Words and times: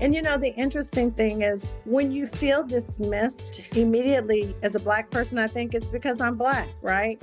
And 0.00 0.14
you 0.14 0.20
know, 0.20 0.36
the 0.36 0.54
interesting 0.56 1.10
thing 1.10 1.42
is 1.42 1.72
when 1.84 2.12
you 2.12 2.26
feel 2.26 2.62
dismissed 2.62 3.62
immediately 3.74 4.54
as 4.62 4.74
a 4.74 4.80
Black 4.80 5.10
person, 5.10 5.38
I 5.38 5.46
think 5.46 5.74
it's 5.74 5.88
because 5.88 6.20
I'm 6.20 6.36
Black, 6.36 6.68
right? 6.82 7.22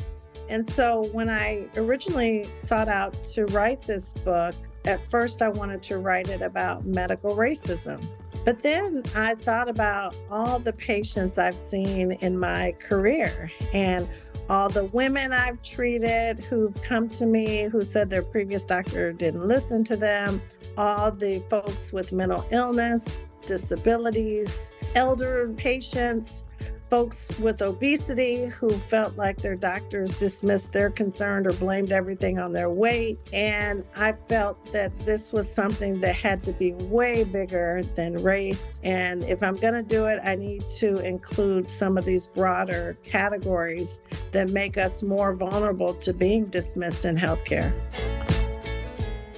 And 0.50 0.68
so 0.68 1.06
when 1.12 1.30
I 1.30 1.68
originally 1.78 2.50
sought 2.56 2.90
out 2.90 3.24
to 3.26 3.46
write 3.48 3.84
this 3.84 4.14
book, 4.14 4.56
at 4.86 5.06
first 5.06 5.42
I 5.42 5.50
wanted 5.50 5.84
to 5.84 6.00
write 6.00 6.30
it 6.30 6.42
about 6.42 6.86
medical 6.86 7.36
racism. 7.36 8.04
But 8.44 8.62
then 8.62 9.04
I 9.16 9.36
thought 9.36 9.70
about 9.70 10.16
all 10.30 10.60
the 10.60 10.74
patients 10.74 11.38
I've 11.38 11.58
seen 11.58 12.14
in 12.14 12.38
my 12.38 12.76
career 12.80 13.52
and 13.72 14.08
all 14.50 14.70
the 14.70 14.86
women 14.86 15.32
I've 15.34 15.62
treated 15.62 16.44
who've 16.44 16.80
come 16.82 17.10
to 17.12 17.26
me 17.26 17.64
who 17.64 17.84
said 17.84 18.10
their 18.10 18.24
previous 18.24 18.66
doctor 18.66 19.14
didn't 19.14 19.48
listen 19.48 19.84
to 19.86 19.96
them, 19.96 20.42
all 20.78 21.12
the 21.12 21.40
folks 21.50 21.94
with 21.94 22.12
mental 22.12 22.46
illness, 22.52 23.30
disabilities, 23.46 24.72
elder 24.96 25.54
patients 25.58 26.46
folks 26.94 27.28
with 27.40 27.60
obesity 27.64 28.46
who 28.46 28.70
felt 28.70 29.18
like 29.18 29.42
their 29.42 29.56
doctors 29.56 30.16
dismissed 30.16 30.72
their 30.74 30.92
concern 30.92 31.48
or 31.48 31.52
blamed 31.54 31.92
everything 31.92 32.38
on 32.38 32.54
their 32.54 32.70
weight. 32.70 33.18
And 33.34 33.84
I 33.96 34.12
felt 34.12 34.64
that 34.74 34.92
this 35.00 35.34
was 35.34 35.52
something 35.52 36.02
that 36.02 36.16
had 36.16 36.44
to 36.44 36.52
be 36.52 36.74
way 36.74 37.24
bigger 37.24 37.82
than 37.96 38.22
race. 38.22 38.78
And 38.84 39.24
if 39.24 39.42
I'm 39.42 39.56
going 39.56 39.74
to 39.74 39.82
do 39.82 40.06
it, 40.06 40.20
I 40.24 40.36
need 40.36 40.70
to 40.78 40.98
include 40.98 41.68
some 41.68 41.98
of 41.98 42.06
these 42.06 42.28
broader 42.28 42.96
categories 43.04 44.00
that 44.32 44.52
make 44.52 44.78
us 44.78 45.02
more 45.02 45.34
vulnerable 45.34 45.96
to 45.96 46.14
being 46.14 46.46
dismissed 46.46 47.06
in 47.06 47.18
healthcare. 47.18 47.74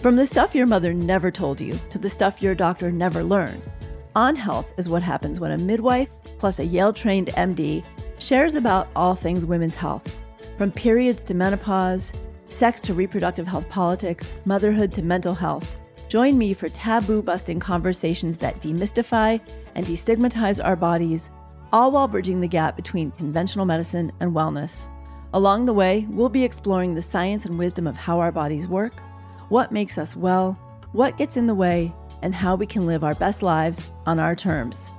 From 0.02 0.18
the 0.18 0.26
stuff 0.26 0.54
your 0.54 0.68
mother 0.68 0.94
never 0.94 1.32
told 1.32 1.62
you 1.62 1.80
to 1.90 1.98
the 1.98 2.10
stuff 2.10 2.42
your 2.42 2.54
doctor 2.54 2.92
never 2.92 3.24
learned. 3.24 3.64
On 4.16 4.34
Health 4.34 4.74
is 4.78 4.88
what 4.88 5.04
happens 5.04 5.42
when 5.42 5.52
a 5.52 5.58
midwife 5.58 6.08
plus 6.38 6.60
a 6.60 6.66
Yale 6.66 6.94
trained 6.94 7.28
MD 7.36 7.84
shares 8.18 8.56
about 8.56 8.88
all 8.96 9.14
things 9.14 9.46
women's 9.46 9.76
health, 9.76 10.16
from 10.58 10.72
periods 10.72 11.22
to 11.26 11.34
menopause, 11.34 12.14
sex 12.48 12.80
to 12.80 12.94
reproductive 12.94 13.46
health 13.46 13.68
politics, 13.68 14.32
motherhood 14.46 14.94
to 14.94 15.02
mental 15.02 15.36
health. 15.36 15.70
Join 16.08 16.38
me 16.38 16.54
for 16.54 16.70
taboo 16.70 17.22
busting 17.22 17.60
conversations 17.60 18.38
that 18.38 18.62
demystify 18.62 19.42
and 19.76 19.86
destigmatize 19.86 20.64
our 20.64 20.78
bodies, 20.78 21.30
all 21.74 21.92
while 21.92 22.08
bridging 22.08 22.40
the 22.40 22.48
gap 22.48 22.78
between 22.78 23.12
conventional 23.12 23.66
medicine 23.66 24.14
and 24.22 24.32
wellness. 24.32 24.88
Along 25.34 25.66
the 25.66 25.74
way, 25.74 26.08
we'll 26.10 26.30
be 26.30 26.46
exploring 26.46 26.96
the 26.96 27.02
science 27.02 27.46
and 27.46 27.60
wisdom 27.60 27.86
of 27.86 27.98
how 27.98 28.22
our 28.22 28.32
bodies 28.32 28.66
work, 28.66 28.98
what 29.50 29.74
makes 29.74 29.98
us 29.98 30.16
well, 30.16 30.58
what 30.94 31.18
gets 31.18 31.36
in 31.36 31.48
the 31.48 31.54
way, 31.54 31.94
and 32.26 32.34
how 32.34 32.56
we 32.56 32.66
can 32.66 32.88
live 32.88 33.04
our 33.04 33.14
best 33.14 33.44
lives 33.44 33.86
on 34.08 34.20
our 34.20 34.36
terms. 34.36 34.90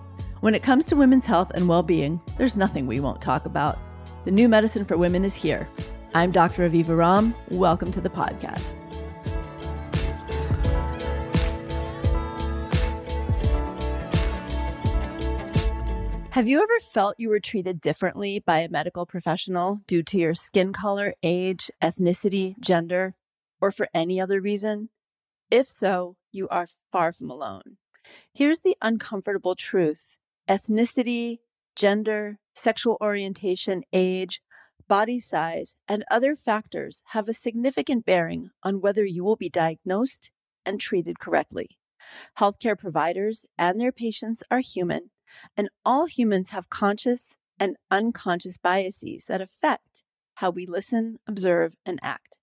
When 0.42 0.54
it 0.54 0.62
comes 0.62 0.86
to 0.86 0.94
women's 0.94 1.26
health 1.26 1.50
and 1.56 1.68
well 1.68 1.82
being, 1.82 2.20
there's 2.38 2.56
nothing 2.56 2.86
we 2.86 3.00
won't 3.00 3.20
talk 3.20 3.46
about. 3.46 3.80
The 4.24 4.30
new 4.30 4.48
medicine 4.48 4.84
for 4.84 4.96
women 4.96 5.24
is 5.24 5.34
here. 5.34 5.68
I'm 6.14 6.30
Dr. 6.30 6.70
Aviva 6.70 6.94
Romm. 6.96 7.34
Welcome 7.50 7.90
to 7.90 8.00
the 8.00 8.08
podcast. 8.08 8.78
Have 16.30 16.46
you 16.46 16.62
ever 16.62 16.78
felt 16.92 17.16
you 17.18 17.28
were 17.28 17.40
treated 17.40 17.80
differently 17.80 18.38
by 18.38 18.60
a 18.60 18.68
medical 18.68 19.04
professional 19.04 19.80
due 19.88 20.04
to 20.04 20.16
your 20.16 20.34
skin 20.34 20.72
color, 20.72 21.14
age, 21.24 21.72
ethnicity, 21.82 22.56
gender, 22.60 23.16
or 23.60 23.72
for 23.72 23.88
any 23.92 24.20
other 24.20 24.40
reason? 24.40 24.90
If 25.50 25.68
so, 25.68 26.16
you 26.32 26.48
are 26.48 26.66
far 26.90 27.12
from 27.12 27.30
alone. 27.30 27.76
Here's 28.32 28.60
the 28.60 28.76
uncomfortable 28.82 29.54
truth 29.54 30.16
ethnicity, 30.48 31.38
gender, 31.74 32.38
sexual 32.54 32.96
orientation, 33.00 33.82
age, 33.92 34.40
body 34.88 35.18
size, 35.18 35.74
and 35.88 36.04
other 36.10 36.36
factors 36.36 37.02
have 37.08 37.28
a 37.28 37.32
significant 37.32 38.04
bearing 38.04 38.50
on 38.62 38.80
whether 38.80 39.04
you 39.04 39.24
will 39.24 39.36
be 39.36 39.48
diagnosed 39.48 40.30
and 40.64 40.80
treated 40.80 41.18
correctly. 41.18 41.78
Healthcare 42.38 42.78
providers 42.78 43.46
and 43.58 43.80
their 43.80 43.92
patients 43.92 44.42
are 44.50 44.60
human, 44.60 45.10
and 45.56 45.68
all 45.84 46.06
humans 46.06 46.50
have 46.50 46.70
conscious 46.70 47.34
and 47.58 47.76
unconscious 47.90 48.58
biases 48.58 49.26
that 49.26 49.40
affect 49.40 50.04
how 50.34 50.50
we 50.50 50.66
listen, 50.66 51.18
observe, 51.26 51.74
and 51.84 51.98
act. 52.02 52.38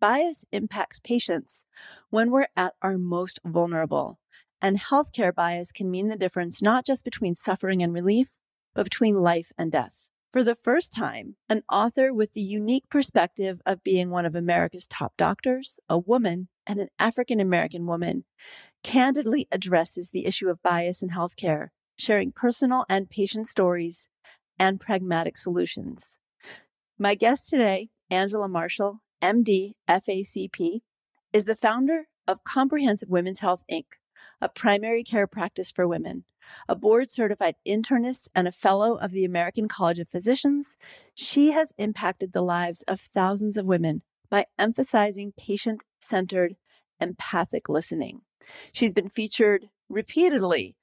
Bias 0.00 0.44
impacts 0.52 1.00
patients 1.00 1.64
when 2.10 2.30
we're 2.30 2.46
at 2.56 2.74
our 2.82 2.98
most 2.98 3.40
vulnerable. 3.44 4.20
And 4.62 4.78
healthcare 4.78 5.34
bias 5.34 5.72
can 5.72 5.90
mean 5.90 6.08
the 6.08 6.16
difference 6.16 6.62
not 6.62 6.84
just 6.84 7.04
between 7.04 7.34
suffering 7.34 7.82
and 7.82 7.92
relief, 7.92 8.38
but 8.74 8.84
between 8.84 9.22
life 9.22 9.52
and 9.58 9.72
death. 9.72 10.08
For 10.32 10.44
the 10.44 10.54
first 10.54 10.92
time, 10.92 11.36
an 11.48 11.62
author 11.72 12.12
with 12.12 12.32
the 12.34 12.40
unique 12.40 12.88
perspective 12.90 13.60
of 13.64 13.82
being 13.82 14.10
one 14.10 14.26
of 14.26 14.34
America's 14.34 14.86
top 14.86 15.14
doctors, 15.16 15.80
a 15.88 15.98
woman, 15.98 16.48
and 16.66 16.78
an 16.78 16.88
African 16.98 17.40
American 17.40 17.86
woman, 17.86 18.24
candidly 18.84 19.48
addresses 19.50 20.10
the 20.10 20.26
issue 20.26 20.48
of 20.48 20.62
bias 20.62 21.02
in 21.02 21.10
healthcare, 21.10 21.68
sharing 21.96 22.30
personal 22.30 22.84
and 22.88 23.08
patient 23.08 23.46
stories 23.46 24.08
and 24.58 24.80
pragmatic 24.80 25.38
solutions. 25.38 26.18
My 26.98 27.14
guest 27.14 27.48
today, 27.48 27.88
Angela 28.10 28.48
Marshall, 28.48 29.00
MD, 29.22 29.72
FACP, 29.88 30.80
is 31.32 31.44
the 31.44 31.56
founder 31.56 32.08
of 32.26 32.44
Comprehensive 32.44 33.08
Women's 33.08 33.40
Health 33.40 33.64
Inc., 33.70 33.84
a 34.40 34.48
primary 34.48 35.02
care 35.02 35.26
practice 35.26 35.72
for 35.72 35.88
women. 35.88 36.24
A 36.68 36.76
board 36.76 37.10
certified 37.10 37.56
internist 37.66 38.28
and 38.34 38.46
a 38.46 38.52
fellow 38.52 38.96
of 38.96 39.10
the 39.10 39.24
American 39.24 39.68
College 39.68 39.98
of 39.98 40.08
Physicians, 40.08 40.76
she 41.14 41.50
has 41.50 41.74
impacted 41.76 42.32
the 42.32 42.42
lives 42.42 42.82
of 42.82 43.00
thousands 43.00 43.56
of 43.56 43.66
women 43.66 44.02
by 44.30 44.46
emphasizing 44.58 45.32
patient 45.36 45.82
centered, 45.98 46.56
empathic 47.00 47.68
listening. 47.68 48.22
She's 48.72 48.92
been 48.92 49.08
featured 49.08 49.68
repeatedly 49.88 50.76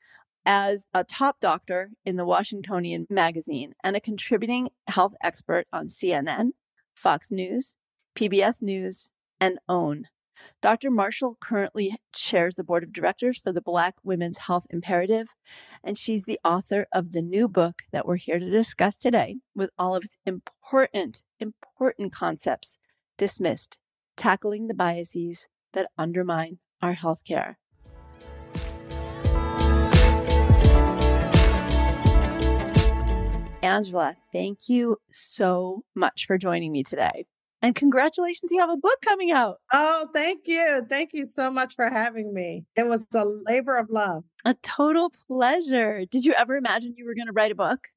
as 0.45 0.85
a 0.94 1.03
top 1.03 1.40
doctor 1.40 1.91
in 2.06 2.18
the 2.18 2.25
Washingtonian 2.25 3.07
magazine 3.09 3.74
and 3.84 3.95
a 3.95 4.01
contributing 4.01 4.69
health 4.88 5.16
expert 5.24 5.66
on 5.74 5.88
CNN, 5.88 6.51
Fox 6.94 7.31
News, 7.31 7.75
PBS 8.15 8.61
News, 8.61 9.11
and 9.41 9.59
OWN. 9.67 10.07
Dr. 10.61 10.89
Marshall 10.89 11.37
currently 11.41 11.97
chairs 12.13 12.55
the 12.55 12.63
board 12.63 12.83
of 12.83 12.93
directors 12.93 13.37
for 13.37 13.51
the 13.51 13.61
Black 13.61 13.95
Women's 14.03 14.39
Health 14.39 14.65
Imperative, 14.69 15.27
and 15.83 15.97
she's 15.97 16.23
the 16.23 16.39
author 16.43 16.87
of 16.93 17.11
the 17.11 17.21
new 17.21 17.47
book 17.49 17.83
that 17.91 18.07
we're 18.07 18.15
here 18.15 18.39
to 18.39 18.49
discuss 18.49 18.97
today 18.97 19.37
with 19.53 19.69
all 19.77 19.95
of 19.95 20.03
its 20.03 20.17
important, 20.25 21.23
important 21.39 22.13
concepts 22.13 22.77
dismissed, 23.17 23.77
tackling 24.15 24.67
the 24.67 24.73
biases 24.73 25.47
that 25.73 25.91
undermine 25.97 26.59
our 26.81 26.95
healthcare. 26.95 27.55
Angela, 33.61 34.15
thank 34.31 34.69
you 34.69 34.97
so 35.11 35.83
much 35.93 36.25
for 36.25 36.37
joining 36.37 36.71
me 36.71 36.83
today. 36.83 37.25
And 37.65 37.73
congratulations, 37.73 38.51
you 38.51 38.59
have 38.59 38.69
a 38.69 38.77
book 38.77 39.01
coming 39.01 39.31
out. 39.31 39.57
Oh, 39.73 40.07
thank 40.13 40.41
you. 40.45 40.85
Thank 40.87 41.13
you 41.13 41.25
so 41.25 41.49
much 41.49 41.73
for 41.73 41.89
having 41.89 42.31
me. 42.31 42.63
It 42.75 42.87
was 42.87 43.07
a 43.15 43.25
labor 43.25 43.75
of 43.75 43.89
love. 43.89 44.23
A 44.45 44.53
total 44.61 45.11
pleasure. 45.27 46.05
Did 46.05 46.25
you 46.25 46.33
ever 46.33 46.57
imagine 46.57 46.93
you 46.95 47.05
were 47.05 47.15
going 47.15 47.25
to 47.25 47.33
write 47.33 47.51
a 47.51 47.55
book? 47.55 47.87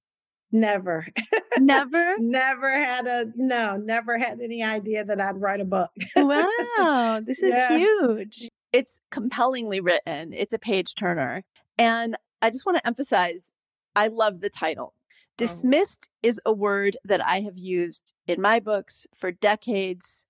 Never. 0.51 1.07
Never? 1.59 2.17
never 2.19 2.71
had 2.71 3.07
a, 3.07 3.27
no, 3.37 3.77
never 3.77 4.17
had 4.17 4.41
any 4.41 4.65
idea 4.65 5.05
that 5.05 5.21
I'd 5.21 5.39
write 5.39 5.61
a 5.61 5.67
book. 5.67 5.91
wow. 6.17 7.21
This 7.23 7.43
is 7.43 7.53
yeah. 7.53 7.77
huge. 7.77 8.49
It's 8.73 9.03
compellingly 9.11 9.81
written, 9.81 10.33
it's 10.33 10.55
a 10.55 10.59
page 10.59 10.95
turner. 10.95 11.43
And 11.77 12.17
I 12.41 12.49
just 12.49 12.65
want 12.65 12.79
to 12.79 12.87
emphasize 12.87 13.53
I 13.95 14.07
love 14.07 14.41
the 14.41 14.49
title 14.49 14.95
Oh. 15.39 15.45
Dismissed 15.45 16.09
is 16.23 16.41
a 16.45 16.53
word 16.53 16.97
that 17.05 17.25
I 17.25 17.41
have 17.41 17.57
used 17.57 18.13
in 18.27 18.41
my 18.41 18.61
books 18.61 19.07
for 19.17 19.31
decades, 19.31 20.25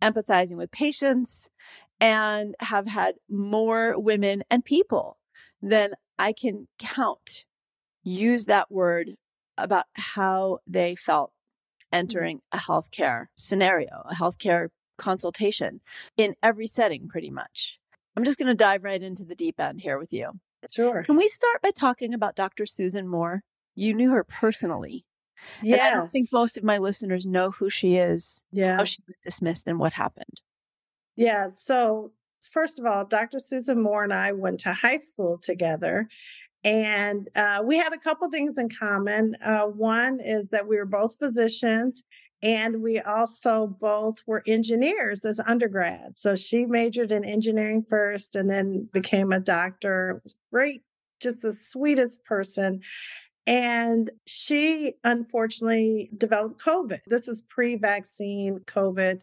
empathizing 0.00 0.56
with 0.56 0.70
patients, 0.70 1.48
and 2.00 2.54
have 2.60 2.86
had 2.86 3.16
more 3.28 3.98
women 3.98 4.42
and 4.50 4.64
people 4.64 5.18
than 5.60 5.92
I 6.18 6.32
can 6.32 6.68
count 6.78 7.44
use 8.04 8.46
that 8.46 8.70
word 8.70 9.12
about 9.56 9.86
how 9.94 10.58
they 10.66 10.94
felt 10.94 11.30
mm-hmm. 11.30 11.98
entering 11.98 12.40
a 12.50 12.58
healthcare 12.58 13.26
scenario, 13.36 14.02
a 14.06 14.14
healthcare 14.14 14.68
consultation 14.98 15.80
in 16.16 16.34
every 16.42 16.66
setting, 16.66 17.08
pretty 17.08 17.30
much. 17.30 17.78
I'm 18.16 18.24
just 18.24 18.38
going 18.38 18.48
to 18.48 18.54
dive 18.54 18.84
right 18.84 19.02
into 19.02 19.24
the 19.24 19.34
deep 19.34 19.58
end 19.58 19.80
here 19.80 19.98
with 19.98 20.12
you. 20.12 20.32
Sure. 20.70 21.02
Can 21.02 21.16
we 21.16 21.28
start 21.28 21.62
by 21.62 21.70
talking 21.70 22.14
about 22.14 22.36
Dr. 22.36 22.66
Susan 22.66 23.08
Moore? 23.08 23.42
You 23.74 23.94
knew 23.94 24.10
her 24.12 24.24
personally. 24.24 25.04
Yeah. 25.62 25.84
I 25.84 25.90
don't 25.90 26.10
think 26.10 26.28
most 26.32 26.56
of 26.56 26.64
my 26.64 26.78
listeners 26.78 27.26
know 27.26 27.50
who 27.50 27.68
she 27.68 27.96
is, 27.96 28.40
yeah. 28.52 28.76
how 28.76 28.84
she 28.84 29.02
was 29.06 29.18
dismissed, 29.18 29.66
and 29.66 29.78
what 29.78 29.92
happened. 29.92 30.40
Yeah. 31.16 31.48
So 31.48 32.12
first 32.40 32.78
of 32.78 32.86
all, 32.86 33.04
Dr. 33.04 33.38
Susan 33.38 33.82
Moore 33.82 34.04
and 34.04 34.12
I 34.12 34.32
went 34.32 34.60
to 34.60 34.72
high 34.72 34.96
school 34.96 35.38
together. 35.38 36.08
And 36.64 37.28
uh, 37.34 37.62
we 37.64 37.76
had 37.76 37.92
a 37.92 37.98
couple 37.98 38.30
things 38.30 38.56
in 38.56 38.68
common. 38.68 39.34
Uh, 39.44 39.62
one 39.62 40.20
is 40.20 40.50
that 40.50 40.68
we 40.68 40.76
were 40.76 40.86
both 40.86 41.16
physicians, 41.18 42.04
and 42.40 42.82
we 42.82 43.00
also 43.00 43.66
both 43.80 44.18
were 44.26 44.44
engineers 44.46 45.24
as 45.24 45.40
undergrads. 45.44 46.20
So 46.20 46.36
she 46.36 46.64
majored 46.64 47.10
in 47.10 47.24
engineering 47.24 47.84
first 47.88 48.36
and 48.36 48.48
then 48.48 48.88
became 48.92 49.32
a 49.32 49.40
doctor. 49.40 50.10
It 50.10 50.22
was 50.22 50.36
great, 50.52 50.82
just 51.20 51.42
the 51.42 51.52
sweetest 51.52 52.24
person. 52.24 52.80
And 53.46 54.10
she 54.26 54.94
unfortunately 55.02 56.10
developed 56.16 56.62
COVID. 56.62 57.00
This 57.06 57.28
is 57.28 57.42
pre 57.42 57.76
vaccine 57.76 58.60
COVID. 58.66 59.20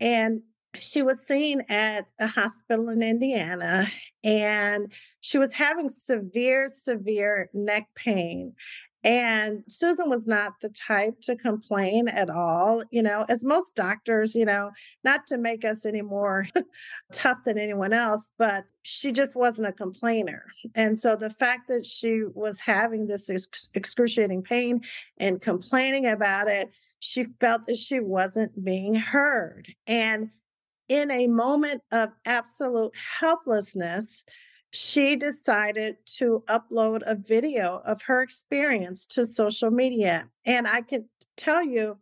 And 0.00 0.42
she 0.78 1.02
was 1.02 1.24
seen 1.24 1.62
at 1.68 2.06
a 2.18 2.26
hospital 2.26 2.88
in 2.88 3.02
Indiana 3.02 3.86
and 4.24 4.92
she 5.20 5.38
was 5.38 5.52
having 5.52 5.88
severe, 5.88 6.68
severe 6.68 7.48
neck 7.52 7.88
pain. 7.94 8.54
And 9.04 9.62
Susan 9.68 10.08
was 10.08 10.26
not 10.26 10.54
the 10.62 10.70
type 10.70 11.20
to 11.22 11.36
complain 11.36 12.08
at 12.08 12.30
all, 12.30 12.82
you 12.90 13.02
know, 13.02 13.26
as 13.28 13.44
most 13.44 13.76
doctors, 13.76 14.34
you 14.34 14.46
know, 14.46 14.70
not 15.04 15.26
to 15.26 15.36
make 15.36 15.62
us 15.62 15.84
any 15.84 16.00
more 16.00 16.46
tough 17.12 17.44
than 17.44 17.58
anyone 17.58 17.92
else, 17.92 18.30
but 18.38 18.64
she 18.82 19.12
just 19.12 19.36
wasn't 19.36 19.68
a 19.68 19.72
complainer. 19.72 20.46
And 20.74 20.98
so 20.98 21.16
the 21.16 21.28
fact 21.28 21.68
that 21.68 21.84
she 21.84 22.22
was 22.34 22.60
having 22.60 23.06
this 23.06 23.28
ex- 23.28 23.68
excruciating 23.74 24.42
pain 24.42 24.80
and 25.18 25.38
complaining 25.38 26.06
about 26.06 26.48
it, 26.48 26.70
she 26.98 27.26
felt 27.40 27.66
that 27.66 27.76
she 27.76 28.00
wasn't 28.00 28.64
being 28.64 28.94
heard. 28.94 29.68
And 29.86 30.30
in 30.88 31.10
a 31.10 31.26
moment 31.26 31.82
of 31.92 32.10
absolute 32.24 32.92
helplessness, 33.20 34.24
she 34.74 35.14
decided 35.14 35.96
to 36.04 36.42
upload 36.48 37.02
a 37.06 37.14
video 37.14 37.80
of 37.86 38.02
her 38.02 38.20
experience 38.22 39.06
to 39.06 39.24
social 39.24 39.70
media. 39.70 40.28
And 40.44 40.66
I 40.66 40.80
can 40.80 41.08
tell 41.36 41.62
you, 41.62 41.98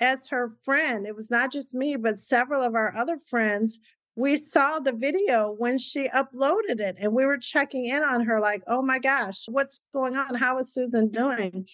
as 0.00 0.28
her 0.28 0.48
friend, 0.64 1.06
it 1.06 1.14
was 1.14 1.30
not 1.30 1.52
just 1.52 1.74
me, 1.74 1.96
but 1.96 2.20
several 2.20 2.62
of 2.62 2.74
our 2.74 2.96
other 2.96 3.18
friends. 3.18 3.78
We 4.16 4.38
saw 4.38 4.78
the 4.78 4.94
video 4.94 5.54
when 5.58 5.76
she 5.76 6.08
uploaded 6.08 6.80
it, 6.80 6.96
and 6.98 7.12
we 7.12 7.26
were 7.26 7.36
checking 7.36 7.84
in 7.86 8.02
on 8.02 8.24
her, 8.24 8.40
like, 8.40 8.62
oh 8.68 8.80
my 8.80 8.98
gosh, 8.98 9.44
what's 9.46 9.84
going 9.92 10.16
on? 10.16 10.34
How 10.34 10.56
is 10.56 10.72
Susan 10.72 11.10
doing? 11.10 11.66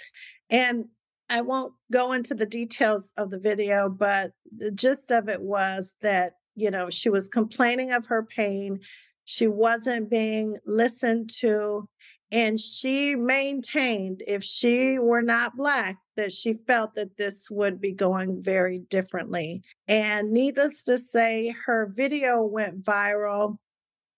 And 0.49 0.87
I 1.29 1.43
won't 1.43 1.75
go 1.93 2.11
into 2.11 2.35
the 2.35 2.47
details 2.47 3.13
of 3.17 3.31
the 3.31 3.39
video, 3.39 3.89
but 3.89 4.33
the 4.57 4.73
gist 4.73 5.13
of 5.13 5.29
it 5.29 5.41
was 5.41 5.95
that 6.01 6.33
you 6.57 6.71
know, 6.71 6.91
she 6.91 7.09
was 7.09 7.29
complaining 7.29 7.93
of 7.93 8.07
her 8.07 8.23
pain. 8.23 8.81
She 9.25 9.47
wasn't 9.47 10.11
being 10.11 10.57
listened 10.67 11.31
to. 11.41 11.89
And 12.33 12.61
she 12.61 13.17
maintained 13.17 14.23
if 14.27 14.45
she 14.45 14.99
were 14.99 15.23
not 15.23 15.57
Black, 15.57 15.97
that 16.15 16.31
she 16.31 16.55
felt 16.55 16.95
that 16.95 17.17
this 17.17 17.51
would 17.51 17.81
be 17.81 17.93
going 17.93 18.41
very 18.41 18.79
differently. 18.79 19.63
And 19.89 20.31
needless 20.31 20.85
to 20.85 20.97
say, 20.97 21.53
her 21.67 21.93
video 21.93 22.43
went 22.43 22.85
viral. 22.85 23.57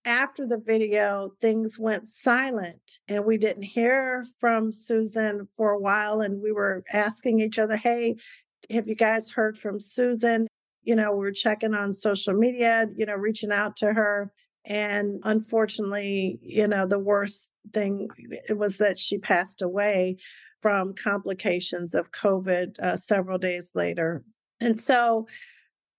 After 0.04 0.46
the 0.46 0.58
video, 0.58 1.30
things 1.40 1.78
went 1.78 2.08
silent 2.08 2.98
and 3.08 3.24
we 3.24 3.38
didn't 3.38 3.62
hear 3.62 4.26
from 4.40 4.72
Susan 4.72 5.48
for 5.56 5.70
a 5.70 5.78
while. 5.78 6.20
And 6.20 6.42
we 6.42 6.52
were 6.52 6.82
asking 6.92 7.40
each 7.40 7.58
other, 7.58 7.76
hey, 7.76 8.16
have 8.68 8.88
you 8.88 8.96
guys 8.96 9.30
heard 9.30 9.56
from 9.56 9.80
Susan? 9.80 10.48
you 10.84 10.96
know, 10.96 11.12
we 11.12 11.26
are 11.26 11.32
checking 11.32 11.74
on 11.74 11.92
social 11.92 12.34
media, 12.34 12.86
you 12.96 13.06
know, 13.06 13.14
reaching 13.14 13.52
out 13.52 13.76
to 13.76 13.92
her. 13.92 14.32
And 14.64 15.20
unfortunately, 15.24 16.38
you 16.42 16.68
know, 16.68 16.86
the 16.86 16.98
worst 16.98 17.50
thing 17.72 18.08
was 18.50 18.78
that 18.78 18.98
she 18.98 19.18
passed 19.18 19.62
away 19.62 20.18
from 20.60 20.94
complications 20.94 21.94
of 21.94 22.12
COVID 22.12 22.78
uh, 22.78 22.96
several 22.96 23.38
days 23.38 23.70
later. 23.74 24.24
And 24.60 24.78
so 24.78 25.26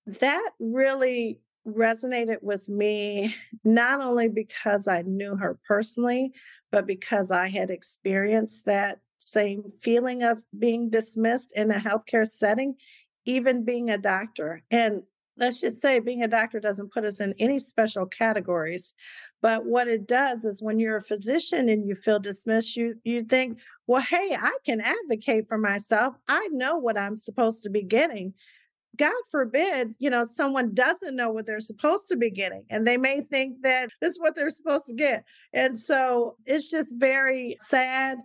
that 0.06 0.50
really 0.60 1.42
resonated 1.68 2.42
with 2.42 2.70
me, 2.70 3.36
not 3.66 4.02
only 4.02 4.30
because 4.30 4.88
I 4.88 5.02
knew 5.02 5.36
her 5.36 5.60
personally, 5.68 6.32
but 6.72 6.86
because 6.86 7.32
I 7.32 7.50
had 7.50 7.70
experienced 7.70 8.66
that 8.66 9.00
same 9.18 9.64
feeling 9.82 10.24
of 10.24 10.44
being 10.58 10.90
dismissed 10.90 11.52
in 11.56 11.72
a 11.72 11.80
healthcare 11.80 12.28
setting 12.28 12.76
even 13.26 13.64
being 13.64 13.90
a 13.90 13.98
doctor. 13.98 14.64
And 14.70 15.04
let's 15.38 15.62
just 15.62 15.82
say 15.82 16.00
being 16.00 16.24
a 16.24 16.28
doctor 16.28 16.60
doesn't 16.60 16.94
put 16.94 17.06
us 17.06 17.20
in 17.20 17.34
any 17.40 17.60
special 17.60 18.06
categories. 18.06 18.94
But 19.42 19.66
what 19.66 19.88
it 19.88 20.08
does 20.08 20.46
is 20.46 20.62
when 20.62 20.80
you're 20.80 20.98
a 20.98 21.02
physician 21.02 21.70
and 21.70 21.88
you 21.88 21.96
feel 21.96 22.20
dismissed, 22.20 22.76
you 22.76 22.96
you 23.04 23.22
think, 23.22 23.60
well, 23.88 24.02
hey, 24.02 24.38
I 24.40 24.58
can 24.66 24.82
advocate 24.82 25.48
for 25.48 25.58
myself. 25.58 26.16
I 26.28 26.48
know 26.52 26.78
what 26.78 26.98
I'm 26.98 27.18
supposed 27.18 27.64
to 27.64 27.70
be 27.70 27.84
getting. 27.84 28.34
God 28.96 29.12
forbid, 29.32 29.96
you 29.98 30.12
know, 30.12 30.24
someone 30.24 30.74
doesn't 30.76 31.16
know 31.16 31.32
what 31.32 31.48
they're 31.48 31.60
supposed 31.60 32.08
to 32.10 32.16
be 32.16 32.30
getting, 32.30 32.64
and 32.70 32.86
they 32.86 32.98
may 32.98 33.22
think 33.22 33.64
that 33.64 33.90
this 34.02 34.12
is 34.12 34.20
what 34.20 34.36
they're 34.36 34.52
supposed 34.52 34.88
to 34.88 34.96
get. 34.96 35.24
And 35.52 35.78
so 35.78 36.38
it's 36.46 36.70
just 36.70 36.94
very 36.98 37.58
sad 37.62 38.20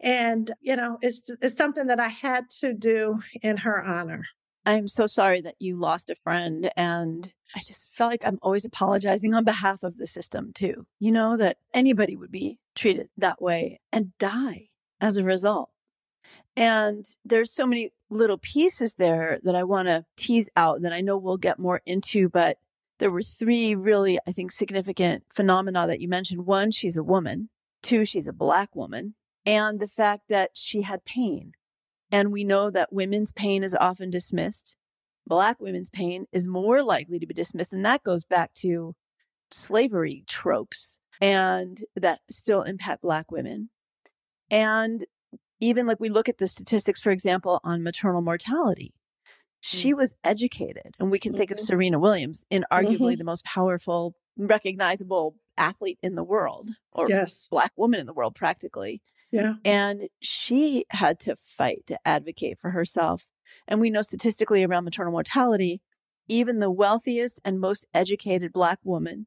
and, 0.00 0.52
you 0.60 0.76
know, 0.76 0.98
it's, 1.00 1.30
it's 1.40 1.56
something 1.56 1.86
that 1.86 2.00
I 2.00 2.08
had 2.08 2.50
to 2.60 2.74
do 2.74 3.18
in 3.42 3.56
her 3.58 3.82
honor. 3.82 4.22
I'm 4.66 4.88
so 4.88 5.06
sorry 5.06 5.40
that 5.42 5.54
you 5.60 5.76
lost 5.76 6.10
a 6.10 6.16
friend. 6.16 6.70
And 6.76 7.32
I 7.54 7.60
just 7.60 7.94
felt 7.94 8.10
like 8.10 8.26
I'm 8.26 8.38
always 8.42 8.64
apologizing 8.64 9.32
on 9.32 9.44
behalf 9.44 9.82
of 9.82 9.96
the 9.96 10.06
system, 10.06 10.52
too. 10.52 10.86
You 10.98 11.12
know, 11.12 11.36
that 11.36 11.58
anybody 11.72 12.16
would 12.16 12.32
be 12.32 12.58
treated 12.74 13.08
that 13.16 13.40
way 13.40 13.80
and 13.92 14.18
die 14.18 14.68
as 15.00 15.16
a 15.16 15.24
result. 15.24 15.70
And 16.56 17.04
there's 17.24 17.52
so 17.52 17.66
many 17.66 17.92
little 18.10 18.38
pieces 18.38 18.94
there 18.94 19.38
that 19.44 19.54
I 19.54 19.62
want 19.62 19.88
to 19.88 20.04
tease 20.16 20.48
out 20.56 20.82
that 20.82 20.92
I 20.92 21.00
know 21.00 21.16
we'll 21.16 21.36
get 21.36 21.58
more 21.58 21.80
into, 21.86 22.28
but 22.28 22.58
there 22.98 23.10
were 23.10 23.22
three 23.22 23.74
really, 23.74 24.18
I 24.26 24.32
think, 24.32 24.50
significant 24.50 25.24
phenomena 25.32 25.86
that 25.86 26.00
you 26.00 26.08
mentioned. 26.08 26.46
One, 26.46 26.70
she's 26.70 26.96
a 26.96 27.02
woman. 27.02 27.50
Two, 27.82 28.04
she's 28.04 28.26
a 28.26 28.32
black 28.32 28.74
woman 28.74 29.14
and 29.46 29.78
the 29.78 29.88
fact 29.88 30.24
that 30.28 30.50
she 30.54 30.82
had 30.82 31.04
pain. 31.04 31.52
And 32.10 32.32
we 32.32 32.44
know 32.44 32.70
that 32.70 32.92
women's 32.92 33.32
pain 33.32 33.62
is 33.64 33.74
often 33.74 34.10
dismissed. 34.10 34.76
Black 35.26 35.60
women's 35.60 35.88
pain 35.88 36.26
is 36.32 36.46
more 36.46 36.82
likely 36.82 37.18
to 37.18 37.26
be 37.26 37.34
dismissed. 37.34 37.72
And 37.72 37.84
that 37.84 38.04
goes 38.04 38.24
back 38.24 38.52
to 38.54 38.94
slavery 39.50 40.24
tropes 40.26 40.98
and 41.20 41.78
that 41.96 42.20
still 42.30 42.62
impact 42.62 43.02
Black 43.02 43.30
women. 43.30 43.70
And 44.50 45.06
even 45.60 45.86
like 45.86 45.98
we 45.98 46.08
look 46.08 46.28
at 46.28 46.38
the 46.38 46.46
statistics, 46.46 47.00
for 47.00 47.10
example, 47.10 47.60
on 47.64 47.82
maternal 47.82 48.22
mortality, 48.22 48.94
she 49.60 49.90
mm-hmm. 49.90 49.98
was 49.98 50.14
educated. 50.22 50.94
And 51.00 51.10
we 51.10 51.18
can 51.18 51.34
think 51.34 51.50
mm-hmm. 51.50 51.54
of 51.54 51.60
Serena 51.60 51.98
Williams 51.98 52.44
in 52.50 52.64
arguably 52.70 53.12
mm-hmm. 53.12 53.18
the 53.18 53.24
most 53.24 53.44
powerful, 53.44 54.14
recognizable 54.36 55.36
athlete 55.56 55.98
in 56.02 56.14
the 56.14 56.22
world, 56.24 56.70
or 56.92 57.08
yes. 57.08 57.48
Black 57.50 57.72
woman 57.76 57.98
in 57.98 58.06
the 58.06 58.12
world, 58.12 58.34
practically. 58.34 59.02
Yeah. 59.30 59.54
And 59.64 60.08
she 60.20 60.86
had 60.90 61.18
to 61.20 61.36
fight 61.36 61.84
to 61.86 61.98
advocate 62.04 62.58
for 62.58 62.70
herself. 62.70 63.26
And 63.68 63.80
we 63.80 63.90
know 63.90 64.02
statistically 64.02 64.64
around 64.64 64.84
maternal 64.84 65.12
mortality, 65.12 65.80
even 66.28 66.58
the 66.58 66.70
wealthiest 66.70 67.40
and 67.44 67.60
most 67.60 67.86
educated 67.94 68.52
Black 68.52 68.78
woman 68.82 69.26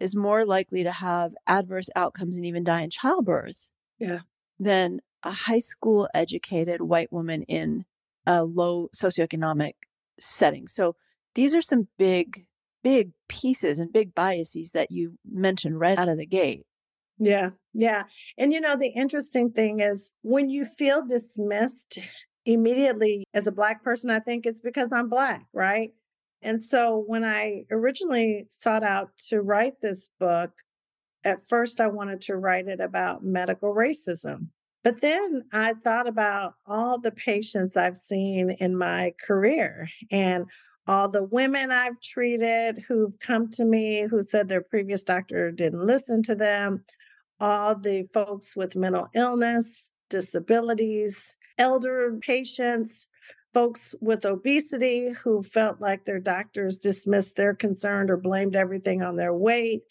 is 0.00 0.16
more 0.16 0.44
likely 0.44 0.82
to 0.82 0.90
have 0.90 1.32
adverse 1.46 1.88
outcomes 1.94 2.36
and 2.36 2.46
even 2.46 2.64
die 2.64 2.82
in 2.82 2.90
childbirth 2.90 3.70
yeah. 3.98 4.20
than 4.58 5.00
a 5.22 5.30
high 5.30 5.58
school 5.58 6.08
educated 6.14 6.82
white 6.82 7.12
woman 7.12 7.42
in 7.42 7.84
a 8.26 8.44
low 8.44 8.88
socioeconomic 8.96 9.74
setting. 10.18 10.66
So 10.66 10.96
these 11.34 11.54
are 11.54 11.62
some 11.62 11.88
big, 11.98 12.46
big 12.82 13.12
pieces 13.28 13.78
and 13.78 13.92
big 13.92 14.14
biases 14.14 14.70
that 14.72 14.90
you 14.90 15.18
mentioned 15.24 15.78
right 15.78 15.98
out 15.98 16.08
of 16.08 16.18
the 16.18 16.26
gate. 16.26 16.64
Yeah. 17.22 17.50
Yeah. 17.72 18.02
And 18.36 18.52
you 18.52 18.60
know, 18.60 18.76
the 18.76 18.88
interesting 18.88 19.52
thing 19.52 19.78
is 19.78 20.10
when 20.22 20.50
you 20.50 20.64
feel 20.64 21.06
dismissed 21.06 22.00
immediately 22.44 23.24
as 23.32 23.46
a 23.46 23.52
Black 23.52 23.84
person, 23.84 24.10
I 24.10 24.18
think 24.18 24.44
it's 24.44 24.60
because 24.60 24.88
I'm 24.92 25.08
Black, 25.08 25.46
right? 25.52 25.90
And 26.42 26.60
so 26.60 27.04
when 27.06 27.24
I 27.24 27.62
originally 27.70 28.46
sought 28.48 28.82
out 28.82 29.10
to 29.28 29.40
write 29.40 29.74
this 29.80 30.10
book, 30.18 30.50
at 31.24 31.46
first 31.46 31.80
I 31.80 31.86
wanted 31.86 32.20
to 32.22 32.36
write 32.36 32.66
it 32.66 32.80
about 32.80 33.24
medical 33.24 33.72
racism. 33.72 34.48
But 34.82 35.00
then 35.00 35.44
I 35.52 35.74
thought 35.74 36.08
about 36.08 36.54
all 36.66 36.98
the 36.98 37.12
patients 37.12 37.76
I've 37.76 37.96
seen 37.96 38.50
in 38.50 38.76
my 38.76 39.14
career 39.24 39.88
and 40.10 40.46
all 40.88 41.08
the 41.08 41.22
women 41.22 41.70
I've 41.70 42.00
treated 42.00 42.84
who've 42.88 43.16
come 43.20 43.48
to 43.52 43.64
me 43.64 44.08
who 44.10 44.22
said 44.22 44.48
their 44.48 44.60
previous 44.60 45.04
doctor 45.04 45.52
didn't 45.52 45.86
listen 45.86 46.24
to 46.24 46.34
them, 46.34 46.82
all 47.42 47.74
the 47.74 48.04
folks 48.14 48.56
with 48.56 48.76
mental 48.76 49.08
illness, 49.14 49.92
disabilities, 50.08 51.36
elder 51.58 52.18
patients 52.22 53.08
folks 53.52 53.94
with 54.00 54.24
obesity 54.24 55.10
who 55.10 55.42
felt 55.42 55.80
like 55.80 56.04
their 56.04 56.18
doctors 56.18 56.78
dismissed 56.78 57.36
their 57.36 57.54
concern 57.54 58.10
or 58.10 58.16
blamed 58.16 58.56
everything 58.56 59.02
on 59.02 59.16
their 59.16 59.34
weight. 59.34 59.82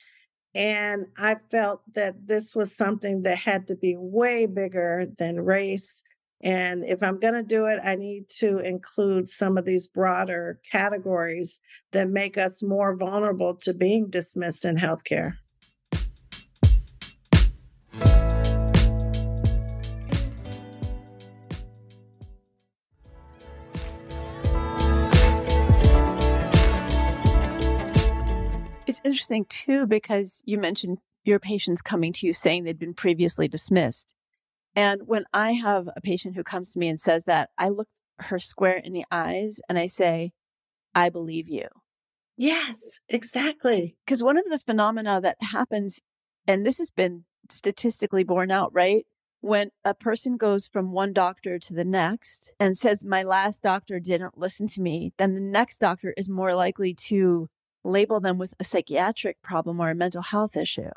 And 0.53 1.05
I 1.17 1.35
felt 1.35 1.81
that 1.93 2.27
this 2.27 2.55
was 2.55 2.75
something 2.75 3.21
that 3.23 3.37
had 3.37 3.67
to 3.67 3.75
be 3.75 3.95
way 3.97 4.45
bigger 4.47 5.05
than 5.17 5.39
race. 5.39 6.01
And 6.43 6.83
if 6.83 7.03
I'm 7.03 7.19
going 7.19 7.35
to 7.35 7.43
do 7.43 7.67
it, 7.67 7.79
I 7.83 7.95
need 7.95 8.27
to 8.39 8.57
include 8.59 9.29
some 9.29 9.57
of 9.57 9.65
these 9.65 9.87
broader 9.87 10.59
categories 10.69 11.59
that 11.91 12.09
make 12.09 12.37
us 12.37 12.63
more 12.63 12.95
vulnerable 12.95 13.55
to 13.57 13.73
being 13.73 14.09
dismissed 14.09 14.65
in 14.65 14.75
healthcare. 14.75 15.35
It's 29.03 29.07
interesting 29.07 29.45
too, 29.45 29.87
because 29.87 30.43
you 30.45 30.59
mentioned 30.59 30.99
your 31.23 31.39
patients 31.39 31.81
coming 31.81 32.13
to 32.13 32.27
you 32.27 32.33
saying 32.33 32.63
they'd 32.63 32.77
been 32.77 32.93
previously 32.93 33.47
dismissed. 33.47 34.13
And 34.75 35.01
when 35.05 35.25
I 35.33 35.53
have 35.53 35.89
a 35.95 36.01
patient 36.01 36.35
who 36.35 36.43
comes 36.43 36.71
to 36.73 36.79
me 36.79 36.87
and 36.87 36.99
says 36.99 37.23
that, 37.23 37.49
I 37.57 37.69
look 37.69 37.87
her 38.19 38.37
square 38.37 38.77
in 38.77 38.93
the 38.93 39.05
eyes 39.09 39.59
and 39.67 39.79
I 39.79 39.87
say, 39.87 40.33
I 40.93 41.09
believe 41.09 41.49
you. 41.49 41.67
Yes, 42.37 42.99
exactly. 43.09 43.97
Because 44.05 44.21
one 44.21 44.37
of 44.37 44.45
the 44.45 44.59
phenomena 44.59 45.19
that 45.19 45.37
happens, 45.41 45.99
and 46.47 46.63
this 46.63 46.77
has 46.77 46.91
been 46.91 47.25
statistically 47.49 48.23
borne 48.23 48.51
out, 48.51 48.71
right? 48.71 49.05
When 49.39 49.71
a 49.83 49.95
person 49.95 50.37
goes 50.37 50.67
from 50.67 50.91
one 50.91 51.11
doctor 51.11 51.57
to 51.57 51.73
the 51.73 51.83
next 51.83 52.51
and 52.59 52.77
says, 52.77 53.03
My 53.03 53.23
last 53.23 53.63
doctor 53.63 53.99
didn't 53.99 54.37
listen 54.37 54.67
to 54.69 54.81
me, 54.81 55.13
then 55.17 55.33
the 55.33 55.41
next 55.41 55.79
doctor 55.79 56.13
is 56.15 56.29
more 56.29 56.53
likely 56.53 56.93
to 57.07 57.49
label 57.83 58.19
them 58.19 58.37
with 58.37 58.53
a 58.59 58.63
psychiatric 58.63 59.41
problem 59.41 59.79
or 59.79 59.89
a 59.89 59.95
mental 59.95 60.21
health 60.21 60.55
issue. 60.57 60.91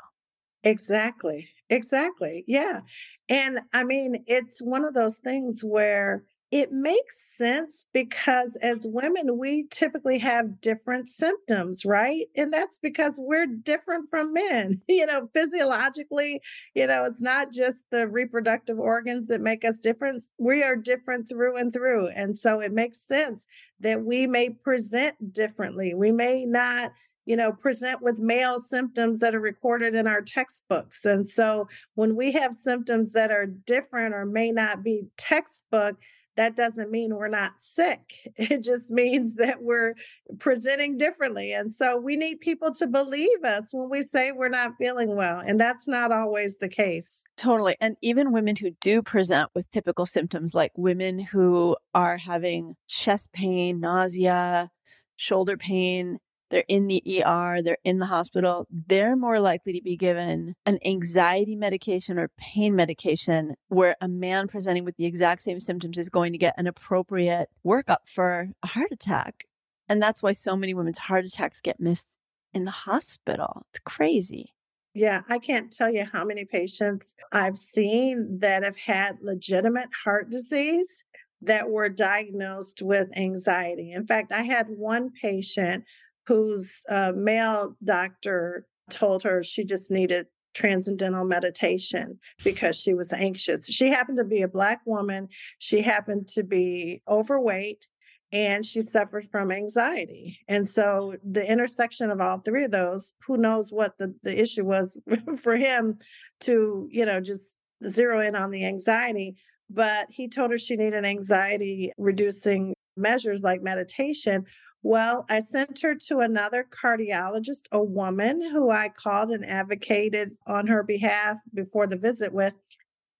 Exactly. 0.63 1.49
Exactly. 1.69 2.43
Yeah. 2.47 2.81
And 3.29 3.59
I 3.73 3.83
mean, 3.83 4.23
it's 4.27 4.61
one 4.61 4.83
of 4.85 4.93
those 4.93 5.17
things 5.17 5.63
where 5.63 6.23
it 6.55 6.71
makes 6.71 7.27
sense 7.35 7.85
because 7.91 8.55
as 8.61 8.87
women, 8.87 9.37
we 9.37 9.65
typically 9.71 10.19
have 10.19 10.61
different 10.61 11.09
symptoms, 11.09 11.83
right? 11.83 12.27
And 12.33 12.53
that's 12.53 12.77
because 12.77 13.19
we're 13.19 13.45
different 13.45 14.09
from 14.09 14.31
men. 14.33 14.81
You 14.95 15.05
know, 15.05 15.27
physiologically, 15.33 16.41
you 16.73 16.87
know, 16.87 17.03
it's 17.03 17.21
not 17.21 17.51
just 17.51 17.83
the 17.91 18.07
reproductive 18.07 18.79
organs 18.79 19.27
that 19.27 19.41
make 19.41 19.65
us 19.65 19.77
different. 19.77 20.25
We 20.37 20.63
are 20.63 20.77
different 20.77 21.27
through 21.27 21.57
and 21.57 21.73
through. 21.73 22.07
And 22.07 22.39
so 22.39 22.61
it 22.61 22.71
makes 22.71 23.05
sense 23.05 23.45
that 23.81 24.05
we 24.05 24.25
may 24.25 24.51
present 24.51 25.33
differently. 25.33 25.93
We 25.93 26.13
may 26.13 26.45
not 26.45 26.93
you 27.25 27.35
know, 27.35 27.51
present 27.51 28.03
with 28.03 28.19
male 28.19 28.59
symptoms 28.59 29.19
that 29.19 29.33
are 29.33 29.39
recorded 29.39 29.95
in 29.95 30.05
our 30.05 30.21
textbooks. 30.21 31.03
And 31.05 31.27
so 31.27 31.67
when 31.95 32.15
we 32.15 32.31
have 32.33 32.53
symptoms 32.53 33.13
that 33.13 33.31
are 33.31 33.47
different 33.47 34.13
or 34.13 34.27
may 34.27 34.51
not 34.51 34.83
be 34.83 35.07
textbook, 35.17 35.97
that 36.35 36.55
doesn't 36.55 36.91
mean 36.91 37.15
we're 37.15 37.27
not 37.27 37.53
sick. 37.59 38.01
It 38.37 38.63
just 38.63 38.91
means 38.91 39.35
that 39.35 39.63
we're 39.63 39.95
presenting 40.39 40.97
differently. 40.97 41.53
And 41.53 41.73
so 41.73 41.97
we 41.97 42.15
need 42.15 42.39
people 42.41 42.73
to 42.75 42.87
believe 42.87 43.43
us 43.43 43.73
when 43.73 43.89
we 43.89 44.03
say 44.03 44.31
we're 44.31 44.49
not 44.49 44.73
feeling 44.77 45.15
well. 45.15 45.39
And 45.39 45.59
that's 45.59 45.87
not 45.87 46.11
always 46.11 46.57
the 46.57 46.69
case. 46.69 47.21
Totally. 47.37 47.75
And 47.81 47.97
even 48.01 48.31
women 48.31 48.55
who 48.55 48.71
do 48.81 49.01
present 49.01 49.49
with 49.55 49.69
typical 49.69 50.05
symptoms, 50.05 50.53
like 50.53 50.71
women 50.75 51.19
who 51.19 51.75
are 51.93 52.17
having 52.17 52.75
chest 52.87 53.31
pain, 53.33 53.79
nausea, 53.79 54.69
shoulder 55.15 55.57
pain, 55.57 56.19
they're 56.55 56.63
in 56.69 56.87
the 56.87 57.03
ER, 57.21 57.61
they're 57.61 57.79
in 57.83 57.99
the 57.99 58.05
hospital, 58.05 58.65
they're 58.71 59.17
more 59.17 59.41
likely 59.41 59.73
to 59.73 59.81
be 59.81 59.97
given 59.97 60.55
an 60.65 60.79
anxiety 60.85 61.53
medication 61.53 62.17
or 62.17 62.31
pain 62.37 62.73
medication 62.73 63.55
where 63.67 63.97
a 63.99 64.07
man 64.07 64.47
presenting 64.47 64.85
with 64.85 64.95
the 64.95 65.05
exact 65.05 65.41
same 65.41 65.59
symptoms 65.59 65.97
is 65.97 66.07
going 66.07 66.31
to 66.31 66.37
get 66.37 66.53
an 66.57 66.65
appropriate 66.65 67.49
workup 67.65 68.07
for 68.07 68.51
a 68.63 68.67
heart 68.67 68.87
attack. 68.89 69.43
And 69.89 70.01
that's 70.01 70.23
why 70.23 70.31
so 70.31 70.55
many 70.55 70.73
women's 70.73 70.99
heart 70.99 71.25
attacks 71.25 71.59
get 71.59 71.77
missed 71.77 72.15
in 72.53 72.63
the 72.63 72.71
hospital. 72.71 73.63
It's 73.71 73.79
crazy. 73.79 74.53
Yeah, 74.93 75.23
I 75.27 75.39
can't 75.39 75.73
tell 75.73 75.91
you 75.91 76.05
how 76.09 76.23
many 76.23 76.45
patients 76.45 77.15
I've 77.33 77.57
seen 77.57 78.39
that 78.39 78.63
have 78.63 78.77
had 78.77 79.17
legitimate 79.21 79.89
heart 80.05 80.29
disease 80.29 81.03
that 81.41 81.69
were 81.69 81.89
diagnosed 81.89 82.81
with 82.81 83.09
anxiety. 83.17 83.91
In 83.91 84.07
fact, 84.07 84.31
I 84.31 84.43
had 84.43 84.67
one 84.69 85.11
patient 85.21 85.83
whose 86.27 86.83
uh, 86.89 87.11
male 87.15 87.75
doctor 87.83 88.65
told 88.89 89.23
her 89.23 89.43
she 89.43 89.63
just 89.63 89.91
needed 89.91 90.27
transcendental 90.53 91.25
meditation 91.25 92.17
because 92.43 92.75
she 92.75 92.93
was 92.93 93.11
anxious. 93.11 93.67
She 93.67 93.89
happened 93.89 94.17
to 94.17 94.23
be 94.23 94.41
a 94.41 94.47
Black 94.47 94.81
woman. 94.85 95.27
She 95.59 95.81
happened 95.81 96.27
to 96.29 96.43
be 96.43 97.01
overweight 97.07 97.87
and 98.31 98.65
she 98.65 98.81
suffered 98.81 99.27
from 99.31 99.51
anxiety. 99.51 100.39
And 100.47 100.67
so 100.67 101.15
the 101.23 101.49
intersection 101.49 102.09
of 102.09 102.21
all 102.21 102.39
three 102.39 102.65
of 102.65 102.71
those, 102.71 103.13
who 103.27 103.37
knows 103.37 103.71
what 103.71 103.97
the, 103.97 104.15
the 104.23 104.39
issue 104.39 104.65
was 104.65 104.99
for 105.39 105.55
him 105.55 105.99
to, 106.41 106.87
you 106.91 107.05
know, 107.05 107.19
just 107.19 107.55
zero 107.87 108.25
in 108.25 108.35
on 108.35 108.51
the 108.51 108.65
anxiety. 108.65 109.35
But 109.69 110.07
he 110.09 110.27
told 110.27 110.51
her 110.51 110.57
she 110.57 110.75
needed 110.75 111.05
anxiety 111.05 111.91
reducing 111.97 112.73
measures 112.97 113.41
like 113.43 113.61
meditation 113.61 114.45
well, 114.85 115.25
I 115.29 115.39
sent 115.39 115.81
her 115.81 115.95
to 115.95 116.19
another 116.19 116.63
cardiologist, 116.69 117.63
a 117.71 117.83
woman 117.83 118.39
who 118.39 118.69
I 118.69 118.89
called 118.89 119.31
and 119.31 119.43
advocated 119.43 120.37
on 120.45 120.67
her 120.67 120.83
behalf 120.83 121.37
before 121.55 121.87
the 121.87 121.97
visit 121.97 122.31
with. 122.31 122.53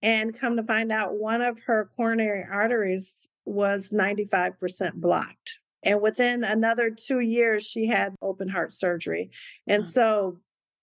And 0.04 0.40
come 0.40 0.58
to 0.58 0.64
find 0.64 0.92
out, 0.92 1.16
one 1.16 1.42
of 1.42 1.60
her 1.66 1.90
coronary 1.98 2.46
arteries 2.48 3.28
was 3.46 3.90
95% 3.90 4.94
blocked. 4.94 5.60
And 5.82 6.02
within 6.02 6.44
another 6.44 6.92
two 6.92 7.22
years, 7.22 7.66
she 7.66 7.88
had 7.88 8.14
open 8.22 8.48
heart 8.48 8.72
surgery. 8.72 9.32
And 9.66 9.88
so, 9.88 10.38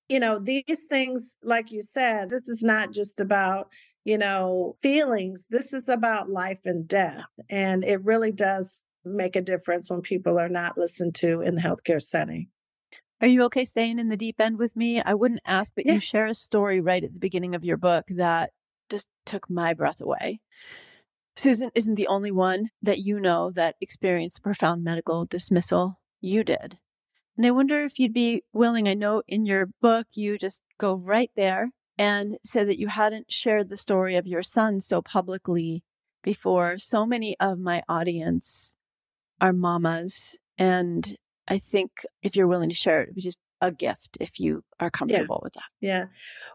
you 0.08 0.18
know, 0.18 0.40
these 0.40 0.86
things, 0.90 1.36
like 1.44 1.70
you 1.70 1.80
said, 1.80 2.28
this 2.28 2.48
is 2.48 2.64
not 2.64 2.90
just 2.90 3.20
about, 3.20 3.68
you 4.04 4.18
know, 4.18 4.74
feelings. 4.82 5.46
This 5.48 5.72
is 5.72 5.88
about 5.88 6.28
life 6.28 6.58
and 6.64 6.88
death. 6.88 7.22
And 7.48 7.84
it 7.84 8.04
really 8.04 8.32
does 8.32 8.82
make 9.04 9.36
a 9.36 9.40
difference 9.40 9.90
when 9.90 10.00
people 10.00 10.38
are 10.38 10.48
not 10.48 10.78
listened 10.78 11.14
to 11.16 11.40
in 11.40 11.54
the 11.54 11.60
healthcare 11.60 12.00
setting. 12.00 12.48
Are 13.20 13.28
you 13.28 13.44
okay 13.44 13.64
staying 13.64 13.98
in 13.98 14.08
the 14.08 14.16
deep 14.16 14.40
end 14.40 14.58
with 14.58 14.74
me? 14.74 15.00
I 15.00 15.14
wouldn't 15.14 15.42
ask, 15.46 15.72
but 15.74 15.86
yeah. 15.86 15.94
you 15.94 16.00
share 16.00 16.26
a 16.26 16.34
story 16.34 16.80
right 16.80 17.04
at 17.04 17.12
the 17.12 17.20
beginning 17.20 17.54
of 17.54 17.64
your 17.64 17.76
book 17.76 18.06
that 18.08 18.50
just 18.90 19.08
took 19.24 19.48
my 19.48 19.74
breath 19.74 20.00
away. 20.00 20.40
Susan 21.36 21.70
isn't 21.74 21.94
the 21.94 22.08
only 22.08 22.30
one 22.30 22.70
that 22.82 22.98
you 22.98 23.20
know 23.20 23.50
that 23.52 23.76
experienced 23.80 24.42
profound 24.42 24.84
medical 24.84 25.24
dismissal. 25.24 26.00
You 26.20 26.44
did. 26.44 26.78
And 27.36 27.46
I 27.46 27.52
wonder 27.52 27.84
if 27.84 27.98
you'd 27.98 28.12
be 28.12 28.42
willing. 28.52 28.88
I 28.88 28.94
know 28.94 29.22
in 29.26 29.46
your 29.46 29.70
book, 29.80 30.08
you 30.14 30.36
just 30.36 30.62
go 30.78 30.94
right 30.94 31.30
there 31.36 31.70
and 31.96 32.36
said 32.44 32.68
that 32.68 32.78
you 32.78 32.88
hadn't 32.88 33.32
shared 33.32 33.68
the 33.68 33.76
story 33.76 34.16
of 34.16 34.26
your 34.26 34.42
son 34.42 34.80
so 34.80 35.00
publicly 35.00 35.84
before. 36.22 36.76
So 36.78 37.06
many 37.06 37.36
of 37.40 37.58
my 37.58 37.82
audience 37.88 38.74
are 39.42 39.52
mamas. 39.52 40.38
And 40.56 41.16
I 41.48 41.58
think 41.58 41.90
if 42.22 42.34
you're 42.36 42.46
willing 42.46 42.70
to 42.70 42.74
share 42.74 43.02
it, 43.02 43.10
it 43.10 43.14
would 43.16 43.24
just 43.24 43.38
a 43.60 43.70
gift 43.70 44.18
if 44.20 44.40
you 44.40 44.64
are 44.80 44.90
comfortable 44.90 45.38
yeah. 45.40 45.44
with 45.44 45.52
that. 45.52 45.62
Yeah. 45.80 46.04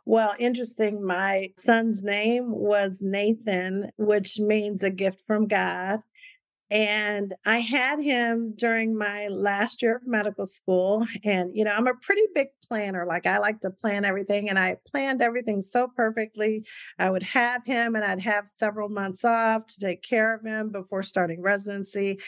Well, 0.06 0.34
interesting. 0.39 1.06
My 1.06 1.50
son's 1.58 2.03
name 2.03 2.51
was 2.51 3.00
Nathan, 3.01 3.91
which 3.98 4.39
means 4.39 4.84
a 4.84 4.89
gift 4.89 5.22
from 5.25 5.48
God. 5.48 6.01
And 6.70 7.34
I 7.46 7.60
had 7.60 8.01
him 8.01 8.53
during 8.58 8.98
my 8.98 9.29
last 9.29 9.82
year 9.82 9.96
of 9.96 10.06
medical 10.06 10.46
school. 10.46 11.06
And, 11.24 11.56
you 11.56 11.63
know, 11.63 11.72
I'm 11.72 11.88
a 11.88 11.94
pretty 11.94 12.24
big 12.36 12.48
planner. 12.67 13.06
Like 13.08 13.25
I 13.25 13.38
like 13.38 13.62
to 13.62 13.70
plan 13.70 14.03
everything. 14.03 14.50
And 14.50 14.60
I 14.60 14.75
planned 14.86 15.22
everything 15.22 15.62
so 15.62 15.88
perfectly. 15.88 16.65
I 17.00 17.10
would 17.10 17.24
have 17.24 17.65
him 17.65 17.96
and 17.96 18.03
I'd 18.03 18.20
have 18.20 18.50
several 18.50 18.89
months 18.89 19.24
off 19.24 19.67
to 19.67 19.79
take 19.79 20.03
care 20.03 20.36
of 20.36 20.44
him 20.44 20.70
before 20.70 21.03
starting 21.03 21.41
residency. 21.41 22.20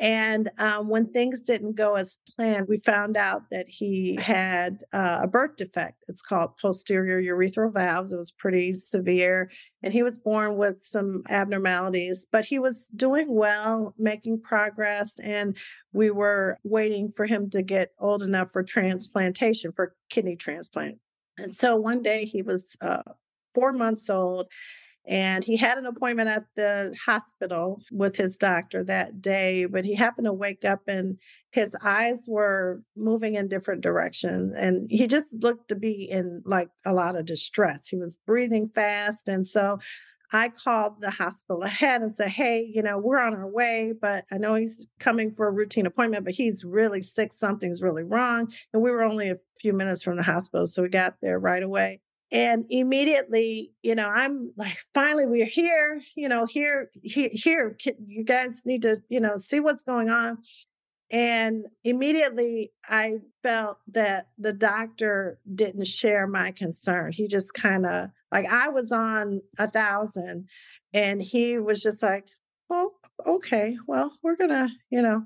And 0.00 0.50
um, 0.58 0.88
when 0.88 1.10
things 1.10 1.42
didn't 1.42 1.74
go 1.74 1.94
as 1.94 2.18
planned, 2.36 2.68
we 2.68 2.76
found 2.78 3.16
out 3.16 3.50
that 3.50 3.66
he 3.68 4.16
had 4.20 4.78
uh, 4.92 5.20
a 5.22 5.26
birth 5.26 5.56
defect. 5.56 6.04
It's 6.06 6.22
called 6.22 6.56
posterior 6.56 7.20
urethral 7.20 7.72
valves. 7.72 8.12
It 8.12 8.16
was 8.16 8.30
pretty 8.30 8.74
severe. 8.74 9.50
And 9.82 9.92
he 9.92 10.04
was 10.04 10.20
born 10.20 10.56
with 10.56 10.82
some 10.82 11.24
abnormalities, 11.28 12.26
but 12.30 12.44
he 12.44 12.60
was 12.60 12.86
doing 12.94 13.26
well, 13.28 13.94
making 13.98 14.42
progress. 14.42 15.16
And 15.20 15.56
we 15.92 16.10
were 16.10 16.58
waiting 16.62 17.10
for 17.10 17.26
him 17.26 17.50
to 17.50 17.62
get 17.62 17.90
old 17.98 18.22
enough 18.22 18.52
for 18.52 18.62
transplantation, 18.62 19.72
for 19.72 19.96
kidney 20.10 20.36
transplant. 20.36 20.98
And 21.38 21.54
so 21.54 21.74
one 21.74 22.02
day 22.02 22.24
he 22.24 22.42
was 22.42 22.76
uh, 22.80 23.02
four 23.52 23.72
months 23.72 24.08
old 24.08 24.46
And 25.08 25.42
he 25.42 25.56
had 25.56 25.78
an 25.78 25.86
appointment 25.86 26.28
at 26.28 26.44
the 26.54 26.94
hospital 27.06 27.80
with 27.90 28.16
his 28.16 28.36
doctor 28.36 28.84
that 28.84 29.22
day, 29.22 29.64
but 29.64 29.86
he 29.86 29.94
happened 29.94 30.26
to 30.26 30.34
wake 30.34 30.66
up 30.66 30.82
and 30.86 31.16
his 31.50 31.74
eyes 31.82 32.26
were 32.28 32.82
moving 32.94 33.34
in 33.34 33.48
different 33.48 33.80
directions. 33.80 34.54
And 34.54 34.86
he 34.90 35.06
just 35.06 35.32
looked 35.32 35.68
to 35.70 35.76
be 35.76 36.06
in 36.10 36.42
like 36.44 36.68
a 36.84 36.92
lot 36.92 37.16
of 37.16 37.24
distress. 37.24 37.88
He 37.88 37.96
was 37.96 38.18
breathing 38.26 38.68
fast. 38.68 39.28
And 39.28 39.46
so 39.46 39.78
I 40.30 40.50
called 40.50 41.00
the 41.00 41.10
hospital 41.10 41.62
ahead 41.62 42.02
and 42.02 42.14
said, 42.14 42.28
Hey, 42.28 42.70
you 42.70 42.82
know, 42.82 42.98
we're 42.98 43.18
on 43.18 43.32
our 43.32 43.48
way, 43.48 43.94
but 43.98 44.26
I 44.30 44.36
know 44.36 44.56
he's 44.56 44.86
coming 45.00 45.32
for 45.32 45.48
a 45.48 45.52
routine 45.52 45.86
appointment, 45.86 46.24
but 46.24 46.34
he's 46.34 46.66
really 46.66 47.00
sick. 47.00 47.32
Something's 47.32 47.82
really 47.82 48.02
wrong. 48.02 48.52
And 48.74 48.82
we 48.82 48.90
were 48.90 49.02
only 49.02 49.30
a 49.30 49.36
few 49.58 49.72
minutes 49.72 50.02
from 50.02 50.16
the 50.16 50.22
hospital. 50.22 50.66
So 50.66 50.82
we 50.82 50.90
got 50.90 51.14
there 51.22 51.38
right 51.38 51.62
away. 51.62 52.00
And 52.30 52.66
immediately, 52.68 53.72
you 53.82 53.94
know, 53.94 54.08
I'm 54.08 54.52
like, 54.56 54.78
finally, 54.92 55.26
we're 55.26 55.46
here, 55.46 56.02
you 56.14 56.28
know, 56.28 56.44
here, 56.44 56.90
here, 57.02 57.30
here, 57.32 57.76
you 58.06 58.22
guys 58.22 58.62
need 58.66 58.82
to, 58.82 59.02
you 59.08 59.20
know, 59.20 59.38
see 59.38 59.60
what's 59.60 59.82
going 59.82 60.10
on. 60.10 60.38
And 61.10 61.66
immediately 61.84 62.72
I 62.86 63.20
felt 63.42 63.78
that 63.92 64.28
the 64.36 64.52
doctor 64.52 65.38
didn't 65.54 65.86
share 65.86 66.26
my 66.26 66.50
concern. 66.50 67.12
He 67.12 67.28
just 67.28 67.54
kind 67.54 67.86
of 67.86 68.10
like 68.30 68.46
I 68.46 68.68
was 68.68 68.92
on 68.92 69.40
a 69.58 69.70
thousand 69.70 70.48
and 70.92 71.22
he 71.22 71.58
was 71.58 71.82
just 71.82 72.02
like, 72.02 72.26
well, 72.68 72.92
okay, 73.26 73.78
well, 73.86 74.12
we're 74.22 74.36
gonna, 74.36 74.68
you 74.90 75.00
know, 75.00 75.24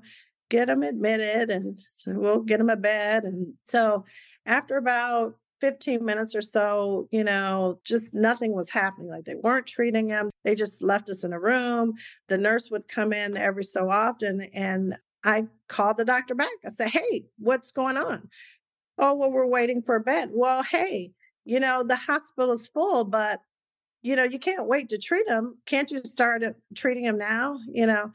get 0.49 0.69
him 0.69 0.83
admitted 0.83 1.49
and 1.49 1.81
so 1.89 2.13
we'll 2.15 2.39
get 2.39 2.61
him 2.61 2.69
a 2.69 2.77
bed. 2.77 3.25
And 3.25 3.55
so 3.65 4.05
after 4.45 4.77
about 4.77 5.35
15 5.63 6.03
minutes 6.03 6.35
or 6.35 6.41
so, 6.41 7.07
you 7.09 7.23
know, 7.23 7.79
just 7.85 8.13
nothing 8.13 8.51
was 8.51 8.69
happening. 8.69 9.07
Like 9.07 9.23
they 9.23 9.35
weren't 9.35 9.65
treating 9.65 10.09
him. 10.09 10.29
They 10.43 10.55
just 10.55 10.83
left 10.83 11.09
us 11.09 11.23
in 11.23 11.31
a 11.31 11.39
room. 11.39 11.93
The 12.27 12.37
nurse 12.37 12.69
would 12.69 12.89
come 12.89 13.13
in 13.13 13.37
every 13.37 13.63
so 13.63 13.89
often 13.89 14.41
and 14.53 14.97
I 15.23 15.47
called 15.69 15.95
the 15.95 16.03
doctor 16.03 16.35
back. 16.35 16.49
I 16.65 16.67
said, 16.67 16.89
Hey, 16.89 17.27
what's 17.39 17.71
going 17.71 17.95
on? 17.95 18.27
Oh, 18.97 19.15
well, 19.15 19.31
we're 19.31 19.47
waiting 19.47 19.81
for 19.81 19.95
a 19.95 20.01
bed. 20.01 20.31
Well, 20.33 20.63
hey, 20.63 21.11
you 21.45 21.61
know, 21.61 21.81
the 21.81 21.95
hospital 21.95 22.51
is 22.51 22.67
full, 22.67 23.05
but 23.05 23.39
you 24.01 24.17
know, 24.17 24.23
you 24.23 24.39
can't 24.39 24.67
wait 24.67 24.89
to 24.89 24.97
treat 24.97 25.29
him. 25.29 25.59
Can't 25.65 25.89
you 25.91 26.01
start 26.03 26.43
treating 26.75 27.05
him 27.05 27.17
now? 27.17 27.57
You 27.71 27.87
know, 27.87 28.11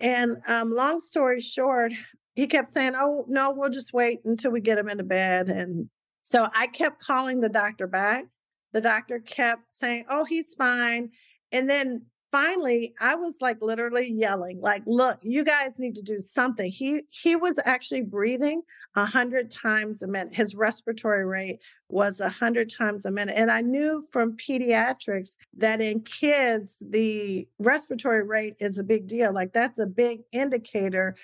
and 0.00 0.38
um, 0.48 0.74
long 0.74 0.98
story 0.98 1.40
short, 1.40 1.92
he 2.34 2.46
kept 2.46 2.68
saying, 2.68 2.94
"Oh 2.96 3.26
no, 3.28 3.50
we'll 3.50 3.68
just 3.68 3.92
wait 3.92 4.20
until 4.24 4.50
we 4.50 4.62
get 4.62 4.78
him 4.78 4.88
into 4.88 5.04
bed." 5.04 5.50
And 5.50 5.90
so 6.22 6.48
I 6.54 6.66
kept 6.66 7.02
calling 7.02 7.40
the 7.40 7.48
doctor 7.48 7.86
back. 7.86 8.26
The 8.72 8.80
doctor 8.80 9.18
kept 9.18 9.62
saying, 9.70 10.06
"Oh, 10.08 10.24
he's 10.24 10.54
fine." 10.54 11.10
And 11.52 11.68
then 11.68 12.06
finally 12.30 12.94
i 13.00 13.14
was 13.14 13.38
like 13.40 13.58
literally 13.60 14.08
yelling 14.08 14.60
like 14.60 14.82
look 14.86 15.18
you 15.22 15.42
guys 15.44 15.78
need 15.78 15.94
to 15.94 16.02
do 16.02 16.20
something. 16.20 16.70
He 16.70 17.02
he 17.10 17.36
was 17.36 17.58
actually 17.64 18.02
breathing 18.02 18.62
a 18.96 19.04
hundred 19.04 19.50
times 19.50 20.02
a 20.02 20.06
minute. 20.06 20.34
His 20.34 20.54
respiratory 20.54 21.24
rate 21.24 21.60
was 21.88 22.20
a 22.20 22.28
hundred 22.28 22.72
times 22.72 23.04
a 23.04 23.10
minute. 23.10 23.36
And 23.36 23.50
i 23.50 23.60
knew 23.60 24.02
from 24.12 24.36
pediatrics 24.36 25.30
that 25.56 25.80
in 25.80 26.02
kids 26.02 26.78
the 26.80 27.48
respiratory 27.58 28.22
rate 28.22 28.54
is 28.60 28.78
a 28.78 28.84
big 28.84 29.06
deal. 29.08 29.32
Like 29.32 29.52
that's 29.52 29.78
a 29.78 29.86
big 29.86 30.20
indicator 30.32 31.16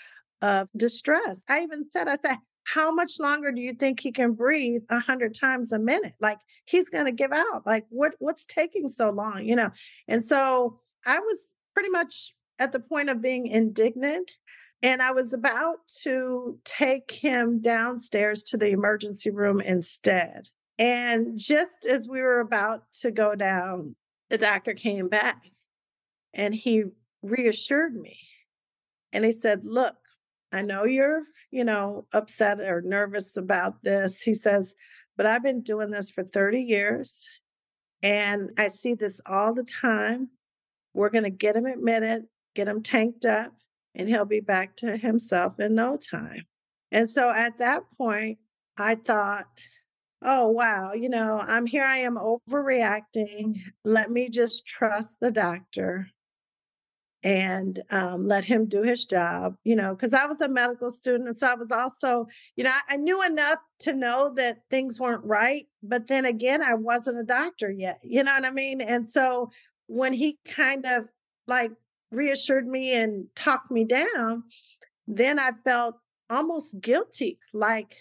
of 0.43 0.69
distress. 0.77 1.43
I 1.49 1.61
even 1.61 1.89
said 1.89 2.09
i 2.09 2.17
said 2.17 2.39
how 2.75 2.93
much 2.93 3.21
longer 3.21 3.53
do 3.53 3.61
you 3.61 3.73
think 3.73 4.01
he 4.01 4.11
can 4.11 4.33
breathe 4.33 4.83
a 4.91 4.99
hundred 4.99 5.35
times 5.35 5.73
a 5.73 5.79
minute 5.79 6.15
like 6.21 6.39
he's 6.65 6.91
going 6.91 7.07
to 7.07 7.13
give 7.13 7.33
out 7.33 7.65
like 7.65 7.85
what 7.91 8.13
what's 8.19 8.45
taking 8.45 8.89
so 8.89 9.11
long 9.11 9.45
you 9.45 9.55
know 9.55 9.71
and 10.09 10.25
so 10.25 10.81
I 11.07 11.21
was 11.21 11.49
pretty 11.73 11.91
much 11.91 12.35
at 12.59 12.73
the 12.73 12.81
point 12.81 13.09
of 13.09 13.23
being 13.23 13.47
indignant. 13.47 14.33
And 14.83 15.01
I 15.01 15.13
was 15.13 15.33
about 15.33 15.79
to 16.03 16.59
take 16.65 17.11
him 17.11 17.61
downstairs 17.61 18.43
to 18.45 18.57
the 18.57 18.67
emergency 18.67 19.31
room 19.31 19.61
instead. 19.61 20.49
And 20.79 21.39
just 21.39 21.87
as 21.87 22.09
we 22.09 22.21
were 22.21 22.41
about 22.41 22.83
to 23.01 23.11
go 23.11 23.35
down, 23.35 23.97
the 24.29 24.37
doctor 24.37 24.75
came 24.75 25.09
back 25.09 25.43
and 26.35 26.55
he 26.55 26.85
reassured 27.23 27.95
me. 27.95 28.19
And 29.13 29.25
he 29.25 29.33
said, 29.33 29.63
Look, 29.65 29.97
I 30.57 30.63
know 30.63 30.85
you're, 30.85 31.23
you 31.51 31.65
know, 31.65 32.07
upset 32.13 32.61
or 32.61 32.83
nervous 32.83 33.37
about 33.37 33.83
this. 33.83 34.23
He 34.23 34.35
says, 34.35 34.75
but 35.17 35.27
I've 35.27 35.43
been 35.43 35.63
doing 35.63 35.91
this 35.91 36.11
for 36.11 36.25
30 36.25 36.63
years 36.63 37.29
and 38.03 38.51
I 38.59 38.69
see 38.69 38.95
this 38.95 39.21
all 39.27 39.55
the 39.55 39.65
time. 39.65 40.31
We're 40.95 41.11
going 41.11 41.25
to 41.25 41.31
get 41.31 41.57
him 41.57 41.67
admitted, 41.67 42.25
get 42.55 42.69
him 42.69 42.83
tanked 42.83 43.25
up, 43.25 43.53
and 43.95 44.09
he'll 44.09 44.25
be 44.25 44.41
back 44.41 44.77
to 44.77 44.97
himself 44.97 45.61
in 45.61 45.75
no 45.75 45.97
time. 45.97 46.47
And 46.91 47.09
so 47.09 47.31
at 47.31 47.59
that 47.59 47.83
point, 47.99 48.39
I 48.79 48.95
thought, 48.95 49.47
oh, 50.23 50.49
wow, 50.49 50.93
you 50.93 51.09
know, 51.09 51.39
I'm 51.39 51.67
here, 51.67 51.85
I 51.85 51.99
am 51.99 52.17
overreacting. 52.17 53.61
Let 53.85 54.11
me 54.11 54.29
just 54.29 54.67
trust 54.67 55.17
the 55.21 55.31
doctor 55.31 56.09
and 57.23 57.83
um, 57.91 58.27
let 58.27 58.45
him 58.45 58.67
do 58.67 58.83
his 58.83 59.05
job, 59.05 59.57
you 59.65 59.75
know, 59.75 59.95
because 59.95 60.13
I 60.13 60.27
was 60.27 60.41
a 60.41 60.49
medical 60.49 60.91
student. 60.91 61.29
And 61.29 61.39
so 61.39 61.49
I 61.49 61.55
was 61.55 61.73
also, 61.73 62.27
you 62.57 62.65
know, 62.65 62.71
I, 62.71 62.95
I 62.95 62.97
knew 62.97 63.23
enough 63.23 63.59
to 63.81 63.93
know 63.93 64.33
that 64.37 64.59
things 64.71 65.01
weren't 65.01 65.25
right. 65.25 65.67
But 65.83 66.07
then 66.09 66.25
again, 66.25 66.63
I 66.63 66.75
wasn't 66.75 67.19
a 67.19 67.25
doctor 67.25 67.71
yet, 67.71 68.01
you 68.03 68.23
know 68.23 68.33
what 68.33 68.45
I 68.45 68.51
mean? 68.51 68.81
And 68.81 69.09
so 69.09 69.51
when 69.87 70.13
he 70.13 70.39
kind 70.47 70.85
of 70.87 71.09
like 71.47 71.73
reassured 72.11 72.67
me 72.67 72.95
and 72.95 73.27
talked 73.35 73.71
me 73.71 73.85
down, 73.85 74.45
then 75.07 75.39
I 75.39 75.51
felt 75.65 75.97
almost 76.29 76.81
guilty. 76.81 77.39
Like, 77.53 77.97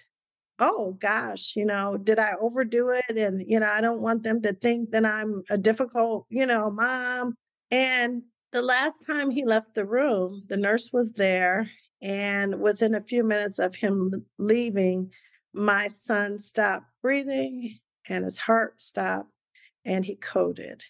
oh 0.59 0.97
gosh, 0.99 1.55
you 1.55 1.65
know, 1.65 1.97
did 1.97 2.19
I 2.19 2.33
overdo 2.39 2.89
it? 2.89 3.17
And, 3.17 3.43
you 3.47 3.59
know, 3.59 3.69
I 3.69 3.81
don't 3.81 4.01
want 4.01 4.23
them 4.23 4.41
to 4.43 4.53
think 4.53 4.91
that 4.91 5.05
I'm 5.05 5.43
a 5.49 5.57
difficult, 5.57 6.25
you 6.29 6.45
know, 6.45 6.69
mom. 6.69 7.35
And 7.71 8.23
the 8.55 8.61
last 8.61 9.05
time 9.05 9.31
he 9.31 9.43
left 9.43 9.75
the 9.75 9.85
room, 9.85 10.43
the 10.47 10.55
nurse 10.55 10.93
was 10.93 11.11
there. 11.11 11.69
And 12.01 12.61
within 12.61 12.95
a 12.95 13.01
few 13.01 13.21
minutes 13.21 13.59
of 13.59 13.75
him 13.75 14.25
leaving, 14.39 15.11
my 15.53 15.87
son 15.87 16.39
stopped 16.39 16.85
breathing 17.01 17.79
and 18.07 18.23
his 18.23 18.37
heart 18.37 18.79
stopped 18.79 19.29
and 19.83 20.05
he 20.05 20.15
coded 20.15 20.85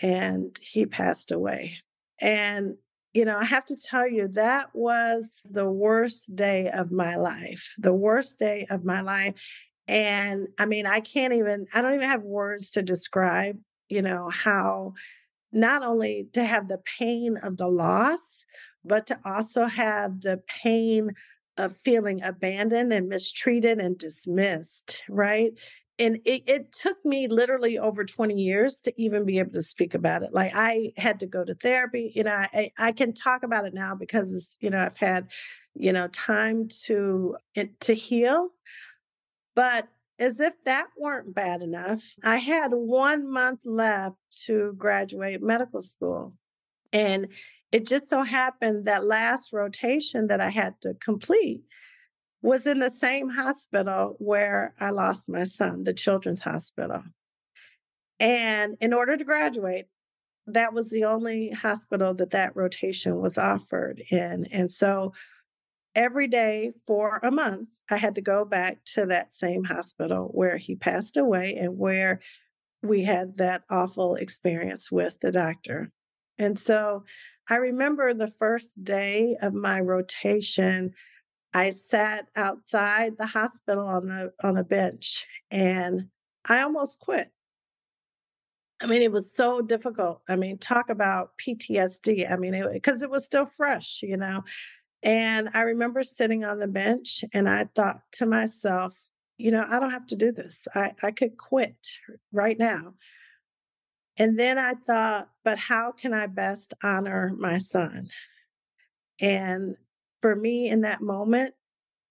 and 0.00 0.58
he 0.62 0.86
passed 0.86 1.30
away. 1.30 1.76
And, 2.22 2.76
you 3.12 3.26
know, 3.26 3.36
I 3.36 3.44
have 3.44 3.66
to 3.66 3.76
tell 3.76 4.08
you, 4.08 4.28
that 4.28 4.68
was 4.72 5.42
the 5.44 5.70
worst 5.70 6.34
day 6.34 6.70
of 6.70 6.90
my 6.90 7.16
life, 7.16 7.74
the 7.76 7.92
worst 7.92 8.38
day 8.38 8.66
of 8.70 8.82
my 8.82 9.02
life. 9.02 9.34
And 9.86 10.48
I 10.58 10.64
mean, 10.64 10.86
I 10.86 11.00
can't 11.00 11.34
even, 11.34 11.66
I 11.74 11.82
don't 11.82 11.96
even 11.96 12.08
have 12.08 12.22
words 12.22 12.70
to 12.72 12.82
describe, 12.82 13.58
you 13.90 14.00
know, 14.00 14.30
how 14.30 14.94
not 15.54 15.82
only 15.82 16.28
to 16.32 16.44
have 16.44 16.68
the 16.68 16.82
pain 16.98 17.36
of 17.38 17.56
the 17.56 17.68
loss, 17.68 18.44
but 18.84 19.06
to 19.06 19.18
also 19.24 19.66
have 19.66 20.20
the 20.20 20.42
pain 20.62 21.12
of 21.56 21.76
feeling 21.84 22.22
abandoned 22.22 22.92
and 22.92 23.08
mistreated 23.08 23.78
and 23.78 23.96
dismissed, 23.96 25.02
right? 25.08 25.52
and 25.98 26.16
it, 26.24 26.42
it, 26.46 26.72
took 26.72 26.96
me 27.04 27.28
literally 27.28 27.78
over 27.78 28.04
20 28.04 28.34
years 28.34 28.80
to 28.80 28.92
even 29.00 29.24
be 29.24 29.38
able 29.38 29.52
to 29.52 29.62
speak 29.62 29.94
about 29.94 30.22
it 30.22 30.32
like 30.32 30.52
i 30.54 30.92
had 30.96 31.20
to 31.20 31.26
go 31.26 31.44
to 31.44 31.54
therapy 31.54 32.12
you 32.14 32.24
know 32.24 32.32
i, 32.32 32.70
I 32.78 32.92
can 32.92 33.12
talk 33.12 33.42
about 33.42 33.64
it 33.64 33.74
now 33.74 33.94
because 33.94 34.56
you 34.60 34.70
know 34.70 34.78
i've 34.78 34.96
had 34.96 35.30
you 35.74 35.92
know 35.92 36.08
time 36.08 36.68
to 36.86 37.36
eh, 37.56 37.66
to 37.80 37.94
heal 37.94 38.48
but 39.54 39.88
as 40.18 40.40
if 40.40 40.52
that 40.64 40.86
weren't 40.98 41.34
bad 41.34 41.62
enough 41.62 42.02
i 42.22 42.36
had 42.36 42.68
one 42.72 43.30
month 43.30 43.60
left 43.64 44.16
to 44.46 44.72
graduate 44.76 45.42
medical 45.42 45.82
school 45.82 46.34
and 46.92 47.28
it 47.72 47.86
just 47.86 48.08
so 48.08 48.22
happened 48.22 48.84
that 48.86 49.04
last 49.04 49.52
rotation 49.52 50.28
that 50.28 50.40
i 50.40 50.50
had 50.50 50.74
to 50.80 50.94
complete 50.94 51.62
was 52.44 52.66
in 52.66 52.78
the 52.78 52.90
same 52.90 53.30
hospital 53.30 54.16
where 54.18 54.74
I 54.78 54.90
lost 54.90 55.30
my 55.30 55.44
son, 55.44 55.84
the 55.84 55.94
children's 55.94 56.42
hospital. 56.42 57.02
And 58.20 58.76
in 58.82 58.92
order 58.92 59.16
to 59.16 59.24
graduate, 59.24 59.86
that 60.46 60.74
was 60.74 60.90
the 60.90 61.04
only 61.04 61.52
hospital 61.52 62.12
that 62.14 62.32
that 62.32 62.54
rotation 62.54 63.16
was 63.16 63.38
offered 63.38 64.02
in. 64.10 64.46
And 64.52 64.70
so 64.70 65.14
every 65.94 66.28
day 66.28 66.72
for 66.86 67.20
a 67.22 67.30
month, 67.30 67.68
I 67.90 67.96
had 67.96 68.14
to 68.16 68.20
go 68.20 68.44
back 68.44 68.78
to 68.94 69.06
that 69.06 69.32
same 69.32 69.64
hospital 69.64 70.30
where 70.32 70.56
he 70.56 70.74
passed 70.74 71.16
away 71.16 71.56
and 71.56 71.78
where 71.78 72.20
we 72.82 73.04
had 73.04 73.38
that 73.38 73.62
awful 73.70 74.14
experience 74.16 74.90
with 74.90 75.18
the 75.20 75.32
doctor. 75.32 75.90
And 76.38 76.58
so 76.58 77.04
I 77.48 77.56
remember 77.56 78.14
the 78.14 78.32
first 78.38 78.82
day 78.82 79.36
of 79.40 79.54
my 79.54 79.80
rotation 79.80 80.94
I 81.56 81.70
sat 81.70 82.26
outside 82.34 83.12
the 83.16 83.26
hospital 83.26 83.86
on 83.86 84.08
the 84.08 84.32
on 84.42 84.56
a 84.56 84.64
bench 84.64 85.24
and 85.52 86.08
I 86.48 86.62
almost 86.62 86.98
quit. 86.98 87.30
I 88.80 88.86
mean, 88.86 89.02
it 89.02 89.12
was 89.12 89.32
so 89.32 89.62
difficult. 89.62 90.20
I 90.28 90.34
mean, 90.34 90.58
talk 90.58 90.90
about 90.90 91.30
PTSD. 91.38 92.30
I 92.30 92.36
mean, 92.36 92.60
because 92.72 93.02
it, 93.02 93.06
it 93.06 93.10
was 93.10 93.24
still 93.24 93.46
fresh, 93.46 94.00
you 94.02 94.16
know. 94.16 94.42
And 95.04 95.50
I 95.52 95.60
remember 95.60 96.02
sitting 96.02 96.44
on 96.44 96.58
the 96.58 96.66
bench 96.66 97.24
and 97.34 97.46
I 97.48 97.68
thought 97.74 98.00
to 98.12 98.26
myself, 98.26 98.94
you 99.36 99.50
know, 99.50 99.64
I 99.68 99.78
don't 99.78 99.90
have 99.90 100.06
to 100.06 100.16
do 100.16 100.32
this. 100.32 100.66
I, 100.74 100.92
I 101.02 101.10
could 101.10 101.36
quit 101.36 101.76
right 102.32 102.58
now. 102.58 102.94
And 104.16 104.38
then 104.38 104.58
I 104.58 104.74
thought, 104.74 105.28
but 105.44 105.58
how 105.58 105.92
can 105.92 106.14
I 106.14 106.26
best 106.26 106.72
honor 106.82 107.32
my 107.36 107.58
son? 107.58 108.08
And 109.20 109.76
for 110.22 110.34
me 110.34 110.70
in 110.70 110.82
that 110.82 111.02
moment, 111.02 111.54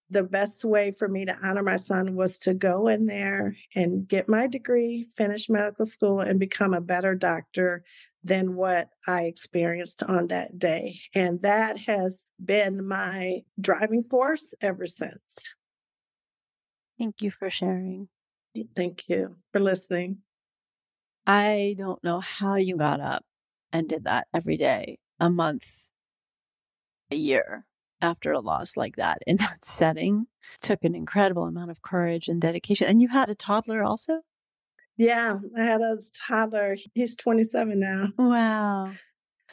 the 0.09 0.23
best 0.23 0.63
way 0.63 0.91
for 0.91 1.07
me 1.07 1.25
to 1.25 1.37
honor 1.41 1.63
my 1.63 1.77
son 1.77 2.15
was 2.15 2.37
to 2.39 2.53
go 2.53 2.87
in 2.87 3.07
there 3.07 3.55
and 3.73 4.07
get 4.07 4.29
my 4.29 4.45
degree, 4.45 5.07
finish 5.15 5.49
medical 5.49 5.85
school, 5.85 6.19
and 6.19 6.39
become 6.39 6.75
a 6.75 6.81
better 6.81 7.15
doctor 7.15 7.83
than 8.23 8.55
what 8.55 8.89
I 9.07 9.23
experienced 9.23 10.03
on 10.03 10.27
that 10.27 10.57
day. 10.57 10.99
And 11.13 11.41
that 11.41 11.77
has 11.79 12.23
been 12.43 12.87
my 12.87 13.41
driving 13.59 14.03
force 14.03 14.53
ever 14.61 14.85
since. 14.85 15.55
Thank 16.97 17.21
you 17.21 17.31
for 17.31 17.49
sharing. 17.49 18.07
Thank 18.75 19.09
you 19.09 19.37
for 19.51 19.59
listening. 19.59 20.19
I 21.25 21.75
don't 21.77 22.03
know 22.03 22.19
how 22.19 22.55
you 22.55 22.77
got 22.77 22.99
up 22.99 23.23
and 23.71 23.89
did 23.89 24.03
that 24.03 24.27
every 24.33 24.57
day, 24.57 24.99
a 25.19 25.29
month, 25.29 25.87
a 27.09 27.15
year 27.15 27.65
after 28.01 28.31
a 28.31 28.39
loss 28.39 28.75
like 28.77 28.97
that 28.97 29.19
in 29.25 29.37
that 29.37 29.65
setting. 29.65 30.27
It 30.55 30.61
took 30.61 30.83
an 30.83 30.93
incredible 30.95 31.43
amount 31.43 31.71
of 31.71 31.81
courage 31.81 32.27
and 32.27 32.41
dedication. 32.41 32.87
And 32.87 33.01
you 33.01 33.07
had 33.07 33.29
a 33.29 33.35
toddler 33.35 33.83
also? 33.83 34.21
Yeah, 35.03 35.39
I 35.57 35.63
had 35.63 35.81
a 35.81 35.97
toddler. 36.27 36.77
He's 36.93 37.15
27 37.17 37.77
now. 37.77 38.07
Wow. 38.17 38.93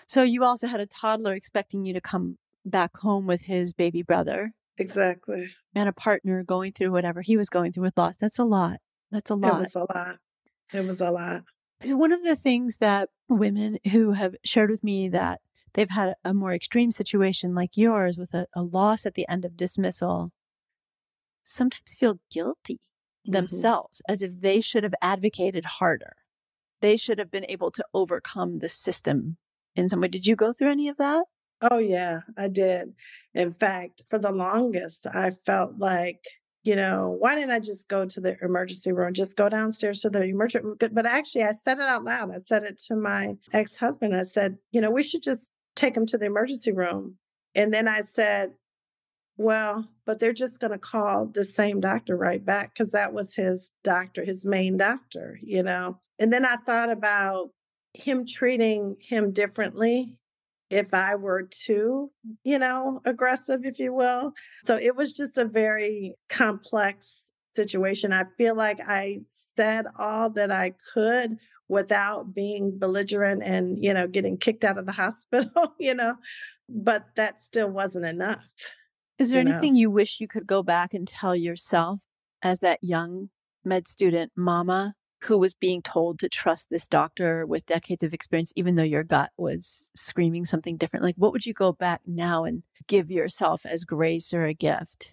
So 0.07 0.23
you 0.23 0.45
also 0.45 0.69
had 0.69 0.81
a 0.81 0.87
toddler 0.87 1.35
expecting 1.35 1.85
you 1.85 1.93
to 1.93 2.01
come 2.01 2.39
back 2.65 2.97
home 2.99 3.27
with 3.27 3.43
his 3.43 3.73
baby 3.73 4.03
brother. 4.03 4.53
Exactly. 4.79 5.49
And 5.75 5.89
a 5.89 5.93
partner 5.93 6.45
going 6.45 6.73
through 6.73 6.93
whatever 6.93 7.23
he 7.23 7.37
was 7.37 7.49
going 7.49 7.73
through 7.73 7.83
with 7.83 7.99
loss. 7.99 8.17
That's 8.17 8.39
a 8.39 8.45
lot. 8.45 8.79
That's 9.11 9.31
a 9.31 9.35
lot. 9.35 9.57
It 9.57 9.59
was 9.59 9.75
a 9.75 9.81
lot. 9.81 10.17
It 10.73 10.85
was 10.87 11.01
a 11.01 11.11
lot. 11.11 11.43
So 11.83 11.97
one 11.97 12.13
of 12.13 12.23
the 12.23 12.37
things 12.37 12.77
that 12.77 13.09
women 13.29 13.79
who 13.91 14.13
have 14.13 14.37
shared 14.45 14.71
with 14.71 14.85
me 14.85 15.09
that 15.09 15.41
they've 15.75 15.91
had 15.91 16.15
a 16.25 16.33
more 16.33 16.53
extreme 16.53 16.93
situation 16.93 17.55
like 17.55 17.77
yours 17.77 18.17
with 18.19 18.35
a, 18.35 18.47
a 18.55 18.63
loss 18.63 19.05
at 19.05 19.15
the 19.15 19.29
end 19.29 19.45
of 19.45 19.57
dismissal 19.57 20.31
sometimes 21.43 21.97
feel 21.99 22.21
guilty 22.31 22.81
mm-hmm. 23.27 23.33
themselves 23.33 24.03
as 24.09 24.23
if 24.23 24.41
they 24.41 24.61
should 24.61 24.85
have 24.85 24.95
advocated 25.03 25.65
harder. 25.65 26.17
They 26.81 26.97
should 26.97 27.19
have 27.19 27.31
been 27.31 27.47
able 27.49 27.71
to 27.73 27.85
overcome 27.93 28.59
the 28.59 28.69
system 28.69 29.37
in 29.77 29.89
some 29.89 30.01
way. 30.01 30.09
Did 30.09 30.27
you 30.27 30.37
go 30.37 30.53
through 30.53 30.71
any 30.71 30.89
of 30.89 30.97
that? 30.97 31.25
Oh, 31.63 31.79
yeah, 31.79 32.21
I 32.39 32.49
did. 32.49 32.95
In 33.35 33.53
fact, 33.53 34.03
for 34.09 34.19
the 34.19 34.31
longest, 34.31 35.07
I 35.07 35.31
felt 35.31 35.79
like, 35.79 36.25
you 36.63 36.75
know, 36.75 37.15
why 37.19 37.35
didn't 37.35 37.53
I 37.53 37.59
just 37.59 37.87
go 37.89 38.07
to 38.07 38.21
the 38.21 38.37
emergency 38.43 38.93
room, 38.93 39.13
just 39.13 39.37
go 39.37 39.49
downstairs 39.51 40.01
to 40.01 40.11
the 40.11 40.23
emergency 40.23 40.67
room? 40.67 40.77
But 40.79 41.07
actually, 41.07 41.45
I 41.45 41.53
said 41.53 41.79
it 41.79 41.85
out 41.85 42.05
loud. 42.05 42.35
I 42.35 42.39
said 42.39 42.65
it 42.65 42.81
to 42.89 42.97
my 42.97 43.35
ex 43.53 43.77
husband. 43.77 44.17
I 44.17 44.23
said, 44.23 44.57
you 44.73 44.81
know, 44.81 44.91
we 44.91 45.03
should 45.03 45.23
just 45.23 45.51
take 45.77 45.97
him 45.97 46.07
to 46.07 46.19
the 46.19 46.27
emergency 46.27 46.73
room. 46.73 47.17
And 47.55 47.75
then 47.75 47.89
I 47.89 48.01
said, 48.01 48.53
well, 49.40 49.88
but 50.05 50.18
they're 50.18 50.35
just 50.35 50.61
going 50.61 50.72
to 50.72 50.79
call 50.79 51.24
the 51.24 51.44
same 51.44 51.81
doctor 51.81 52.14
right 52.14 52.44
back 52.44 52.74
because 52.74 52.90
that 52.90 53.14
was 53.14 53.35
his 53.35 53.72
doctor, 53.83 54.22
his 54.22 54.44
main 54.44 54.76
doctor, 54.76 55.38
you 55.42 55.62
know. 55.62 55.98
And 56.18 56.31
then 56.31 56.44
I 56.44 56.57
thought 56.57 56.90
about 56.90 57.48
him 57.94 58.26
treating 58.26 58.96
him 59.00 59.33
differently 59.33 60.18
if 60.68 60.92
I 60.92 61.14
were 61.14 61.44
too, 61.50 62.11
you 62.44 62.59
know, 62.59 63.00
aggressive, 63.07 63.64
if 63.64 63.79
you 63.79 63.94
will. 63.94 64.35
So 64.64 64.76
it 64.76 64.94
was 64.94 65.16
just 65.16 65.38
a 65.38 65.46
very 65.46 66.16
complex 66.29 67.22
situation. 67.55 68.12
I 68.12 68.24
feel 68.37 68.55
like 68.55 68.79
I 68.87 69.20
said 69.31 69.87
all 69.98 70.29
that 70.31 70.53
I 70.53 70.74
could 70.92 71.38
without 71.66 72.35
being 72.35 72.79
belligerent 72.79 73.42
and, 73.42 73.83
you 73.83 73.94
know, 73.94 74.07
getting 74.07 74.37
kicked 74.37 74.64
out 74.64 74.76
of 74.76 74.85
the 74.85 74.92
hospital, 75.05 75.74
you 75.79 75.94
know, 75.94 76.16
but 76.68 77.07
that 77.16 77.40
still 77.40 77.70
wasn't 77.70 78.05
enough. 78.05 78.44
Is 79.21 79.31
there 79.31 79.43
you 79.43 79.49
anything 79.51 79.75
know? 79.75 79.81
you 79.81 79.91
wish 79.91 80.19
you 80.19 80.27
could 80.27 80.47
go 80.47 80.63
back 80.63 80.95
and 80.95 81.07
tell 81.07 81.37
yourself 81.37 82.01
as 82.43 82.61
that 82.61 82.83
young 82.83 83.29
med 83.65 83.87
student 83.87 84.33
mama 84.35 84.95
who 85.25 85.37
was 85.37 85.55
being 85.55 85.83
told 85.83 86.19
to 86.19 86.29
trust 86.31 86.71
this 86.71 86.89
doctor 86.89 87.45
with 87.45 87.67
decades 87.67 88.03
of 88.03 88.15
experience, 88.15 88.53
even 88.57 88.75
though 88.75 88.83
your 88.83 89.05
gut 89.05 89.31
was 89.37 89.91
screaming 89.95 90.47
something 90.47 90.79
different? 90.79 91.05
Like, 91.05 91.17
what 91.17 91.33
would 91.33 91.45
you 91.45 91.53
go 91.53 91.73
back 91.73 92.01
now 92.07 92.45
and 92.45 92.63
give 92.87 93.11
yourself 93.11 93.67
as 93.67 93.85
grace 93.85 94.33
or 94.33 94.47
a 94.47 94.55
gift? 94.55 95.13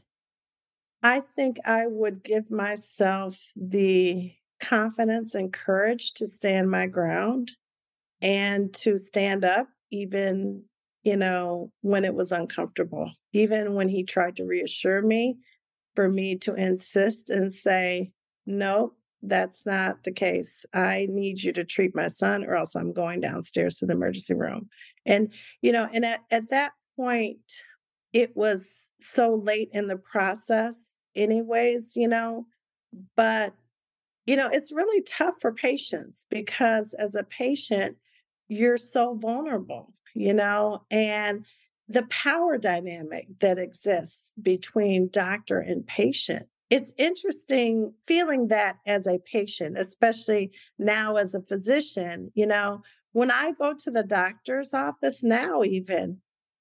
I 1.04 1.22
think 1.36 1.58
I 1.66 1.88
would 1.88 2.24
give 2.24 2.50
myself 2.50 3.38
the 3.56 4.32
confidence 4.62 5.36
and 5.36 5.52
courage 5.52 6.14
to 6.14 6.28
stand 6.28 6.72
my 6.72 6.88
ground 6.88 7.52
and 8.22 8.74
to 8.76 8.98
stand 8.98 9.44
up, 9.44 9.68
even, 9.92 10.64
you 11.08 11.16
know, 11.16 11.72
when 11.84 12.04
it 12.04 12.14
was 12.14 12.34
uncomfortable, 12.34 13.10
even 13.32 13.76
when 13.76 13.88
he 13.88 14.04
tried 14.04 14.36
to 14.36 14.44
reassure 14.44 15.02
me, 15.02 15.38
for 15.96 16.10
me 16.10 16.36
to 16.36 16.54
insist 16.54 17.30
and 17.30 17.54
say, 17.56 18.12
nope, 18.46 18.94
that's 19.22 19.66
not 19.66 20.04
the 20.04 20.12
case. 20.12 20.66
I 20.74 21.08
need 21.10 21.42
you 21.42 21.54
to 21.54 21.64
treat 21.64 21.96
my 21.96 22.10
son, 22.10 22.44
or 22.44 22.56
else 22.56 22.76
I'm 22.76 22.92
going 22.92 23.22
downstairs 23.22 23.78
to 23.78 23.86
the 23.86 23.94
emergency 23.94 24.34
room. 24.34 24.68
And, 25.06 25.32
you 25.62 25.72
know, 25.72 25.88
and 25.94 26.04
at, 26.04 26.26
at 26.30 26.50
that 26.50 26.74
point, 26.98 27.40
it 28.12 28.36
was 28.36 28.88
so 29.00 29.34
late 29.34 29.70
in 29.72 29.88
the 29.88 29.96
process, 29.96 30.92
anyways, 31.16 31.96
you 31.96 32.10
know, 32.10 32.48
but, 33.16 33.54
you 34.26 34.36
know, 34.36 34.50
it's 34.52 34.74
really 34.74 35.04
tough 35.04 35.36
for 35.40 35.54
patients 35.54 36.26
because 36.30 36.94
as 36.96 37.16
a 37.16 37.24
patient, 37.24 37.96
you're 38.50 38.76
so 38.76 39.16
vulnerable, 39.16 39.94
you 40.20 40.34
know, 40.34 40.84
and 40.92 41.46
the 41.88 42.04
power 42.04 42.58
dynamic 42.58 43.28
that 43.40 43.58
exists 43.58 44.32
between 44.42 45.10
doctor 45.10 45.60
and 45.60 45.88
patient 45.88 46.48
it's 46.70 46.94
interesting 46.98 47.94
feeling 48.06 48.50
that 48.50 48.78
as 48.86 49.08
a 49.08 49.20
patient, 49.20 49.78
especially 49.78 50.52
now 50.78 51.16
as 51.16 51.34
a 51.34 51.42
physician. 51.42 52.32
You 52.36 52.48
know, 52.48 52.82
when 53.14 53.32
I 53.32 53.52
go 53.52 53.74
to 53.74 53.92
the 53.92 54.04
doctor's 54.04 54.74
office 54.74 55.24
now, 55.24 55.64
even, 55.64 56.18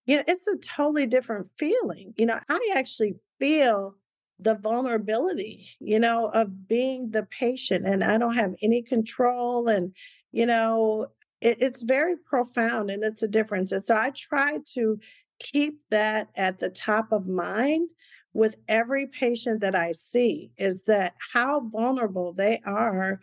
you 0.07 0.17
know, 0.17 0.23
it's 0.27 0.47
a 0.47 0.57
totally 0.57 1.07
different 1.07 1.51
feeling. 1.59 2.15
You 2.17 2.27
know, 2.27 2.39
I 2.49 2.73
actually 2.77 3.17
feel 3.39 3.95
the 4.39 4.55
vulnerability, 4.55 5.71
you 5.81 5.99
know, 5.99 6.27
of 6.29 6.69
being 6.69 7.11
the 7.11 7.25
patient 7.25 7.87
and 7.87 8.05
I 8.05 8.19
don't 8.19 8.37
have 8.37 8.55
any 8.63 8.83
control. 8.83 9.67
And, 9.67 9.93
you 10.31 10.47
know, 10.47 11.09
it, 11.41 11.59
it's 11.61 11.83
very 11.83 12.17
profound 12.17 12.91
and 12.91 13.05
it's 13.05 13.23
a 13.23 13.29
difference. 13.29 13.73
And 13.73 13.85
so 13.85 13.97
I 13.97 14.11
try 14.15 14.59
to 14.75 14.99
keep 15.39 15.81
that 15.91 16.29
at 16.37 16.59
the 16.59 16.71
top 16.71 17.13
of 17.13 17.29
mind 17.29 17.89
with 18.33 18.57
every 18.69 19.07
patient 19.07 19.61
that 19.61 19.75
I 19.75 19.93
see 19.93 20.51
is 20.59 20.85
that 20.85 21.15
how 21.33 21.63
vulnerable 21.67 22.33
they 22.33 22.61
are, 22.67 23.21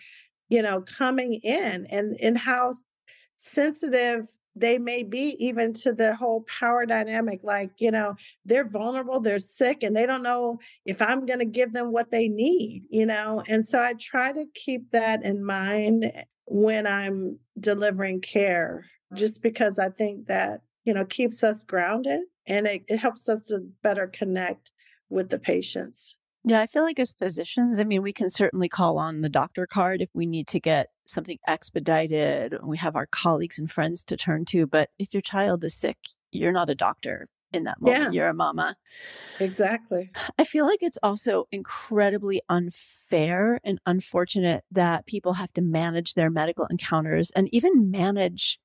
you 0.49 0.62
know, 0.62 0.82
coming 0.82 1.34
in 1.43 1.88
and, 1.89 2.17
and 2.19 2.38
how 2.38 2.73
sensitive 3.38 4.28
they 4.56 4.78
may 4.78 5.04
be 5.04 5.36
even 5.39 5.73
to 5.73 5.93
the 5.93 6.15
whole 6.15 6.45
power 6.47 6.86
dynamic 6.86 7.39
like 7.43 7.71
you 7.80 7.89
know 7.89 8.15
they're 8.45 8.67
vulnerable 8.67 9.19
they're 9.19 9.39
sick 9.39 9.82
and 9.82 9.95
they 9.95 10.06
don't 10.06 10.21
know 10.21 10.60
if 10.86 11.02
i'm 11.02 11.26
going 11.26 11.39
to 11.39 11.45
give 11.45 11.73
them 11.73 11.91
what 11.91 12.12
they 12.12 12.28
need 12.28 12.84
you 12.89 13.06
know 13.06 13.41
and 13.47 13.65
so 13.65 13.82
i 13.82 13.93
try 13.93 14.32
to 14.32 14.45
keep 14.54 14.91
that 14.91 15.23
in 15.23 15.43
mind 15.43 16.12
when 16.54 16.86
i'm 16.86 17.39
delivering 17.60 18.22
care 18.22 18.86
just 19.13 19.42
because 19.42 19.80
i 19.80 19.89
think 19.89 20.28
that 20.28 20.62
you 20.84 20.94
know 20.94 21.04
keeps 21.04 21.44
us 21.44 21.63
grounded 21.63 22.22
and 22.46 22.68
it, 22.68 22.84
it 22.88 22.98
helps 22.98 23.30
us 23.30 23.46
to 23.46 23.60
better 23.82 24.08
connect 24.08 24.72
with 25.10 25.30
the 25.30 25.39
patients. 25.39 26.16
Yeah, 26.46 26.60
I 26.60 26.68
feel 26.68 26.84
like 26.84 27.00
as 27.00 27.13
physicians, 27.13 27.80
I 27.80 27.86
mean, 27.86 28.02
we 28.02 28.12
can 28.12 28.30
certainly 28.30 28.68
call 28.68 28.98
on 28.98 29.22
the 29.22 29.30
doctor 29.30 29.66
card 29.66 30.02
if 30.02 30.10
we 30.13 30.26
need 30.26 30.48
to 30.48 30.60
get 30.60 30.89
something 31.06 31.38
expedited. 31.48 32.56
We 32.62 32.78
have 32.78 32.98
our 32.98 33.06
colleagues 33.06 33.58
and 33.58 33.72
friends 33.72 34.04
to 34.06 34.18
turn 34.18 34.44
to. 34.46 34.68
But 34.68 34.89
if 35.00 35.13
your 35.13 35.22
child 35.22 35.63
is 35.63 35.74
sick, 35.74 35.98
you're 36.32 36.52
not 36.52 36.70
a 36.70 36.76
doctor 36.76 37.30
in 37.54 37.63
that 37.63 37.80
moment. 37.80 38.04
Yeah. 38.04 38.12
You're 38.12 38.30
a 38.30 38.34
mama. 38.34 38.76
Exactly. 39.39 40.12
I 40.38 40.44
feel 40.44 40.66
like 40.66 40.82
it's 40.82 40.98
also 41.04 41.48
incredibly 41.52 42.42
unfair 42.50 43.60
and 43.63 43.80
unfortunate 43.86 44.63
that 44.72 45.06
people 45.06 45.34
have 45.34 45.54
to 45.54 45.62
manage 45.62 46.16
their 46.16 46.30
medical 46.30 46.66
encounters 46.66 47.32
and 47.32 47.48
even 47.52 47.92
manage 47.92 48.60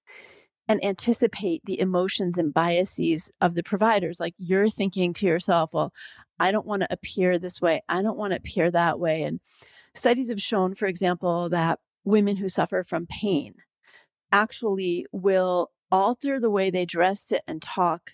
and 0.66 0.85
anticipate 0.85 1.62
the 1.64 1.81
emotions 1.81 2.37
and 2.37 2.53
biases 2.53 3.31
of 3.40 3.55
the 3.55 3.62
providers. 3.62 4.20
Like 4.20 4.35
you're 4.37 4.68
thinking 4.68 5.12
to 5.14 5.27
yourself, 5.27 5.72
well, 5.72 5.92
I 6.38 6.53
don't 6.53 6.66
want 6.66 6.83
to 6.83 6.92
appear 6.92 7.38
this 7.38 7.61
way. 7.61 7.83
I 7.88 8.03
don't 8.03 8.18
want 8.18 8.33
to 8.33 8.38
appear 8.38 8.70
that 8.70 9.01
way. 9.01 9.22
And 9.22 9.40
studies 9.94 10.29
have 10.29 10.42
shown, 10.42 10.74
for 10.74 10.87
example, 10.87 11.48
that 11.48 11.81
women 12.05 12.37
who 12.37 12.48
suffer 12.48 12.85
from 12.85 13.07
pain 13.07 13.55
actually 14.31 15.07
will 15.11 15.70
alter 15.90 16.38
the 16.38 16.51
way 16.51 16.70
they 16.70 16.85
dress, 16.85 17.22
sit, 17.22 17.42
and 17.46 17.62
talk 17.62 18.12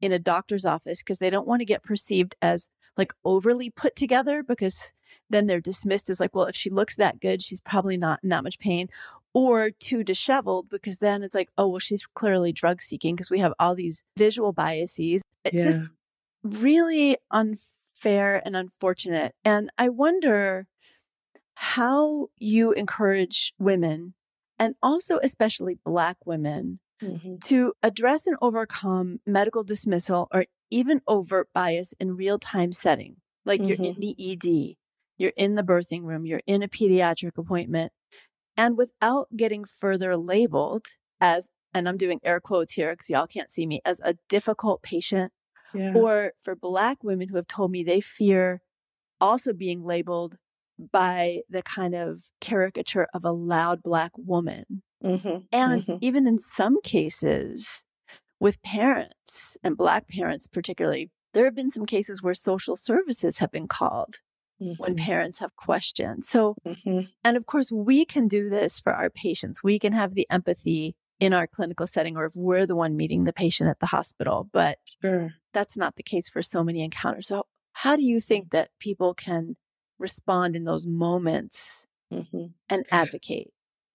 in 0.00 0.12
a 0.12 0.18
doctor's 0.18 0.64
office 0.64 1.02
because 1.02 1.18
they 1.18 1.30
don't 1.30 1.46
want 1.46 1.60
to 1.60 1.66
get 1.66 1.82
perceived 1.82 2.34
as 2.40 2.68
like 2.96 3.12
overly 3.24 3.70
put 3.70 3.96
together 3.96 4.42
because 4.42 4.92
then 5.28 5.46
they're 5.46 5.60
dismissed 5.60 6.10
as 6.10 6.20
like, 6.20 6.34
well, 6.34 6.46
if 6.46 6.56
she 6.56 6.70
looks 6.70 6.96
that 6.96 7.20
good, 7.20 7.42
she's 7.42 7.60
probably 7.60 7.96
not 7.96 8.20
in 8.22 8.28
that 8.30 8.44
much 8.44 8.58
pain. 8.58 8.88
Or 9.32 9.70
too 9.70 10.02
disheveled 10.02 10.68
because 10.68 10.98
then 10.98 11.22
it's 11.22 11.36
like, 11.36 11.50
oh, 11.56 11.68
well, 11.68 11.78
she's 11.78 12.04
clearly 12.14 12.52
drug 12.52 12.82
seeking 12.82 13.14
because 13.14 13.30
we 13.30 13.38
have 13.38 13.52
all 13.60 13.76
these 13.76 14.02
visual 14.16 14.52
biases. 14.52 15.22
It's 15.44 15.64
yeah. 15.64 15.70
just 15.70 15.84
really 16.42 17.16
unfair 17.30 18.42
and 18.44 18.56
unfortunate. 18.56 19.34
And 19.44 19.70
I 19.78 19.88
wonder 19.88 20.66
how 21.54 22.28
you 22.38 22.72
encourage 22.72 23.52
women 23.58 24.14
and 24.58 24.74
also 24.82 25.18
especially 25.22 25.78
Black 25.84 26.16
women 26.26 26.80
mm-hmm. 27.02 27.36
to 27.44 27.72
address 27.82 28.26
and 28.26 28.36
overcome 28.40 29.20
medical 29.26 29.64
dismissal 29.64 30.28
or 30.32 30.46
even 30.70 31.00
overt 31.08 31.48
bias 31.54 31.94
in 31.98 32.16
real 32.16 32.38
time 32.38 32.72
setting. 32.72 33.16
Like 33.44 33.60
mm-hmm. 33.60 33.68
you're 33.68 33.90
in 33.90 33.94
mm-hmm. 33.96 34.00
the 34.00 34.70
ED, 34.72 34.76
you're 35.18 35.32
in 35.36 35.54
the 35.54 35.62
birthing 35.62 36.04
room, 36.04 36.26
you're 36.26 36.42
in 36.46 36.62
a 36.62 36.68
pediatric 36.68 37.36
appointment, 37.36 37.92
and 38.56 38.76
without 38.76 39.28
getting 39.36 39.64
further 39.64 40.16
labeled 40.16 40.86
as, 41.20 41.50
and 41.72 41.88
I'm 41.88 41.96
doing 41.96 42.20
air 42.24 42.40
quotes 42.40 42.74
here 42.74 42.92
because 42.92 43.10
y'all 43.10 43.26
can't 43.26 43.50
see 43.50 43.66
me, 43.66 43.80
as 43.84 44.00
a 44.04 44.16
difficult 44.28 44.82
patient. 44.82 45.32
Yeah. 45.72 45.92
Or 45.94 46.32
for 46.42 46.56
Black 46.56 47.04
women 47.04 47.28
who 47.28 47.36
have 47.36 47.46
told 47.46 47.70
me 47.70 47.84
they 47.84 48.00
fear 48.00 48.60
also 49.20 49.52
being 49.52 49.84
labeled 49.84 50.36
by 50.92 51.40
the 51.48 51.62
kind 51.62 51.94
of 51.94 52.24
caricature 52.40 53.06
of 53.14 53.24
a 53.24 53.30
loud 53.30 53.82
Black 53.82 54.10
woman. 54.16 54.82
Mm-hmm. 55.04 55.38
And 55.52 55.82
mm-hmm. 55.82 55.96
even 56.00 56.26
in 56.26 56.38
some 56.38 56.80
cases, 56.82 57.84
with 58.38 58.62
parents 58.62 59.56
and 59.62 59.76
Black 59.76 60.08
parents, 60.08 60.46
particularly, 60.46 61.10
there 61.32 61.44
have 61.44 61.54
been 61.54 61.70
some 61.70 61.86
cases 61.86 62.22
where 62.22 62.34
social 62.34 62.76
services 62.76 63.38
have 63.38 63.52
been 63.52 63.68
called 63.68 64.16
mm-hmm. 64.60 64.82
when 64.82 64.96
parents 64.96 65.38
have 65.38 65.54
questions. 65.56 66.28
So, 66.28 66.56
mm-hmm. 66.66 67.00
and 67.22 67.36
of 67.36 67.46
course, 67.46 67.70
we 67.70 68.04
can 68.04 68.28
do 68.28 68.48
this 68.48 68.80
for 68.80 68.92
our 68.92 69.10
patients. 69.10 69.62
We 69.62 69.78
can 69.78 69.92
have 69.92 70.14
the 70.14 70.26
empathy 70.30 70.94
in 71.20 71.34
our 71.34 71.46
clinical 71.46 71.86
setting 71.86 72.16
or 72.16 72.24
if 72.24 72.32
we're 72.34 72.66
the 72.66 72.74
one 72.74 72.96
meeting 72.96 73.24
the 73.24 73.32
patient 73.32 73.68
at 73.68 73.78
the 73.78 73.86
hospital, 73.86 74.48
but 74.52 74.78
sure. 75.02 75.34
that's 75.52 75.76
not 75.76 75.96
the 75.96 76.02
case 76.02 76.28
for 76.28 76.42
so 76.42 76.64
many 76.64 76.82
encounters. 76.82 77.28
So, 77.28 77.44
how 77.72 77.94
do 77.94 78.02
you 78.02 78.18
think 78.18 78.50
that 78.50 78.70
people 78.80 79.14
can 79.14 79.56
respond 79.98 80.56
in 80.56 80.64
those 80.64 80.86
moments 80.86 81.86
mm-hmm. 82.12 82.46
and 82.68 82.84
advocate? 82.90 83.52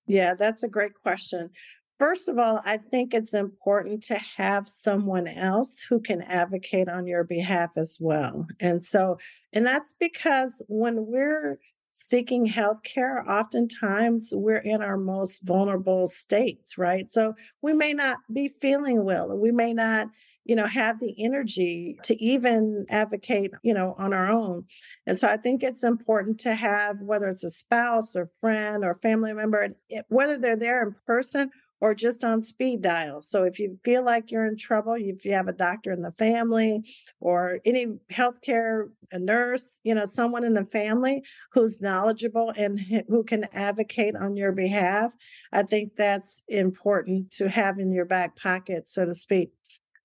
Yeah, 0.07 0.33
that's 0.35 0.63
a 0.63 0.67
great 0.67 0.93
question. 0.93 1.49
First 1.97 2.27
of 2.27 2.37
all, 2.37 2.59
I 2.65 2.77
think 2.77 3.13
it's 3.13 3.33
important 3.33 4.03
to 4.03 4.19
have 4.37 4.67
someone 4.67 5.27
else 5.27 5.85
who 5.87 6.01
can 6.01 6.21
advocate 6.21 6.89
on 6.89 7.07
your 7.07 7.23
behalf 7.23 7.69
as 7.77 7.97
well. 8.01 8.47
And 8.59 8.83
so, 8.83 9.17
and 9.53 9.65
that's 9.65 9.95
because 9.97 10.61
when 10.67 11.05
we're 11.07 11.57
seeking 11.91 12.45
health 12.45 12.83
care, 12.83 13.23
oftentimes 13.29 14.31
we're 14.33 14.57
in 14.57 14.81
our 14.81 14.97
most 14.97 15.43
vulnerable 15.43 16.07
states, 16.07 16.77
right? 16.77 17.09
So 17.09 17.35
we 17.61 17.71
may 17.71 17.93
not 17.93 18.17
be 18.31 18.49
feeling 18.49 19.05
well, 19.05 19.37
we 19.37 19.51
may 19.51 19.73
not 19.73 20.09
you 20.45 20.55
know 20.55 20.65
have 20.65 20.99
the 20.99 21.13
energy 21.17 21.97
to 22.03 22.21
even 22.23 22.85
advocate 22.89 23.51
you 23.63 23.73
know 23.73 23.95
on 23.97 24.13
our 24.13 24.29
own 24.29 24.63
and 25.05 25.19
so 25.19 25.27
i 25.27 25.35
think 25.35 25.63
it's 25.63 25.83
important 25.83 26.39
to 26.39 26.55
have 26.55 26.97
whether 27.01 27.29
it's 27.29 27.43
a 27.43 27.51
spouse 27.51 28.15
or 28.15 28.29
friend 28.39 28.85
or 28.85 28.95
family 28.95 29.33
member 29.33 29.69
whether 30.09 30.37
they're 30.37 30.55
there 30.55 30.81
in 30.83 30.95
person 31.05 31.49
or 31.81 31.93
just 31.93 32.23
on 32.23 32.41
speed 32.41 32.81
dial. 32.81 33.21
So 33.21 33.43
if 33.43 33.59
you 33.59 33.77
feel 33.83 34.03
like 34.03 34.31
you're 34.31 34.45
in 34.45 34.57
trouble, 34.57 34.95
if 34.97 35.25
you 35.25 35.33
have 35.33 35.47
a 35.47 35.53
doctor 35.53 35.91
in 35.91 36.01
the 36.01 36.11
family 36.13 36.81
or 37.19 37.59
any 37.65 37.87
healthcare, 38.11 38.89
a 39.11 39.19
nurse, 39.19 39.79
you 39.83 39.93
know, 39.93 40.05
someone 40.05 40.43
in 40.43 40.53
the 40.53 40.65
family 40.65 41.23
who's 41.51 41.81
knowledgeable 41.81 42.53
and 42.55 42.79
who 43.09 43.23
can 43.23 43.45
advocate 43.53 44.15
on 44.15 44.35
your 44.35 44.51
behalf, 44.51 45.11
I 45.51 45.63
think 45.63 45.95
that's 45.95 46.41
important 46.47 47.31
to 47.33 47.49
have 47.49 47.77
in 47.77 47.91
your 47.91 48.05
back 48.05 48.35
pocket, 48.35 48.89
so 48.89 49.05
to 49.05 49.13
speak. 49.13 49.51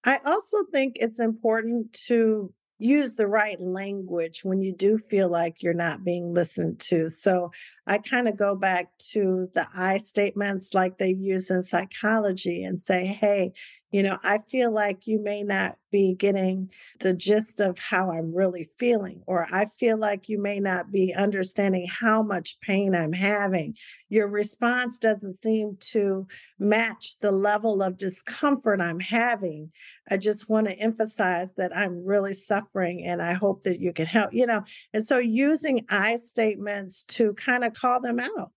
I 0.04 0.18
also 0.24 0.58
think 0.72 0.94
it's 0.96 1.20
important 1.20 1.92
to 2.06 2.52
use 2.78 3.14
the 3.14 3.26
right 3.26 3.60
language 3.60 4.40
when 4.42 4.62
you 4.62 4.74
do 4.74 4.96
feel 4.98 5.28
like 5.28 5.62
you're 5.62 5.74
not 5.74 6.02
being 6.02 6.32
listened 6.32 6.80
to. 6.80 7.10
So 7.10 7.50
I 7.90 7.98
kind 7.98 8.28
of 8.28 8.36
go 8.36 8.54
back 8.54 8.96
to 9.10 9.50
the 9.52 9.66
I 9.74 9.98
statements 9.98 10.74
like 10.74 10.98
they 10.98 11.10
use 11.10 11.50
in 11.50 11.64
psychology 11.64 12.62
and 12.62 12.80
say, 12.80 13.04
hey, 13.04 13.52
you 13.90 14.04
know, 14.04 14.16
I 14.22 14.38
feel 14.48 14.70
like 14.70 15.08
you 15.08 15.20
may 15.20 15.42
not 15.42 15.76
be 15.90 16.14
getting 16.14 16.70
the 17.00 17.12
gist 17.12 17.58
of 17.58 17.76
how 17.76 18.12
I'm 18.12 18.32
really 18.32 18.68
feeling, 18.78 19.22
or 19.26 19.48
I 19.52 19.66
feel 19.66 19.98
like 19.98 20.28
you 20.28 20.40
may 20.40 20.60
not 20.60 20.92
be 20.92 21.12
understanding 21.12 21.88
how 21.88 22.22
much 22.22 22.60
pain 22.60 22.94
I'm 22.94 23.12
having. 23.12 23.74
Your 24.08 24.28
response 24.28 24.98
doesn't 24.98 25.42
seem 25.42 25.76
to 25.92 26.28
match 26.60 27.18
the 27.20 27.32
level 27.32 27.82
of 27.82 27.98
discomfort 27.98 28.80
I'm 28.80 29.00
having. 29.00 29.72
I 30.08 30.16
just 30.16 30.48
want 30.48 30.68
to 30.68 30.78
emphasize 30.78 31.48
that 31.56 31.76
I'm 31.76 32.04
really 32.04 32.34
suffering 32.34 33.04
and 33.04 33.20
I 33.20 33.32
hope 33.32 33.64
that 33.64 33.80
you 33.80 33.92
can 33.92 34.06
help, 34.06 34.32
you 34.32 34.46
know. 34.46 34.62
And 34.94 35.04
so 35.04 35.18
using 35.18 35.84
I 35.88 36.14
statements 36.14 37.02
to 37.04 37.34
kind 37.34 37.64
of 37.64 37.74
call 37.80 38.00
them 38.00 38.20
out. 38.20 38.50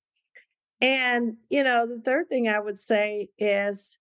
And, 0.81 1.37
you 1.49 1.63
know, 1.63 1.87
the 1.87 2.01
third 2.01 2.27
thing 2.27 2.49
I 2.49 2.59
would 2.59 2.77
say 2.77 3.29
is 3.37 3.97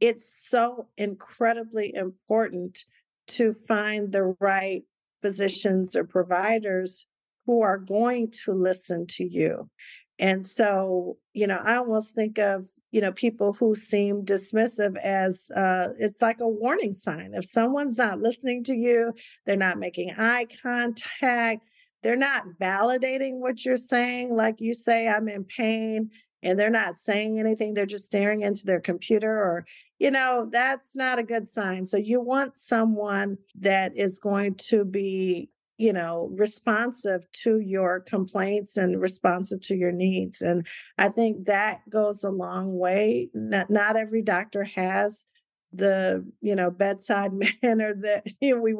it's 0.00 0.48
so 0.48 0.88
incredibly 0.96 1.94
important 1.94 2.84
to 3.28 3.54
find 3.54 4.12
the 4.12 4.34
right 4.40 4.82
physicians 5.22 5.96
or 5.96 6.04
providers 6.04 7.06
who 7.46 7.62
are 7.62 7.78
going 7.78 8.30
to 8.44 8.52
listen 8.52 9.06
to 9.06 9.24
you. 9.24 9.70
And 10.18 10.46
so, 10.46 11.18
you 11.32 11.46
know, 11.46 11.60
I 11.62 11.76
almost 11.76 12.14
think 12.14 12.38
of, 12.38 12.66
you 12.90 13.00
know, 13.00 13.12
people 13.12 13.52
who 13.52 13.74
seem 13.74 14.24
dismissive 14.24 14.96
as 14.96 15.50
uh, 15.54 15.90
it's 15.98 16.20
like 16.22 16.40
a 16.40 16.48
warning 16.48 16.92
sign. 16.92 17.32
If 17.34 17.44
someone's 17.44 17.98
not 17.98 18.20
listening 18.20 18.64
to 18.64 18.74
you, 18.74 19.12
they're 19.44 19.56
not 19.56 19.78
making 19.78 20.12
eye 20.16 20.46
contact, 20.62 21.62
they're 22.06 22.14
not 22.14 22.44
validating 22.62 23.40
what 23.40 23.64
you're 23.64 23.76
saying. 23.76 24.32
Like 24.32 24.60
you 24.60 24.74
say, 24.74 25.08
I'm 25.08 25.28
in 25.28 25.42
pain 25.42 26.10
and 26.40 26.56
they're 26.56 26.70
not 26.70 27.00
saying 27.00 27.40
anything 27.40 27.74
they're 27.74 27.84
just 27.84 28.06
staring 28.06 28.42
into 28.42 28.64
their 28.64 28.78
computer 28.78 29.28
or 29.28 29.66
you 29.98 30.12
know 30.12 30.48
that's 30.52 30.94
not 30.94 31.18
a 31.18 31.24
good 31.24 31.48
sign 31.48 31.84
so 31.84 31.96
you 31.96 32.20
want 32.20 32.56
someone 32.56 33.38
that 33.58 33.90
is 33.96 34.20
going 34.20 34.54
to 34.54 34.84
be 34.84 35.50
you 35.78 35.92
know 35.92 36.30
responsive 36.36 37.26
to 37.32 37.58
your 37.58 37.98
complaints 37.98 38.76
and 38.76 39.00
responsive 39.00 39.60
to 39.62 39.74
your 39.74 39.90
needs 39.90 40.42
and 40.42 40.64
i 40.98 41.08
think 41.08 41.46
that 41.46 41.80
goes 41.90 42.22
a 42.22 42.30
long 42.30 42.78
way 42.78 43.30
not, 43.34 43.68
not 43.68 43.96
every 43.96 44.22
doctor 44.22 44.62
has 44.62 45.24
the 45.72 46.24
you 46.40 46.54
know 46.54 46.70
bedside 46.70 47.32
manner 47.62 47.94
that 47.94 48.24
we 48.40 48.76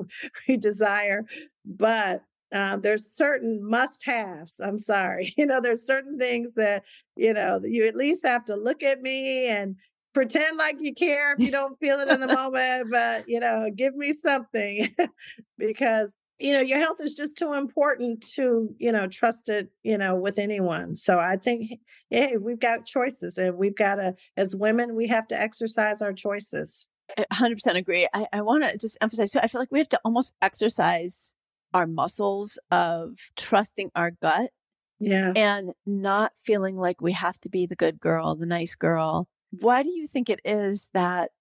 we 0.47 0.57
desire 0.57 1.25
but 1.65 2.23
uh, 2.53 2.77
there's 2.77 3.13
certain 3.13 3.63
must 3.63 4.05
haves. 4.05 4.61
I'm 4.61 4.79
sorry. 4.79 5.35
You 5.37 5.47
know, 5.47 5.61
there's 5.61 5.87
certain 5.87 6.19
things 6.19 6.55
that, 6.55 6.85
you 7.17 7.33
know, 7.35 7.61
you 7.63 7.87
at 7.87 7.95
least 7.95 8.27
have 8.27 8.45
to 8.47 8.57
look 8.57 8.83
at 8.83 9.03
me 9.03 9.47
and 9.47 9.77
pretend 10.15 10.57
like 10.57 10.77
you 10.81 10.95
care 10.95 11.35
if 11.35 11.41
you 11.41 11.51
don't 11.51 11.79
feel 11.79 12.01
it 12.01 12.09
in 12.09 12.21
the 12.21 12.27
moment, 12.35 12.91
but, 12.91 13.29
you 13.29 13.39
know, 13.39 13.69
give 13.75 13.95
me 13.95 14.13
something 14.13 14.89
because, 15.59 16.17
you 16.39 16.53
know, 16.53 16.61
your 16.61 16.79
health 16.79 17.01
is 17.01 17.15
just 17.15 17.37
too 17.37 17.53
important 17.53 18.27
to, 18.35 18.75
you 18.79 18.93
know, 18.93 19.07
trust 19.07 19.49
it, 19.49 19.69
you 19.83 19.99
know, 19.99 20.15
with 20.15 20.39
anyone. 20.39 20.97
So 20.97 21.19
I 21.19 21.37
think, 21.37 21.81
hey, 22.11 22.37
we've 22.39 22.61
got 22.61 22.87
choices 22.87 23.37
and 23.37 23.57
we've 23.57 23.77
got 23.77 23.97
to, 23.97 24.15
as 24.37 24.57
women, 24.57 24.97
we 24.97 25.07
have 25.09 25.29
to 25.29 25.41
exercise 25.41 26.01
our 26.01 26.13
choices. 26.13 26.89
100% 27.19 27.77
agree. 27.77 28.09
I, 28.13 28.27
I 28.33 28.41
want 28.41 28.65
to 28.65 28.77
just 28.79 28.97
emphasize, 29.01 29.33
so 29.33 29.41
I 29.41 29.49
feel 29.49 29.61
like 29.61 29.71
we 29.71 29.79
have 29.79 29.89
to 29.91 30.01
almost 30.05 30.35
exercise 30.43 31.35
our 31.77 31.87
muscles 31.87 32.59
of 32.71 33.19
trusting 33.37 33.91
our 33.95 34.11
gut. 34.11 34.51
Yeah. 34.99 35.35
And 35.37 35.73
not 35.85 36.33
feeling 36.43 36.75
like 36.77 37.03
we 37.03 37.13
have 37.13 37.39
to 37.41 37.51
be 37.51 37.67
the 37.67 37.77
good 37.77 38.01
girl, 38.01 38.35
the 38.35 38.47
nice 38.47 38.75
girl. 38.75 39.29
Why 39.51 39.83
do 39.83 39.91
you 39.91 40.07
think 40.07 40.31
it 40.31 40.41
is 40.43 40.89
that 40.95 41.33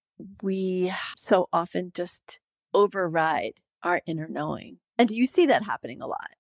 we 0.43 0.91
so 1.15 1.47
often 1.53 1.93
just 1.95 2.41
override 2.73 3.61
our 3.81 4.01
inner 4.05 4.27
knowing? 4.29 4.79
And 4.97 5.07
do 5.07 5.15
you 5.15 5.25
see 5.25 5.45
that 5.45 5.63
happening 5.63 6.01
a 6.01 6.07
lot? 6.07 6.31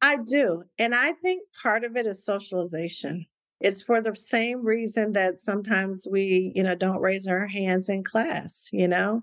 I 0.00 0.16
do. 0.16 0.64
And 0.78 0.96
I 0.96 1.12
think 1.12 1.42
part 1.62 1.84
of 1.84 1.96
it 1.96 2.06
is 2.06 2.24
socialization. 2.24 3.26
It's 3.60 3.80
for 3.80 4.02
the 4.02 4.16
same 4.16 4.66
reason 4.66 5.12
that 5.12 5.38
sometimes 5.38 6.08
we, 6.10 6.50
you 6.56 6.64
know, 6.64 6.74
don't 6.74 7.00
raise 7.00 7.28
our 7.28 7.46
hands 7.46 7.88
in 7.88 8.02
class, 8.02 8.68
you 8.72 8.88
know, 8.88 9.22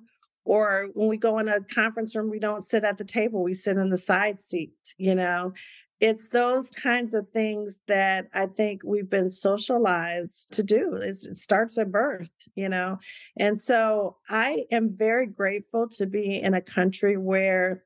or 0.50 0.88
when 0.96 1.08
we 1.08 1.16
go 1.16 1.38
in 1.38 1.48
a 1.48 1.62
conference 1.62 2.16
room, 2.16 2.28
we 2.28 2.40
don't 2.40 2.64
sit 2.64 2.84
at 2.84 2.98
the 2.98 3.04
table, 3.04 3.44
we 3.44 3.54
sit 3.54 3.78
in 3.78 3.92
the 3.92 3.98
side 3.98 4.42
seats, 4.42 4.96
you 4.98 5.14
know. 5.14 5.54
it's 6.00 6.30
those 6.30 6.70
kinds 6.72 7.14
of 7.14 7.30
things 7.30 7.82
that 7.88 8.28
I 8.34 8.46
think 8.46 8.82
we've 8.86 9.10
been 9.10 9.30
socialized 9.30 10.54
to 10.54 10.64
do. 10.64 10.98
It's, 11.02 11.26
it 11.26 11.38
starts 11.38 11.78
at 11.78 11.92
birth, 11.92 12.32
you 12.56 12.70
know? 12.70 13.00
And 13.38 13.60
so 13.60 14.18
I 14.30 14.66
am 14.72 14.96
very 14.96 15.28
grateful 15.28 15.90
to 15.90 16.06
be 16.06 16.42
in 16.42 16.54
a 16.54 16.62
country 16.62 17.18
where 17.18 17.84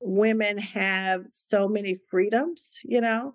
women 0.00 0.58
have 0.58 1.24
so 1.30 1.66
many 1.66 1.96
freedoms, 2.10 2.78
you 2.84 3.00
know, 3.00 3.34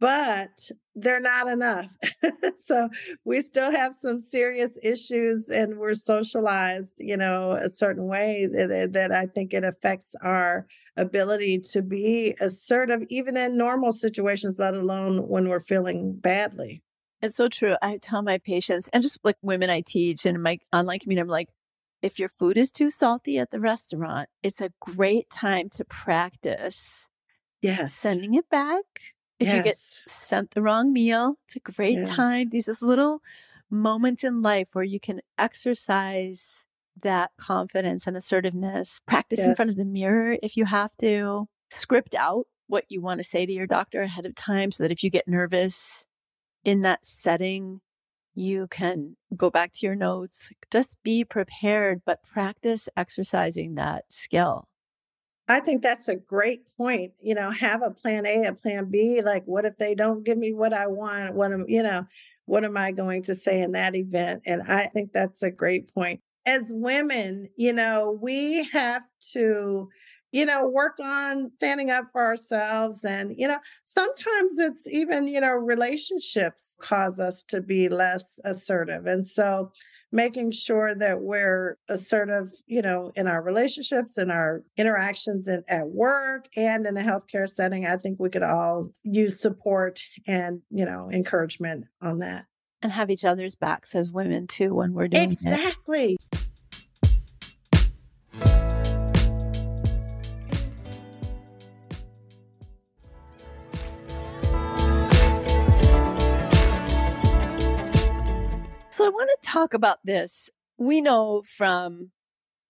but 0.00 0.70
they're 0.94 1.20
not 1.20 1.48
enough. 1.48 1.90
so 2.62 2.88
we 3.24 3.40
still 3.40 3.70
have 3.70 3.94
some 3.94 4.20
serious 4.20 4.78
issues 4.82 5.48
and 5.48 5.78
we're 5.78 5.94
socialized, 5.94 6.94
you 6.98 7.16
know, 7.16 7.52
a 7.52 7.70
certain 7.70 8.06
way 8.06 8.46
that, 8.46 8.92
that 8.92 9.12
I 9.12 9.26
think 9.26 9.54
it 9.54 9.64
affects 9.64 10.14
our 10.22 10.66
ability 10.96 11.60
to 11.72 11.82
be 11.82 12.34
assertive, 12.40 13.02
even 13.08 13.36
in 13.36 13.56
normal 13.56 13.92
situations, 13.92 14.58
let 14.58 14.74
alone 14.74 15.28
when 15.28 15.48
we're 15.48 15.60
feeling 15.60 16.14
badly. 16.14 16.82
It's 17.20 17.36
so 17.36 17.48
true. 17.48 17.76
I 17.80 17.98
tell 17.98 18.22
my 18.22 18.38
patients 18.38 18.90
and 18.92 19.02
just 19.02 19.20
like 19.22 19.36
women 19.42 19.70
I 19.70 19.82
teach 19.86 20.26
and 20.26 20.42
my 20.42 20.58
online 20.72 20.98
community, 20.98 21.22
I'm 21.22 21.28
like, 21.28 21.48
if 22.02 22.18
your 22.18 22.28
food 22.28 22.56
is 22.56 22.72
too 22.72 22.90
salty 22.90 23.38
at 23.38 23.52
the 23.52 23.60
restaurant, 23.60 24.28
it's 24.42 24.60
a 24.60 24.72
great 24.80 25.30
time 25.30 25.68
to 25.70 25.84
practice. 25.84 27.06
Yes. 27.62 27.94
Sending 27.94 28.34
it 28.34 28.50
back 28.50 28.82
if 29.42 29.48
yes. 29.48 29.56
you 29.56 29.62
get 29.62 29.76
sent 29.76 30.52
the 30.52 30.62
wrong 30.62 30.92
meal, 30.92 31.36
it's 31.46 31.56
a 31.56 31.60
great 31.60 31.98
yes. 31.98 32.08
time. 32.08 32.48
These 32.50 32.66
just 32.66 32.82
little 32.82 33.22
moments 33.70 34.22
in 34.22 34.42
life 34.42 34.70
where 34.72 34.84
you 34.84 35.00
can 35.00 35.20
exercise 35.38 36.62
that 37.02 37.30
confidence 37.38 38.06
and 38.06 38.16
assertiveness. 38.16 39.00
Practice 39.06 39.40
yes. 39.40 39.48
in 39.48 39.54
front 39.56 39.70
of 39.70 39.76
the 39.76 39.84
mirror 39.84 40.36
if 40.42 40.56
you 40.56 40.66
have 40.66 40.96
to. 40.98 41.48
Script 41.70 42.14
out 42.14 42.46
what 42.66 42.84
you 42.88 43.00
want 43.00 43.18
to 43.18 43.24
say 43.24 43.44
to 43.44 43.52
your 43.52 43.66
doctor 43.66 44.02
ahead 44.02 44.26
of 44.26 44.34
time 44.34 44.70
so 44.70 44.84
that 44.84 44.92
if 44.92 45.02
you 45.02 45.10
get 45.10 45.26
nervous 45.26 46.04
in 46.64 46.82
that 46.82 47.04
setting, 47.04 47.80
you 48.34 48.66
can 48.68 49.16
go 49.36 49.50
back 49.50 49.72
to 49.72 49.86
your 49.86 49.94
notes. 49.94 50.50
Just 50.70 50.96
be 51.02 51.24
prepared, 51.24 52.02
but 52.04 52.22
practice 52.22 52.88
exercising 52.96 53.74
that 53.74 54.04
skill. 54.10 54.68
I 55.48 55.60
think 55.60 55.82
that's 55.82 56.08
a 56.08 56.14
great 56.14 56.62
point. 56.76 57.12
You 57.20 57.34
know, 57.34 57.50
have 57.50 57.82
a 57.82 57.90
plan 57.90 58.26
A, 58.26 58.44
a 58.44 58.54
plan 58.54 58.90
B. 58.90 59.22
Like, 59.22 59.44
what 59.44 59.64
if 59.64 59.76
they 59.76 59.94
don't 59.94 60.24
give 60.24 60.38
me 60.38 60.52
what 60.52 60.72
I 60.72 60.86
want? 60.86 61.34
What 61.34 61.52
am, 61.52 61.64
you 61.68 61.82
know, 61.82 62.06
what 62.46 62.64
am 62.64 62.76
I 62.76 62.92
going 62.92 63.22
to 63.24 63.34
say 63.34 63.60
in 63.60 63.72
that 63.72 63.96
event? 63.96 64.42
And 64.46 64.62
I 64.62 64.86
think 64.86 65.12
that's 65.12 65.42
a 65.42 65.50
great 65.50 65.92
point. 65.92 66.20
As 66.46 66.72
women, 66.74 67.48
you 67.56 67.72
know, 67.72 68.18
we 68.20 68.68
have 68.72 69.02
to, 69.32 69.88
you 70.32 70.46
know, 70.46 70.66
work 70.66 70.98
on 71.00 71.52
standing 71.56 71.90
up 71.90 72.06
for 72.10 72.22
ourselves. 72.22 73.04
And, 73.04 73.34
you 73.36 73.46
know, 73.46 73.58
sometimes 73.84 74.58
it's 74.58 74.88
even, 74.88 75.28
you 75.28 75.40
know, 75.40 75.52
relationships 75.52 76.74
cause 76.80 77.20
us 77.20 77.44
to 77.44 77.60
be 77.60 77.88
less 77.88 78.40
assertive. 78.44 79.06
And 79.06 79.28
so, 79.28 79.70
making 80.14 80.52
sure 80.52 80.94
that 80.94 81.22
we're 81.22 81.78
assertive, 81.88 82.52
you 82.66 82.82
know, 82.82 83.10
in 83.16 83.26
our 83.26 83.42
relationships 83.42 84.18
and 84.18 84.30
our 84.30 84.62
interactions 84.76 85.48
in, 85.48 85.64
at 85.68 85.88
work 85.88 86.46
and 86.54 86.86
in 86.86 86.96
a 86.98 87.00
healthcare 87.00 87.48
setting. 87.48 87.86
I 87.86 87.96
think 87.96 88.20
we 88.20 88.28
could 88.28 88.42
all 88.42 88.90
use 89.02 89.40
support 89.40 90.02
and, 90.26 90.60
you 90.70 90.84
know, 90.84 91.08
encouragement 91.10 91.86
on 92.02 92.18
that. 92.18 92.44
And 92.82 92.92
have 92.92 93.10
each 93.10 93.24
other's 93.24 93.54
backs 93.54 93.94
as 93.94 94.10
women 94.10 94.46
too 94.46 94.74
when 94.74 94.92
we're 94.92 95.08
doing 95.08 95.32
exactly. 95.32 95.56
it. 96.14 96.20
Exactly. 96.20 96.41
So 109.02 109.06
I 109.06 109.10
want 109.10 109.30
to 109.30 109.48
talk 109.48 109.74
about 109.74 109.98
this. 110.04 110.48
We 110.78 111.00
know 111.00 111.42
from 111.42 112.12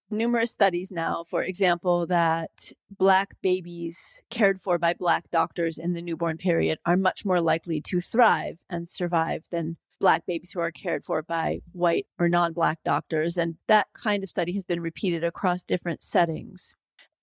numerous 0.08 0.50
studies 0.50 0.90
now, 0.90 1.24
for 1.28 1.42
example, 1.42 2.06
that 2.06 2.72
Black 2.90 3.34
babies 3.42 4.22
cared 4.30 4.58
for 4.58 4.78
by 4.78 4.94
Black 4.94 5.30
doctors 5.30 5.76
in 5.76 5.92
the 5.92 6.00
newborn 6.00 6.38
period 6.38 6.78
are 6.86 6.96
much 6.96 7.26
more 7.26 7.42
likely 7.42 7.82
to 7.82 8.00
thrive 8.00 8.60
and 8.70 8.88
survive 8.88 9.44
than 9.50 9.76
Black 10.00 10.24
babies 10.24 10.52
who 10.52 10.60
are 10.60 10.70
cared 10.70 11.04
for 11.04 11.22
by 11.22 11.60
white 11.72 12.06
or 12.18 12.30
non 12.30 12.54
Black 12.54 12.78
doctors. 12.82 13.36
And 13.36 13.56
that 13.68 13.88
kind 13.92 14.22
of 14.22 14.30
study 14.30 14.54
has 14.54 14.64
been 14.64 14.80
repeated 14.80 15.22
across 15.22 15.64
different 15.64 16.02
settings. 16.02 16.72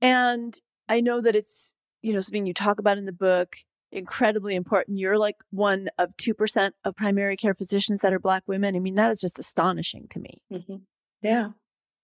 And 0.04 0.54
I 0.88 1.02
know 1.02 1.20
that 1.20 1.36
it's, 1.36 1.74
you 2.04 2.14
know, 2.14 2.22
something 2.22 2.46
you 2.46 2.54
talk 2.54 2.78
about 2.78 3.00
in 3.00 3.06
the 3.06 3.12
book 3.12 3.56
incredibly 3.92 4.56
important. 4.56 5.00
You're 5.00 5.18
like 5.18 5.38
one 5.52 5.90
of 5.98 6.16
2% 6.18 6.72
of 6.84 6.96
primary 6.96 7.36
care 7.36 7.54
physicians 7.54 8.02
that 8.02 8.14
are 8.14 8.20
Black 8.20 8.44
women. 8.48 8.76
I 8.76 8.80
mean, 8.80 8.96
that 8.96 9.12
is 9.12 9.20
just 9.20 9.40
astonishing 9.40 10.08
to 10.12 10.20
me. 10.20 10.42
Mm-hmm. 10.52 10.76
Yeah. 11.22 11.50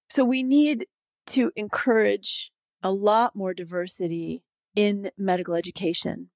So 0.10 0.24
we 0.24 0.44
need 0.44 0.88
to 1.28 1.52
encourage 1.56 2.52
a 2.84 2.92
lot 2.92 3.36
more 3.36 3.54
diversity 3.54 4.44
in 4.76 5.12
medical 5.18 5.56
education. 5.56 6.30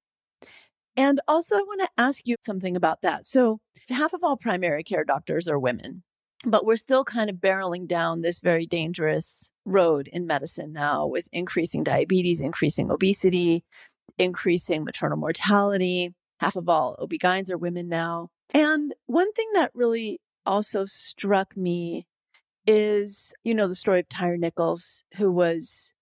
And 0.96 1.20
also, 1.28 1.56
I 1.56 1.62
want 1.62 1.80
to 1.82 1.88
ask 1.96 2.26
you 2.26 2.36
something 2.40 2.76
about 2.76 3.02
that. 3.02 3.24
So, 3.24 3.60
half 3.88 4.12
of 4.12 4.24
all 4.24 4.36
primary 4.36 4.82
care 4.82 5.04
doctors 5.04 5.48
are 5.48 5.58
women, 5.58 6.02
but 6.44 6.64
we're 6.64 6.76
still 6.76 7.04
kind 7.04 7.30
of 7.30 7.36
barreling 7.36 7.86
down 7.86 8.22
this 8.22 8.40
very 8.40 8.66
dangerous 8.66 9.50
road 9.64 10.08
in 10.12 10.26
medicine 10.26 10.72
now 10.72 11.06
with 11.06 11.28
increasing 11.32 11.84
diabetes, 11.84 12.40
increasing 12.40 12.90
obesity, 12.90 13.64
increasing 14.20 14.84
maternal 14.84 15.18
mortality. 15.18 16.14
Half 16.40 16.56
of 16.56 16.68
all 16.68 16.96
OB-GYNs 17.00 17.50
are 17.50 17.58
women 17.58 17.88
now. 17.88 18.28
And 18.52 18.94
one 19.06 19.32
thing 19.32 19.48
that 19.54 19.70
really 19.74 20.20
also 20.46 20.84
struck 20.84 21.56
me 21.56 22.06
is, 22.66 23.32
you 23.44 23.54
know, 23.54 23.68
the 23.68 23.74
story 23.74 24.00
of 24.00 24.08
Tyre 24.08 24.36
Nichols, 24.36 25.02
who 25.16 25.30
was 25.30 25.92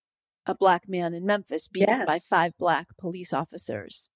a 0.45 0.55
black 0.55 0.87
man 0.87 1.13
in 1.13 1.25
Memphis 1.25 1.67
beaten 1.67 1.99
yes. 1.99 2.05
by 2.05 2.19
five 2.19 2.53
black 2.57 2.87
police 2.97 3.33
officers. 3.33 4.09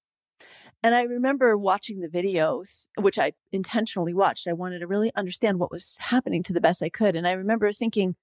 And 0.81 0.93
I 0.93 1.03
remember 1.03 1.57
watching 1.57 2.01
the 2.01 2.09
videos, 2.09 2.87
which 2.97 3.17
I 3.17 3.33
intentionally 3.53 4.13
watched. 4.13 4.47
I 4.47 4.53
wanted 4.53 4.79
to 4.79 4.87
really 4.87 5.11
understand 5.15 5.59
what 5.59 5.71
was 5.71 5.95
happening 5.99 6.43
to 6.43 6.53
the 6.53 6.59
best 6.59 6.83
I 6.83 6.89
could. 6.89 7.15
And 7.15 7.25
I 7.25 7.31
remember 7.31 7.71
thinking, 7.71 8.15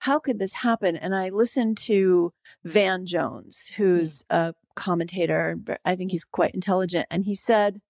how 0.00 0.18
could 0.18 0.38
this 0.38 0.54
happen? 0.54 0.96
And 0.96 1.14
I 1.14 1.28
listened 1.28 1.76
to 1.78 2.32
Van 2.64 3.04
Jones, 3.04 3.70
hmm. 3.76 3.82
who's 3.82 4.22
a 4.30 4.54
commentator. 4.74 5.56
I 5.84 5.96
think 5.96 6.10
he's 6.10 6.24
quite 6.24 6.54
intelligent. 6.54 7.06
And 7.10 7.24
he 7.24 7.34
said 7.34 7.80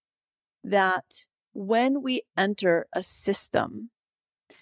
that 0.64 1.24
when 1.52 2.02
we 2.02 2.22
enter 2.36 2.86
a 2.92 3.02
system 3.02 3.90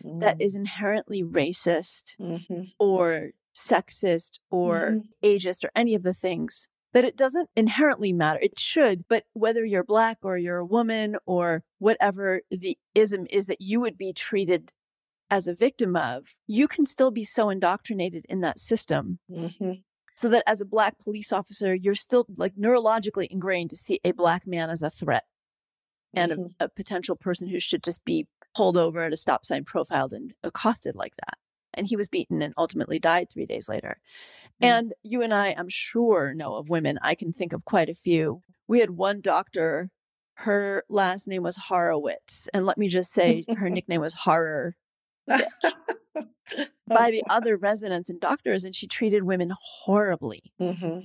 mm. 0.04 0.20
that 0.20 0.40
is 0.40 0.54
inherently 0.54 1.22
racist 1.22 2.14
mm-hmm. 2.20 2.62
or 2.78 3.30
sexist 3.54 4.38
or 4.50 4.90
mm-hmm. 4.90 5.26
ageist 5.26 5.64
or 5.64 5.70
any 5.74 5.94
of 5.94 6.02
the 6.02 6.12
things, 6.12 6.68
that 6.94 7.04
it 7.04 7.16
doesn't 7.16 7.50
inherently 7.54 8.12
matter. 8.12 8.38
It 8.40 8.58
should, 8.58 9.04
but 9.08 9.24
whether 9.34 9.64
you're 9.64 9.84
black 9.84 10.18
or 10.22 10.38
you're 10.38 10.58
a 10.58 10.66
woman 10.66 11.16
or 11.26 11.62
whatever 11.78 12.40
the 12.50 12.78
ism 12.94 13.26
is 13.30 13.46
that 13.46 13.60
you 13.60 13.80
would 13.80 13.98
be 13.98 14.12
treated 14.12 14.72
as 15.30 15.46
a 15.46 15.54
victim 15.54 15.94
of, 15.94 16.36
you 16.46 16.66
can 16.66 16.86
still 16.86 17.10
be 17.10 17.24
so 17.24 17.50
indoctrinated 17.50 18.24
in 18.30 18.40
that 18.40 18.58
system 18.58 19.18
mm-hmm 19.30 19.72
so 20.18 20.28
that 20.28 20.42
as 20.48 20.60
a 20.60 20.66
black 20.66 20.98
police 20.98 21.32
officer, 21.32 21.72
you're 21.72 21.94
still 21.94 22.26
like 22.36 22.56
neurologically 22.56 23.28
ingrained 23.30 23.70
to 23.70 23.76
see 23.76 24.00
a 24.02 24.10
black 24.10 24.48
man 24.48 24.68
as 24.68 24.82
a 24.82 24.90
threat 24.90 25.22
and 26.12 26.32
mm-hmm. 26.32 26.42
a, 26.58 26.64
a, 26.64 26.68
potential 26.68 27.14
person 27.14 27.46
who 27.46 27.60
should 27.60 27.84
just 27.84 28.04
be 28.04 28.26
pulled 28.52 28.76
over 28.76 29.02
at 29.02 29.12
a 29.12 29.16
stop 29.16 29.44
sign, 29.44 29.64
profiled, 29.64 30.12
and 30.12 30.32
accosted 30.42 30.96
like 30.96 31.14
that. 31.24 31.38
And 31.72 31.86
he 31.86 31.94
was 31.94 32.08
beaten 32.08 32.42
and 32.42 32.52
ultimately 32.58 32.98
died 32.98 33.28
three 33.30 33.46
days 33.46 33.68
later. 33.68 34.00
Mm-hmm. 34.60 34.66
And 34.66 34.92
you 35.04 35.22
and 35.22 35.32
I, 35.32 35.54
I'm 35.56 35.68
sure, 35.68 36.34
know 36.34 36.56
of 36.56 36.68
women. 36.68 36.98
I 37.00 37.14
can 37.14 37.32
think 37.32 37.52
of 37.52 37.64
quite 37.64 37.88
a 37.88 37.94
few. 37.94 38.42
We 38.66 38.80
had 38.80 38.90
one 38.90 39.20
doctor, 39.20 39.88
her 40.38 40.82
last 40.88 41.28
name 41.28 41.44
was 41.44 41.56
Horowitz. 41.68 42.48
And 42.52 42.66
let 42.66 42.76
me 42.76 42.88
just 42.88 43.12
say, 43.12 43.44
her 43.56 43.70
nickname 43.70 44.00
was 44.00 44.14
Horror. 44.14 44.74
by 46.86 47.10
the 47.10 47.22
other 47.28 47.56
residents 47.56 48.10
and 48.10 48.20
doctors, 48.20 48.64
and 48.64 48.74
she 48.74 48.86
treated 48.86 49.24
women 49.24 49.52
horribly. 49.84 50.42
Mm-hmm. 50.60 51.00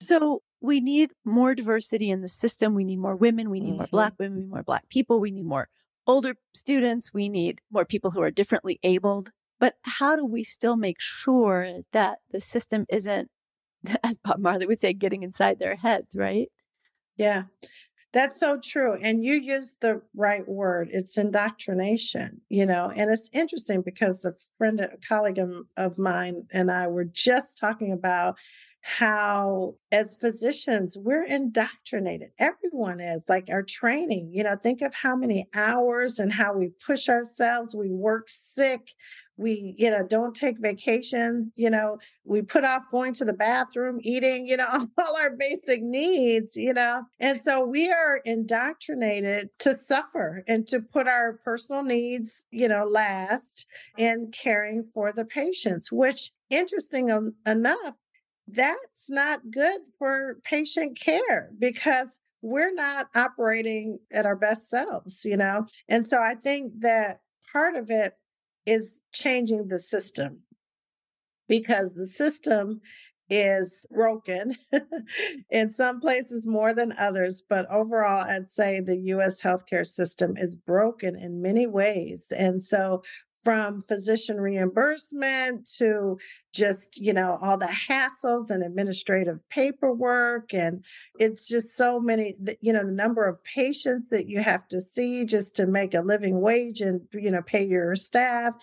So 0.00 0.42
we 0.60 0.80
need 0.80 1.12
more 1.24 1.54
diversity 1.54 2.10
in 2.10 2.20
the 2.20 2.28
system. 2.28 2.74
We 2.74 2.84
need 2.84 2.98
more 2.98 3.16
women. 3.16 3.50
We 3.50 3.60
need 3.60 3.70
mm-hmm. 3.70 3.78
more 3.78 3.88
Black 3.90 4.14
women. 4.18 4.36
We 4.36 4.42
need 4.42 4.50
more 4.50 4.62
Black 4.62 4.88
people. 4.88 5.20
We 5.20 5.30
need 5.30 5.46
more 5.46 5.68
older 6.06 6.34
students. 6.54 7.12
We 7.12 7.28
need 7.28 7.60
more 7.70 7.84
people 7.84 8.12
who 8.12 8.22
are 8.22 8.30
differently 8.30 8.78
abled. 8.82 9.30
But 9.60 9.74
how 9.82 10.16
do 10.16 10.24
we 10.24 10.44
still 10.44 10.76
make 10.76 11.00
sure 11.00 11.80
that 11.92 12.18
the 12.30 12.40
system 12.40 12.86
isn't, 12.88 13.30
as 14.04 14.18
Bob 14.18 14.38
Marley 14.38 14.66
would 14.66 14.78
say, 14.78 14.92
getting 14.92 15.22
inside 15.22 15.58
their 15.58 15.76
heads, 15.76 16.16
right? 16.16 16.48
Yeah. 17.16 17.44
That's 18.18 18.40
so 18.40 18.58
true. 18.60 18.98
And 19.00 19.24
you 19.24 19.34
used 19.34 19.80
the 19.80 20.02
right 20.12 20.42
word. 20.48 20.88
It's 20.90 21.16
indoctrination, 21.16 22.40
you 22.48 22.66
know, 22.66 22.90
and 22.90 23.12
it's 23.12 23.30
interesting 23.32 23.80
because 23.80 24.24
a 24.24 24.34
friend, 24.56 24.80
a 24.80 24.96
colleague 25.08 25.38
of 25.76 25.98
mine 25.98 26.42
and 26.50 26.68
I 26.68 26.88
were 26.88 27.04
just 27.04 27.58
talking 27.58 27.92
about 27.92 28.36
how 28.80 29.74
as 29.92 30.16
physicians 30.20 30.96
we're 30.96 31.24
indoctrinated 31.24 32.30
everyone 32.38 33.00
is 33.00 33.24
like 33.28 33.48
our 33.50 33.62
training 33.62 34.30
you 34.32 34.42
know 34.44 34.54
think 34.54 34.82
of 34.82 34.94
how 34.94 35.16
many 35.16 35.46
hours 35.52 36.20
and 36.20 36.32
how 36.32 36.56
we 36.56 36.70
push 36.86 37.08
ourselves 37.08 37.74
we 37.74 37.90
work 37.90 38.28
sick 38.28 38.92
we 39.38 39.74
you 39.78 39.90
know 39.90 40.04
don't 40.06 40.34
take 40.34 40.58
vacations 40.58 41.50
you 41.54 41.70
know 41.70 41.98
we 42.24 42.42
put 42.42 42.64
off 42.64 42.82
going 42.90 43.14
to 43.14 43.24
the 43.24 43.32
bathroom 43.32 43.98
eating 44.02 44.46
you 44.46 44.56
know 44.56 44.66
all 44.98 45.16
our 45.16 45.30
basic 45.38 45.82
needs 45.82 46.56
you 46.56 46.74
know 46.74 47.02
and 47.20 47.40
so 47.40 47.64
we 47.64 47.90
are 47.90 48.20
indoctrinated 48.24 49.48
to 49.58 49.76
suffer 49.78 50.44
and 50.46 50.66
to 50.66 50.80
put 50.80 51.06
our 51.06 51.38
personal 51.44 51.82
needs 51.82 52.44
you 52.50 52.68
know 52.68 52.84
last 52.84 53.66
in 53.96 54.30
caring 54.30 54.84
for 54.84 55.12
the 55.12 55.24
patients 55.24 55.90
which 55.90 56.32
interesting 56.50 57.08
enough 57.46 57.96
that's 58.46 59.10
not 59.10 59.40
good 59.50 59.80
for 59.98 60.38
patient 60.44 60.98
care 60.98 61.50
because 61.58 62.20
we're 62.40 62.72
not 62.72 63.08
operating 63.14 63.98
at 64.12 64.26
our 64.26 64.36
best 64.36 64.70
selves, 64.70 65.24
you 65.24 65.36
know? 65.36 65.66
And 65.88 66.06
so 66.06 66.22
I 66.22 66.34
think 66.34 66.72
that 66.80 67.20
part 67.52 67.74
of 67.74 67.90
it 67.90 68.14
is 68.68 69.00
changing 69.12 69.68
the 69.68 69.78
system 69.78 70.40
because 71.48 71.94
the 71.94 72.06
system 72.06 72.80
is 73.30 73.86
broken 73.90 74.56
in 75.50 75.70
some 75.70 76.00
places 76.00 76.46
more 76.46 76.72
than 76.72 76.94
others, 76.98 77.42
but 77.48 77.70
overall, 77.70 78.24
I'd 78.26 78.48
say 78.48 78.80
the 78.80 78.96
US 78.96 79.42
healthcare 79.42 79.86
system 79.86 80.36
is 80.36 80.56
broken 80.56 81.16
in 81.16 81.42
many 81.42 81.66
ways. 81.66 82.32
And 82.36 82.62
so 82.62 83.02
from 83.42 83.80
physician 83.80 84.40
reimbursement 84.40 85.68
to 85.78 86.18
just, 86.52 87.00
you 87.00 87.12
know, 87.12 87.38
all 87.40 87.56
the 87.56 87.66
hassles 87.66 88.50
and 88.50 88.62
administrative 88.62 89.40
paperwork. 89.48 90.52
And 90.52 90.84
it's 91.18 91.46
just 91.46 91.76
so 91.76 92.00
many, 92.00 92.34
you 92.60 92.72
know, 92.72 92.84
the 92.84 92.92
number 92.92 93.24
of 93.24 93.42
patients 93.44 94.08
that 94.10 94.28
you 94.28 94.40
have 94.40 94.66
to 94.68 94.80
see 94.80 95.24
just 95.24 95.56
to 95.56 95.66
make 95.66 95.94
a 95.94 96.00
living 96.00 96.40
wage 96.40 96.80
and, 96.80 97.02
you 97.12 97.30
know, 97.30 97.42
pay 97.42 97.64
your 97.64 97.94
staff. 97.94 98.54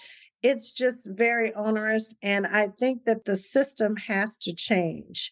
It's 0.42 0.72
just 0.72 1.10
very 1.10 1.54
onerous. 1.54 2.14
And 2.22 2.46
I 2.46 2.68
think 2.68 3.06
that 3.06 3.26
the 3.26 3.38
system 3.38 3.96
has 3.96 4.38
to 4.40 4.54
change. 4.54 5.32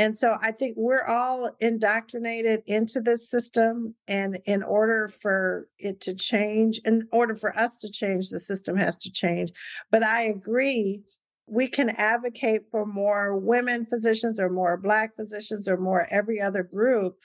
And 0.00 0.16
so 0.16 0.38
I 0.40 0.52
think 0.52 0.76
we're 0.78 1.04
all 1.04 1.50
indoctrinated 1.60 2.62
into 2.66 3.02
this 3.02 3.28
system. 3.28 3.94
And 4.08 4.38
in 4.46 4.62
order 4.62 5.08
for 5.08 5.68
it 5.78 6.00
to 6.00 6.14
change, 6.14 6.80
in 6.86 7.06
order 7.12 7.34
for 7.34 7.54
us 7.54 7.76
to 7.80 7.90
change, 7.90 8.30
the 8.30 8.40
system 8.40 8.78
has 8.78 8.96
to 9.00 9.12
change. 9.12 9.52
But 9.90 10.02
I 10.02 10.22
agree, 10.22 11.02
we 11.46 11.68
can 11.68 11.90
advocate 11.90 12.62
for 12.70 12.86
more 12.86 13.36
women 13.36 13.84
physicians 13.84 14.40
or 14.40 14.48
more 14.48 14.78
Black 14.78 15.14
physicians 15.14 15.68
or 15.68 15.76
more 15.76 16.08
every 16.10 16.40
other 16.40 16.62
group. 16.62 17.18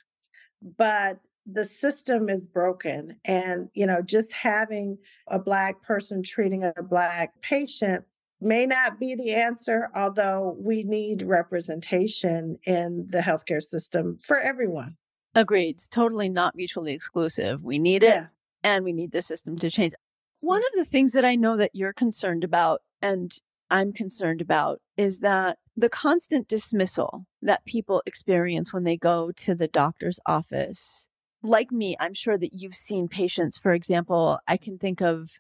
But 0.78 1.20
the 1.46 1.64
system 1.64 2.28
is 2.28 2.46
broken. 2.46 3.16
And, 3.24 3.70
you 3.74 3.88
know, 3.88 4.02
just 4.02 4.34
having 4.34 4.98
a 5.30 5.40
Black 5.40 5.82
person 5.82 6.24
treating 6.24 6.66
a 6.66 6.74
Black 6.84 7.42
patient 7.42 8.04
may 8.46 8.66
not 8.66 9.00
be 9.00 9.16
the 9.16 9.34
answer, 9.34 9.90
although 9.96 10.56
we 10.60 10.84
need 10.84 11.24
representation 11.24 12.58
in 12.66 13.08
the 13.10 13.20
healthcare 13.20 13.62
system 13.62 14.20
for 14.24 14.40
everyone. 14.40 14.98
Agreed. 15.34 15.76
It's 15.76 15.88
totally 15.88 16.30
not 16.30 16.56
mutually 16.56 16.94
exclusive. 16.94 17.64
We 17.64 17.80
need 17.80 18.04
it 18.04 18.28
and 18.64 18.86
we 18.86 18.94
need 18.94 19.12
the 19.12 19.22
system 19.22 19.58
to 19.60 19.70
change. 19.70 19.94
One 20.42 20.62
of 20.62 20.74
the 20.76 20.86
things 20.86 21.12
that 21.14 21.26
I 21.26 21.36
know 21.36 21.58
that 21.58 21.72
you're 21.74 21.94
concerned 21.94 22.44
about 22.44 22.82
and 23.02 23.34
I'm 23.70 23.92
concerned 23.92 24.42
about 24.42 24.80
is 24.96 25.20
that 25.20 25.58
the 25.76 25.90
constant 25.90 26.48
dismissal 26.48 27.26
that 27.42 27.66
people 27.66 28.02
experience 28.06 28.72
when 28.72 28.84
they 28.84 28.96
go 28.96 29.32
to 29.38 29.56
the 29.56 29.68
doctor's 29.68 30.20
office 30.26 31.08
like 31.46 31.72
me, 31.72 31.96
I'm 32.00 32.14
sure 32.14 32.38
that 32.38 32.54
you've 32.54 32.76
seen 32.76 33.08
patients. 33.08 33.58
For 33.58 33.74
example, 33.74 34.40
I 34.48 34.58
can 34.58 34.78
think 34.78 35.02
of 35.02 35.40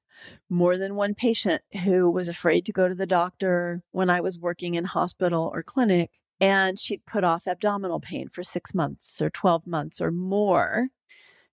more 0.49 0.77
than 0.77 0.95
one 0.95 1.13
patient 1.13 1.61
who 1.83 2.09
was 2.09 2.29
afraid 2.29 2.65
to 2.65 2.73
go 2.73 2.87
to 2.87 2.95
the 2.95 3.05
doctor 3.05 3.83
when 3.91 4.09
I 4.09 4.21
was 4.21 4.39
working 4.39 4.75
in 4.75 4.85
hospital 4.85 5.49
or 5.53 5.63
clinic, 5.63 6.11
and 6.39 6.79
she'd 6.79 7.05
put 7.05 7.23
off 7.23 7.47
abdominal 7.47 7.99
pain 7.99 8.29
for 8.29 8.43
six 8.43 8.73
months 8.73 9.21
or 9.21 9.29
12 9.29 9.67
months 9.67 9.99
or 9.99 10.11
more, 10.11 10.89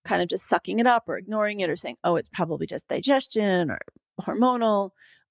kind 0.05 0.23
of 0.23 0.29
just 0.29 0.47
sucking 0.47 0.79
it 0.79 0.87
up 0.87 1.05
or 1.09 1.17
ignoring 1.17 1.61
it 1.61 1.71
or 1.71 1.77
saying, 1.77 1.97
oh, 2.05 2.17
it's 2.17 2.29
probably 2.29 2.67
just 2.67 2.89
digestion 2.89 3.71
or 3.71 3.79
hormonal, 4.21 4.91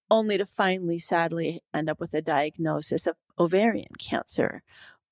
only 0.09 0.38
to 0.38 0.45
finally, 0.45 0.99
sadly, 0.99 1.61
end 1.74 1.89
up 1.89 1.99
with 1.99 2.13
a 2.13 2.22
diagnosis 2.22 3.07
of 3.07 3.15
ovarian 3.39 3.93
cancer 3.99 4.63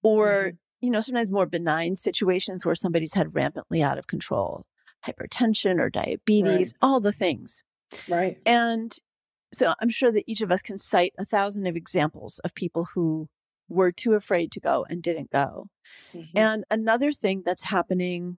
or 0.03 0.27
mm-hmm 0.27 0.55
you 0.81 0.89
know, 0.89 1.01
sometimes 1.01 1.29
more 1.29 1.45
benign 1.45 1.95
situations 1.95 2.65
where 2.65 2.75
somebody's 2.75 3.13
had 3.13 3.35
rampantly 3.35 3.81
out 3.81 3.97
of 3.97 4.07
control, 4.07 4.65
hypertension 5.05 5.79
or 5.79 5.89
diabetes, 5.89 6.73
right. 6.73 6.87
all 6.87 6.99
the 6.99 7.11
things. 7.11 7.63
Right. 8.07 8.37
And 8.45 8.95
so 9.51 9.73
I'm 9.81 9.89
sure 9.89 10.11
that 10.11 10.23
each 10.27 10.41
of 10.41 10.51
us 10.51 10.61
can 10.61 10.77
cite 10.77 11.13
a 11.17 11.25
thousand 11.25 11.65
of 11.65 11.75
examples 11.75 12.39
of 12.39 12.53
people 12.53 12.89
who 12.93 13.27
were 13.67 13.91
too 13.91 14.13
afraid 14.13 14.51
to 14.51 14.59
go 14.59 14.85
and 14.89 15.01
didn't 15.01 15.31
go. 15.31 15.67
Mm-hmm. 16.13 16.37
And 16.37 16.63
another 16.69 17.11
thing 17.11 17.43
that's 17.45 17.65
happening 17.65 18.37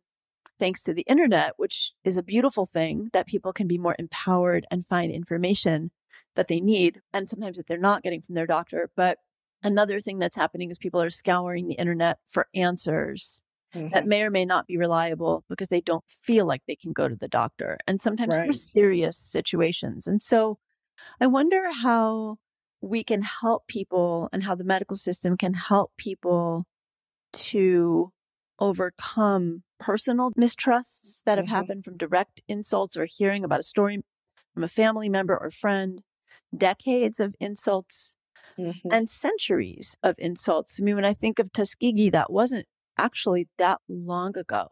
thanks 0.60 0.84
to 0.84 0.94
the 0.94 1.06
internet, 1.08 1.54
which 1.58 1.94
is 2.04 2.18
a 2.18 2.24
beautiful 2.24 2.66
thing 2.66 3.10
that 3.14 3.28
people 3.28 3.52
can 3.52 3.68
be 3.68 3.78
more 3.78 3.96
empowered 3.98 4.66
and 4.70 4.86
find 4.86 5.12
information 5.12 5.92
that 6.36 6.48
they 6.48 6.60
need 6.62 7.02
and 7.14 7.28
sometimes 7.28 7.58
that 7.58 7.68
they're 7.68 7.78
not 7.78 8.04
getting 8.04 8.22
from 8.22 8.36
their 8.36 8.48
doctor, 8.48 8.90
but 8.96 9.18
Another 9.64 10.00
thing 10.00 10.20
that's 10.20 10.36
happening 10.36 10.72
is 10.72 10.78
people 10.78 11.02
are 11.02 11.10
scouring 11.10 11.68
the 11.68 11.76
internet 11.76 12.18
for 12.26 12.48
answers 12.56 13.42
mm-hmm. 13.76 13.90
that 13.94 14.08
may 14.08 14.24
or 14.24 14.30
may 14.30 14.46
not 14.46 14.68
be 14.68 14.78
reliable 14.78 15.44
because 15.50 15.68
they 15.68 15.82
don't 15.82 16.08
feel 16.08 16.46
like 16.46 16.64
they 16.68 16.76
can 16.76 16.94
go 16.94 17.08
to 17.08 17.16
the 17.16 17.28
doctor 17.28 17.78
and 17.88 18.02
sometimes 18.02 18.38
right. 18.38 18.48
for 18.48 18.54
serious 18.54 19.18
situations. 19.18 20.08
And 20.08 20.22
so 20.22 20.58
I 21.20 21.28
wonder 21.28 21.72
how 21.72 22.38
we 22.82 23.04
can 23.04 23.22
help 23.22 23.68
people 23.68 24.30
and 24.34 24.44
how 24.44 24.56
the 24.56 24.64
medical 24.64 24.98
system 24.98 25.38
can 25.38 25.54
help 25.54 25.92
people 25.98 26.66
to 27.34 28.12
overcome 28.60 29.64
personal 29.80 30.32
mistrusts 30.36 31.22
that 31.26 31.38
have 31.38 31.46
mm-hmm. 31.46 31.56
happened 31.56 31.86
from 31.86 31.98
direct 31.98 32.42
insults 32.48 32.98
or 32.98 33.06
hearing 33.06 33.44
about 33.44 33.60
a 33.60 33.64
story 33.64 34.02
from 34.54 34.64
a 34.64 34.68
family 34.68 35.10
member 35.10 35.38
or 35.38 35.50
friend, 35.50 36.02
decades 36.56 37.20
of 37.20 37.36
insults 37.40 38.16
mm-hmm. 38.58 38.88
and 38.92 39.10
centuries 39.10 39.98
of 40.04 40.16
insults. 40.18 40.80
I 40.80 40.84
mean, 40.84 40.96
when 40.96 41.06
I 41.06 41.14
think 41.14 41.40
of 41.40 41.52
Tuskegee, 41.52 42.10
that 42.12 42.32
wasn't 42.32 42.68
actually 42.98 43.48
that 43.58 43.80
long 43.88 44.38
ago. 44.38 44.68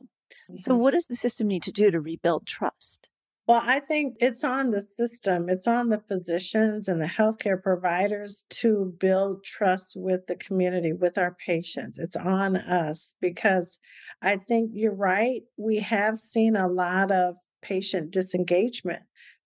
Mm-hmm. 0.49 0.61
So, 0.61 0.75
what 0.75 0.93
does 0.93 1.07
the 1.07 1.15
system 1.15 1.47
need 1.47 1.63
to 1.63 1.71
do 1.71 1.91
to 1.91 1.99
rebuild 1.99 2.45
trust? 2.45 3.07
Well, 3.49 3.63
I 3.65 3.79
think 3.79 4.17
it's 4.19 4.43
on 4.43 4.69
the 4.69 4.81
system, 4.81 5.49
it's 5.49 5.65
on 5.65 5.89
the 5.89 6.03
physicians 6.07 6.87
and 6.87 7.01
the 7.01 7.07
healthcare 7.07 7.59
providers 7.59 8.45
to 8.61 8.93
build 8.99 9.43
trust 9.43 9.93
with 9.95 10.27
the 10.27 10.35
community, 10.35 10.93
with 10.93 11.17
our 11.17 11.35
patients. 11.47 11.97
It's 11.97 12.15
on 12.15 12.57
us 12.57 13.15
because 13.19 13.79
I 14.21 14.35
think 14.37 14.69
you're 14.75 14.93
right. 14.93 15.41
We 15.57 15.79
have 15.79 16.19
seen 16.19 16.55
a 16.55 16.67
lot 16.67 17.11
of 17.11 17.37
patient 17.63 18.11
disengagement 18.11 19.01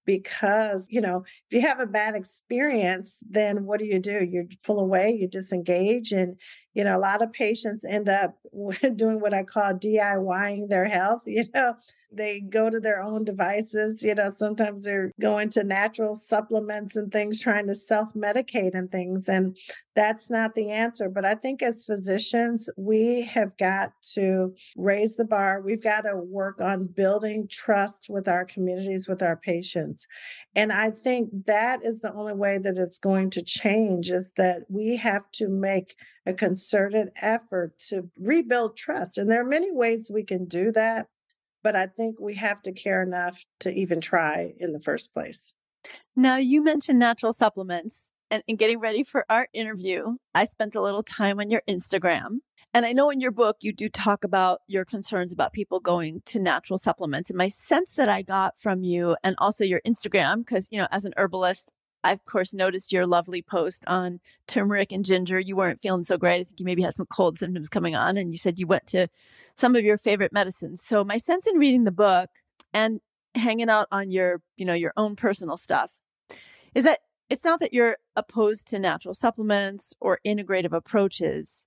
because 0.06 0.88
you 0.89 1.01
know 1.01 1.24
if 1.47 1.54
you 1.54 1.62
have 1.62 1.80
a 1.80 1.86
bad 1.86 2.16
experience 2.16 3.20
then 3.30 3.66
what 3.66 3.80
do 3.80 3.86
you 3.86 3.99
do? 3.99 4.24
You 4.24 4.47
pull 4.64 4.80
away 4.80 5.12
you 5.12 5.28
disengage 5.28 6.12
and 6.12 6.38
you 6.74 6.84
know 6.84 6.97
a 6.97 6.99
lot 6.99 7.22
of 7.22 7.32
patients 7.32 7.86
end 7.86 8.10
up 8.10 8.38
doing 8.95 9.20
what 9.20 9.34
i 9.34 9.43
call 9.43 9.74
diying 9.74 10.68
their 10.70 10.86
health 10.86 11.22
you 11.26 11.45
know 11.54 11.76
they 12.16 12.39
go 12.39 12.70
to 12.70 12.80
their 12.80 13.01
own 13.01 13.24
devices. 13.24 14.03
You 14.03 14.16
know, 14.16 14.34
sometimes 14.36 14.84
they're 14.84 15.11
going 15.20 15.49
to 15.51 15.64
natural 15.64 16.16
supplements 16.16 16.95
and 16.95 17.11
things, 17.11 17.39
trying 17.39 17.68
to 17.68 17.76
self 17.76 18.09
medicate 18.16 18.74
and 18.74 18.91
things. 18.91 19.28
And 19.28 19.57
that's 19.95 20.30
not 20.30 20.55
the 20.55 20.70
answer. 20.70 21.09
But 21.09 21.26
I 21.26 21.36
think 21.36 21.61
as 21.61 21.86
physicians, 21.86 22.70
we 22.78 23.22
have 23.24 23.55
got 23.57 23.91
to 24.14 24.53
raise 24.76 25.16
the 25.16 25.26
bar. 25.26 25.61
We've 25.61 25.84
got 25.84 26.01
to 26.01 26.16
work 26.16 26.61
on 26.61 26.88
building 26.88 27.47
trust 27.49 28.07
with 28.09 28.28
our 28.28 28.45
communities, 28.45 29.07
with 29.07 29.22
our 29.22 29.38
patients. 29.38 30.07
And 30.55 30.72
I 30.72 30.91
think 30.91 31.30
that 31.47 31.84
is 31.84 31.99
the 31.99 32.14
only 32.14 32.34
way 32.34 32.57
that 32.57 32.78
it's 32.78 32.99
going 32.99 33.30
to 33.32 33.43
change 33.43 34.09
is 34.09 34.32
that 34.38 34.64
we 34.70 34.97
have 34.97 35.24
to 35.34 35.47
make 35.47 35.95
a 36.26 36.34
concerted 36.34 37.09
effort 37.22 37.78
to 37.89 38.09
rebuild 38.20 38.78
trust. 38.78 39.18
And 39.18 39.30
there 39.30 39.41
are 39.41 39.47
many 39.47 39.72
ways 39.72 40.11
we 40.14 40.24
can 40.24 40.45
do 40.45 40.72
that 40.72 41.07
but 41.64 41.76
I 41.76 41.88
think 41.88 42.20
we 42.20 42.36
have 42.36 42.61
to 42.64 42.72
care 42.72 43.01
enough 43.01 43.45
to 43.61 43.74
even 43.74 44.01
try 44.01 44.53
in 44.59 44.74
the 44.74 44.80
first 44.80 45.14
place. 45.14 45.55
Now, 46.16 46.38
you 46.38 46.64
mentioned 46.64 46.99
natural 46.99 47.34
supplements. 47.34 48.11
And 48.32 48.41
in 48.47 48.55
getting 48.55 48.80
ready 48.80 49.03
for 49.03 49.26
our 49.30 49.47
interview, 49.53 50.16
I 50.34 50.45
spent 50.45 50.74
a 50.74 50.82
little 50.82 51.03
time 51.03 51.39
on 51.39 51.51
your 51.51 51.61
Instagram. 51.70 52.39
And 52.74 52.84
I 52.84 52.91
know 52.91 53.11
in 53.11 53.20
your 53.20 53.32
book, 53.32 53.57
you 53.61 53.72
do 53.72 53.89
talk 53.89 54.24
about 54.24 54.61
your 54.68 54.86
concerns 54.86 55.32
about 55.32 55.53
people 55.53 55.80
going 55.80 56.24
to 56.26 56.39
natural 56.39 56.80
supplements. 56.80 57.30
And 57.30 57.38
my 57.38 57.47
sense 57.47 57.91
that 57.93 58.09
I 58.09 58.24
got 58.24 58.57
from 58.57 58.82
you 58.84 59.16
and 59.24 59.36
also 59.38 59.64
your 59.64 59.82
Instagram, 59.86 60.39
because, 60.39 60.68
you 60.72 60.80
know, 60.80 60.88
as 60.89 61.05
an 61.05 61.14
herbalist, 61.16 61.70
I, 62.04 62.12
of 62.12 62.26
course, 62.26 62.54
noticed 62.54 62.91
your 62.91 63.08
lovely 63.08 63.41
post 63.41 63.84
on 63.88 64.20
turmeric 64.47 64.91
and 64.91 65.06
ginger. 65.06 65.39
You 65.39 65.56
weren't 65.56 65.80
feeling 65.80 66.04
so 66.04 66.18
great. 66.18 66.41
I 66.41 66.43
think 66.43 66.60
you 66.60 66.66
maybe 66.66 66.82
had 66.82 66.95
some 66.95 67.06
cold 67.06 67.38
symptoms 67.38 67.70
coming 67.70 67.95
on, 67.95 68.18
and 68.18 68.32
you 68.32 68.38
said 68.38 68.60
you 68.60 68.68
went 68.68 68.88
to 68.88 69.08
some 69.56 69.76
of 69.76 69.84
your 69.84 69.97
favorite 69.97 70.34
medicines. 70.34 70.84
So, 70.84 71.04
my 71.04 71.18
sense 71.18 71.47
in 71.47 71.58
reading 71.58 71.86
the 71.86 71.91
book 71.91 72.30
and 72.74 72.99
hanging 73.36 73.70
out 73.70 73.88
on 73.91 74.12
your, 74.12 74.41
you 74.58 74.66
know, 74.66 74.74
your 74.74 74.93
own 74.97 75.16
personal 75.16 75.58
stuff 75.58 75.93
is 76.76 76.84
that 76.84 76.99
it's 77.30 77.45
not 77.45 77.60
that 77.62 77.74
you're 77.74 77.97
opposed 78.16 78.68
to 78.68 78.80
natural 78.80 79.14
supplements 79.14 79.93
or 79.99 80.20
integrative 80.26 80.74
approaches. 80.74 81.66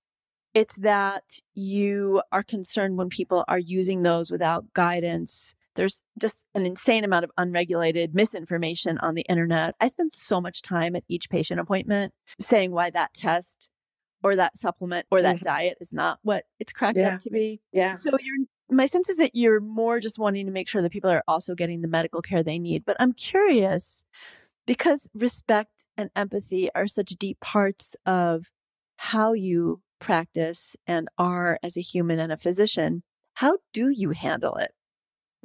It's 0.54 0.76
that 0.76 1.40
you 1.54 2.22
are 2.30 2.42
concerned 2.42 2.96
when 2.96 3.08
people 3.08 3.44
are 3.48 3.58
using 3.58 4.02
those 4.02 4.30
without 4.30 4.72
guidance 4.74 5.54
there's 5.76 6.02
just 6.18 6.44
an 6.54 6.66
insane 6.66 7.04
amount 7.04 7.24
of 7.24 7.30
unregulated 7.36 8.14
misinformation 8.14 8.98
on 8.98 9.14
the 9.14 9.24
internet. 9.28 9.74
I 9.80 9.88
spend 9.88 10.12
so 10.12 10.40
much 10.40 10.62
time 10.62 10.96
at 10.96 11.04
each 11.08 11.30
patient 11.30 11.60
appointment 11.60 12.12
saying 12.40 12.72
why 12.72 12.90
that 12.90 13.14
test 13.14 13.68
or 14.22 14.36
that 14.36 14.56
supplement 14.56 15.06
or 15.10 15.22
that 15.22 15.36
mm-hmm. 15.36 15.44
diet 15.44 15.78
is 15.80 15.92
not 15.92 16.18
what 16.22 16.44
it's 16.58 16.72
cracked 16.72 16.98
yeah. 16.98 17.14
up 17.14 17.20
to 17.20 17.30
be. 17.30 17.60
Yeah. 17.72 17.94
So 17.94 18.10
you're 18.20 18.46
my 18.68 18.86
sense 18.86 19.08
is 19.08 19.18
that 19.18 19.36
you're 19.36 19.60
more 19.60 20.00
just 20.00 20.18
wanting 20.18 20.46
to 20.46 20.52
make 20.52 20.68
sure 20.68 20.82
that 20.82 20.90
people 20.90 21.10
are 21.10 21.22
also 21.28 21.54
getting 21.54 21.82
the 21.82 21.88
medical 21.88 22.20
care 22.20 22.42
they 22.42 22.58
need. 22.58 22.84
But 22.84 22.96
I'm 22.98 23.12
curious 23.12 24.02
because 24.66 25.08
respect 25.14 25.86
and 25.96 26.10
empathy 26.16 26.68
are 26.74 26.88
such 26.88 27.10
deep 27.10 27.38
parts 27.40 27.94
of 28.04 28.50
how 28.96 29.34
you 29.34 29.82
practice 30.00 30.76
and 30.86 31.08
are 31.16 31.58
as 31.62 31.76
a 31.76 31.82
human 31.82 32.18
and 32.18 32.32
a 32.32 32.36
physician. 32.36 33.02
How 33.34 33.58
do 33.72 33.90
you 33.90 34.10
handle 34.10 34.56
it? 34.56 34.72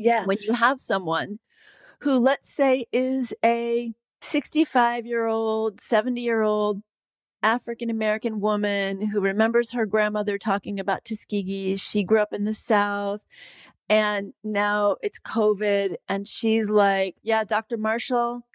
Yeah. 0.04 0.26
When 0.26 0.38
you 0.42 0.54
have 0.54 0.80
someone 0.80 1.40
who, 2.02 2.18
let's 2.18 2.52
say, 2.54 2.86
is 2.92 3.34
a 3.44 3.94
65 4.22 5.06
year 5.06 5.26
old, 5.28 5.80
70 5.82 6.22
year 6.22 6.42
old 6.42 6.82
African 7.44 7.90
American 7.90 8.40
woman 8.40 9.08
who 9.08 9.20
remembers 9.20 9.72
her 9.72 9.86
grandmother 9.86 10.38
talking 10.38 10.80
about 10.80 11.04
Tuskegee. 11.04 11.76
She 11.76 12.04
grew 12.04 12.20
up 12.20 12.34
in 12.34 12.44
the 12.44 12.54
South 12.54 13.26
and 13.90 14.34
now 14.44 14.96
it's 15.02 15.20
COVID. 15.20 15.96
And 16.08 16.28
she's 16.28 16.70
like, 16.70 17.16
Yeah, 17.24 17.44
Dr. 17.44 17.78
Marshall, 17.78 18.46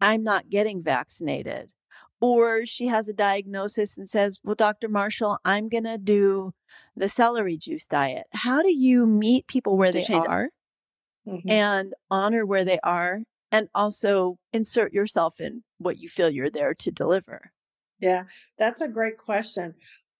I'm 0.00 0.22
not 0.22 0.48
getting 0.48 0.82
vaccinated. 0.82 1.72
Or 2.20 2.66
she 2.66 2.86
has 2.86 3.08
a 3.08 3.12
diagnosis 3.12 3.98
and 3.98 4.08
says, 4.08 4.40
Well, 4.42 4.54
Dr. 4.54 4.88
Marshall, 4.88 5.38
I'm 5.44 5.68
going 5.68 5.84
to 5.84 5.98
do 5.98 6.52
the 6.96 7.08
celery 7.08 7.56
juice 7.56 7.86
diet. 7.86 8.26
How 8.32 8.62
do 8.62 8.72
you 8.72 9.06
meet 9.06 9.46
people 9.46 9.76
where 9.76 9.92
they 9.92 10.04
are? 10.12 10.50
Mm-hmm. 11.28 11.50
and 11.50 11.94
honor 12.10 12.46
where 12.46 12.64
they 12.64 12.78
are 12.82 13.22
and 13.50 13.68
also 13.74 14.36
insert 14.52 14.92
yourself 14.92 15.40
in 15.40 15.62
what 15.78 15.98
you 15.98 16.08
feel 16.08 16.30
you're 16.30 16.50
there 16.50 16.74
to 16.74 16.90
deliver? 16.90 17.52
Yeah, 18.00 18.24
that's 18.58 18.80
a 18.80 18.88
great 18.88 19.18
question. 19.18 19.74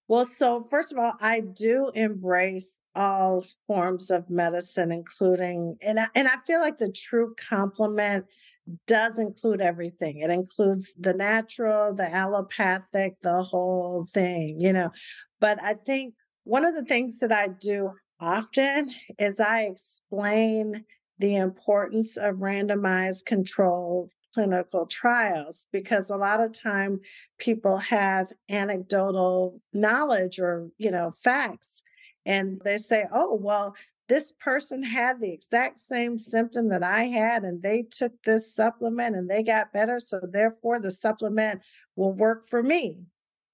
Well, 0.08 0.24
so 0.24 0.62
first 0.62 0.92
of 0.92 0.98
all, 0.98 1.14
I 1.20 1.40
do 1.40 1.90
embrace 1.94 2.74
all 2.94 3.44
forms 3.66 4.10
of 4.10 4.28
medicine, 4.28 4.90
including, 4.90 5.76
and 5.82 6.00
I, 6.00 6.08
and 6.14 6.26
I 6.26 6.36
feel 6.46 6.60
like 6.60 6.78
the 6.78 6.90
true 6.90 7.34
complement 7.48 8.24
does 8.86 9.18
include 9.18 9.60
everything. 9.60 10.18
It 10.18 10.30
includes 10.30 10.92
the 10.98 11.14
natural, 11.14 11.94
the 11.94 12.12
allopathic, 12.12 13.16
the 13.22 13.42
whole 13.42 14.06
thing, 14.12 14.58
you 14.58 14.72
know. 14.72 14.90
But 15.40 15.62
I 15.62 15.74
think 15.74 16.14
one 16.44 16.64
of 16.64 16.74
the 16.74 16.84
things 16.84 17.18
that 17.20 17.32
I 17.32 17.48
do 17.48 17.92
often 18.20 18.90
is 19.18 19.38
I 19.38 19.62
explain 19.62 20.84
the 21.18 21.36
importance 21.36 22.16
of 22.16 22.36
randomized 22.36 23.24
controlled 23.24 24.12
clinical 24.34 24.86
trials 24.86 25.66
because 25.72 26.10
a 26.10 26.16
lot 26.16 26.40
of 26.40 26.52
time 26.52 27.00
people 27.38 27.78
have 27.78 28.32
anecdotal 28.48 29.60
knowledge 29.72 30.38
or 30.38 30.68
you 30.76 30.90
know 30.90 31.10
facts 31.10 31.80
and 32.26 32.60
they 32.64 32.76
say 32.76 33.06
oh 33.12 33.34
well 33.34 33.74
this 34.08 34.32
person 34.32 34.82
had 34.82 35.20
the 35.20 35.32
exact 35.32 35.78
same 35.78 36.18
symptom 36.18 36.70
that 36.70 36.82
I 36.82 37.04
had, 37.04 37.44
and 37.44 37.62
they 37.62 37.82
took 37.82 38.12
this 38.24 38.54
supplement 38.54 39.16
and 39.16 39.28
they 39.28 39.42
got 39.42 39.72
better. 39.72 40.00
So, 40.00 40.20
therefore, 40.22 40.80
the 40.80 40.90
supplement 40.90 41.60
will 41.94 42.12
work 42.12 42.46
for 42.46 42.62
me. 42.62 42.96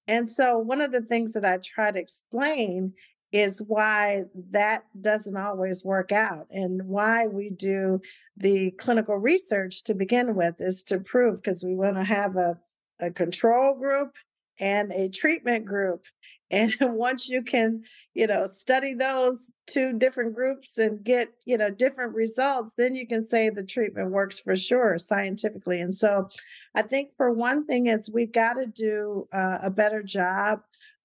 And 0.06 0.30
so, 0.30 0.58
one 0.58 0.80
of 0.80 0.92
the 0.92 1.02
things 1.02 1.32
that 1.32 1.44
I 1.44 1.58
try 1.58 1.90
to 1.90 1.98
explain 1.98 2.94
is 3.34 3.60
why 3.66 4.22
that 4.52 4.84
doesn't 5.00 5.36
always 5.36 5.84
work 5.84 6.12
out. 6.12 6.46
And 6.52 6.80
why 6.84 7.26
we 7.26 7.50
do 7.50 8.00
the 8.36 8.70
clinical 8.78 9.16
research 9.16 9.82
to 9.84 9.94
begin 9.94 10.36
with 10.36 10.54
is 10.60 10.84
to 10.84 11.00
prove 11.00 11.42
because 11.42 11.64
we 11.64 11.74
want 11.74 11.96
to 11.96 12.04
have 12.04 12.36
a, 12.36 12.56
a 13.00 13.10
control 13.10 13.74
group 13.74 14.14
and 14.60 14.92
a 14.92 15.08
treatment 15.08 15.66
group. 15.66 16.06
And 16.50 16.72
once 16.80 17.28
you 17.28 17.42
can 17.42 17.82
you 18.12 18.26
know 18.26 18.46
study 18.46 18.94
those 18.94 19.50
two 19.66 19.94
different 19.94 20.34
groups 20.34 20.76
and 20.78 21.02
get 21.02 21.32
you 21.46 21.56
know 21.56 21.70
different 21.70 22.14
results 22.14 22.74
then 22.76 22.94
you 22.94 23.08
can 23.08 23.24
say 23.24 23.48
the 23.48 23.64
treatment 23.64 24.10
works 24.10 24.38
for 24.38 24.54
sure 24.54 24.98
scientifically. 24.98 25.80
And 25.80 25.96
so 25.96 26.28
i 26.74 26.82
think 26.82 27.16
for 27.16 27.32
one 27.32 27.66
thing 27.66 27.86
is 27.86 28.10
we've 28.12 28.32
got 28.32 28.52
to 28.54 28.66
do 28.66 29.26
uh, 29.32 29.58
a 29.62 29.70
better 29.70 30.02
job 30.02 30.60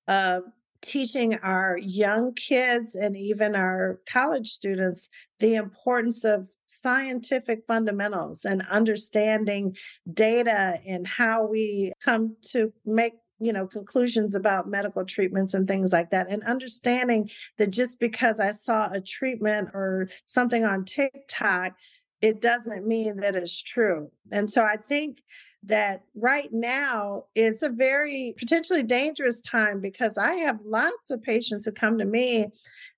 of 0.10 0.44
teaching 0.82 1.36
our 1.44 1.78
young 1.78 2.34
kids 2.34 2.96
and 2.96 3.18
even 3.18 3.56
our 3.56 4.00
college 4.08 4.48
students 4.48 5.10
the 5.40 5.56
importance 5.56 6.24
of 6.24 6.50
scientific 6.66 7.62
fundamentals 7.68 8.46
and 8.46 8.64
understanding 8.70 9.76
data 10.14 10.80
and 10.88 11.08
how 11.08 11.46
we 11.46 11.92
come 12.04 12.36
to 12.42 12.72
make 12.86 13.14
you 13.40 13.54
know 13.54 13.66
conclusions 13.66 14.36
about 14.36 14.70
medical 14.70 15.06
treatments 15.06 15.54
and 15.54 15.68
things 15.68 15.92
like 15.92 16.12
that 16.12 16.30
and 16.30 16.44
understanding 16.44 17.30
that 17.58 17.70
just 17.70 18.00
because 18.00 18.40
i 18.40 18.52
saw 18.52 18.90
a 18.92 19.02
treatment 19.02 19.70
or 19.74 20.10
something 20.26 20.66
on 20.66 20.86
tiktok 20.86 21.74
it 22.22 22.41
doesn't 22.41 22.88
mean 22.88 23.17
that 23.17 23.36
it's 23.36 23.61
true 23.61 24.09
and 24.32 24.49
so 24.49 24.63
i 24.63 24.76
think 24.76 25.22
that 25.63 26.03
right 26.15 26.49
now 26.51 27.26
is 27.36 27.63
a 27.63 27.70
very 27.70 28.34
potentially 28.38 28.84
dangerous 28.84 29.41
time 29.41 29.82
because 29.82 30.17
I 30.17 30.36
have 30.36 30.59
lots 30.65 31.11
of 31.11 31.22
patients 31.22 31.65
who 31.65 31.72
come 31.72 31.97
to 31.97 32.05
me 32.05 32.47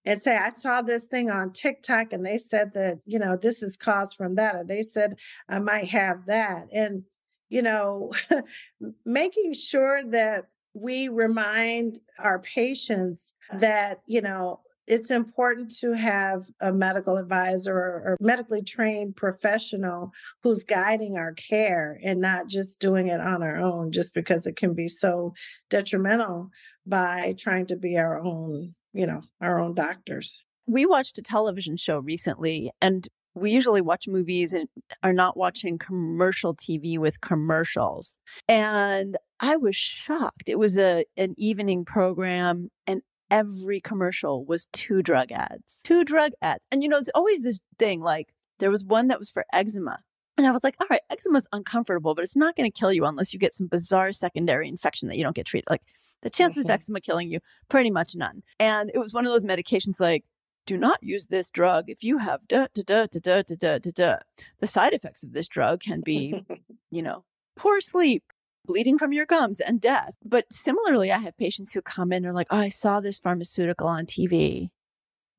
and 0.05 0.21
say, 0.21 0.35
I 0.35 0.49
saw 0.49 0.81
this 0.81 1.05
thing 1.05 1.29
on 1.29 1.53
TikTok 1.53 2.13
and 2.13 2.25
they 2.25 2.37
said 2.37 2.73
that, 2.73 2.99
you 3.05 3.19
know, 3.19 3.35
this 3.35 3.63
is 3.63 3.77
caused 3.77 4.15
from 4.15 4.35
that, 4.35 4.55
or 4.55 4.63
they 4.63 4.83
said 4.83 5.15
I 5.49 5.59
might 5.59 5.89
have 5.89 6.25
that. 6.27 6.67
And, 6.71 7.03
you 7.49 7.61
know, 7.61 8.11
making 9.05 9.53
sure 9.53 10.03
that 10.11 10.45
we 10.73 11.07
remind 11.07 11.99
our 12.19 12.39
patients 12.39 13.33
that, 13.53 14.01
you 14.05 14.21
know, 14.21 14.61
it's 14.91 15.09
important 15.09 15.71
to 15.79 15.93
have 15.93 16.47
a 16.59 16.73
medical 16.73 17.15
advisor 17.15 17.73
or, 17.73 18.03
or, 18.05 18.17
medically 18.19 18.61
trained 18.61 19.15
professional 19.15 20.11
who's 20.43 20.65
guiding 20.65 21.17
our 21.17 21.33
care 21.33 21.97
and 22.03 22.19
not 22.19 22.47
just 22.47 22.81
doing 22.81 23.07
it 23.07 23.21
on 23.21 23.41
our 23.41 23.55
own 23.55 23.93
just 23.93 24.13
because 24.13 24.45
it 24.45 24.57
can 24.57 24.73
be 24.73 24.89
so 24.89 25.33
detrimental 25.69 26.49
by 26.85 27.33
trying 27.39 27.65
to 27.65 27.77
be 27.77 27.97
our 27.97 28.19
own 28.19 28.75
you 28.91 29.07
know 29.07 29.21
our 29.39 29.59
own 29.59 29.73
doctors 29.73 30.43
we 30.67 30.85
watched 30.85 31.17
a 31.17 31.21
television 31.21 31.77
show 31.77 31.97
recently 31.99 32.69
and 32.81 33.07
we 33.33 33.51
usually 33.51 33.81
watch 33.81 34.09
movies 34.09 34.51
and 34.51 34.67
are 35.03 35.13
not 35.13 35.37
watching 35.37 35.77
commercial 35.77 36.53
TV 36.53 36.97
with 36.97 37.21
commercials. 37.21 38.17
And 38.49 39.15
I 39.39 39.55
was 39.55 39.75
shocked. 39.75 40.49
It 40.49 40.59
was 40.59 40.77
a 40.77 41.05
an 41.15 41.35
evening 41.37 41.85
program 41.85 42.69
and 42.85 43.01
every 43.31 43.79
commercial 43.79 44.45
was 44.45 44.67
two 44.73 45.01
drug 45.01 45.31
ads, 45.31 45.81
two 45.83 46.03
drug 46.03 46.33
ads. 46.41 46.65
And 46.71 46.83
you 46.83 46.89
know, 46.89 46.97
it's 46.97 47.09
always 47.15 47.41
this 47.41 47.61
thing 47.79 48.01
like 48.01 48.33
there 48.59 48.69
was 48.69 48.85
one 48.85 49.07
that 49.07 49.17
was 49.17 49.31
for 49.31 49.45
eczema. 49.51 49.99
And 50.37 50.45
I 50.45 50.51
was 50.51 50.63
like, 50.63 50.75
all 50.79 50.87
right, 50.89 51.01
eczema's 51.09 51.47
uncomfortable, 51.51 52.15
but 52.15 52.23
it's 52.23 52.35
not 52.35 52.55
going 52.55 52.69
to 52.69 52.79
kill 52.79 52.93
you 52.93 53.05
unless 53.05 53.33
you 53.33 53.39
get 53.39 53.53
some 53.53 53.67
bizarre 53.67 54.11
secondary 54.11 54.67
infection 54.67 55.07
that 55.07 55.17
you 55.17 55.23
don't 55.23 55.35
get 55.35 55.45
treated. 55.45 55.69
Like 55.69 55.81
the 56.21 56.29
chances 56.29 56.63
mm-hmm. 56.63 56.69
of 56.69 56.75
eczema 56.75 57.01
killing 57.01 57.31
you, 57.31 57.39
pretty 57.69 57.91
much 57.91 58.15
none. 58.15 58.43
And 58.59 58.91
it 58.93 58.97
was 58.97 59.13
one 59.13 59.25
of 59.25 59.31
those 59.31 59.43
medications 59.43 59.99
like, 59.99 60.25
do 60.67 60.77
not 60.77 60.99
use 61.01 61.27
this 61.27 61.49
drug 61.49 61.85
if 61.89 62.03
you 62.03 62.19
have 62.19 62.47
da 62.47 62.67
da 62.73 62.83
da 62.83 63.07
da 63.07 63.21
da 63.23 63.55
da 63.55 63.77
da 63.79 63.91
da. 63.93 64.15
The 64.59 64.67
side 64.67 64.93
effects 64.93 65.23
of 65.23 65.33
this 65.33 65.47
drug 65.47 65.81
can 65.81 66.01
be, 66.01 66.45
you 66.91 67.01
know, 67.01 67.23
poor 67.55 67.81
sleep, 67.81 68.23
bleeding 68.65 68.97
from 68.97 69.13
your 69.13 69.25
gums 69.25 69.59
and 69.59 69.81
death. 69.81 70.15
But 70.23 70.45
similarly, 70.51 71.11
I 71.11 71.17
have 71.19 71.37
patients 71.37 71.73
who 71.73 71.81
come 71.81 72.11
in 72.11 72.17
and 72.17 72.27
are 72.27 72.33
like, 72.33 72.47
oh, 72.51 72.57
I 72.57 72.69
saw 72.69 72.99
this 72.99 73.19
pharmaceutical 73.19 73.87
on 73.87 74.05
TV 74.05 74.69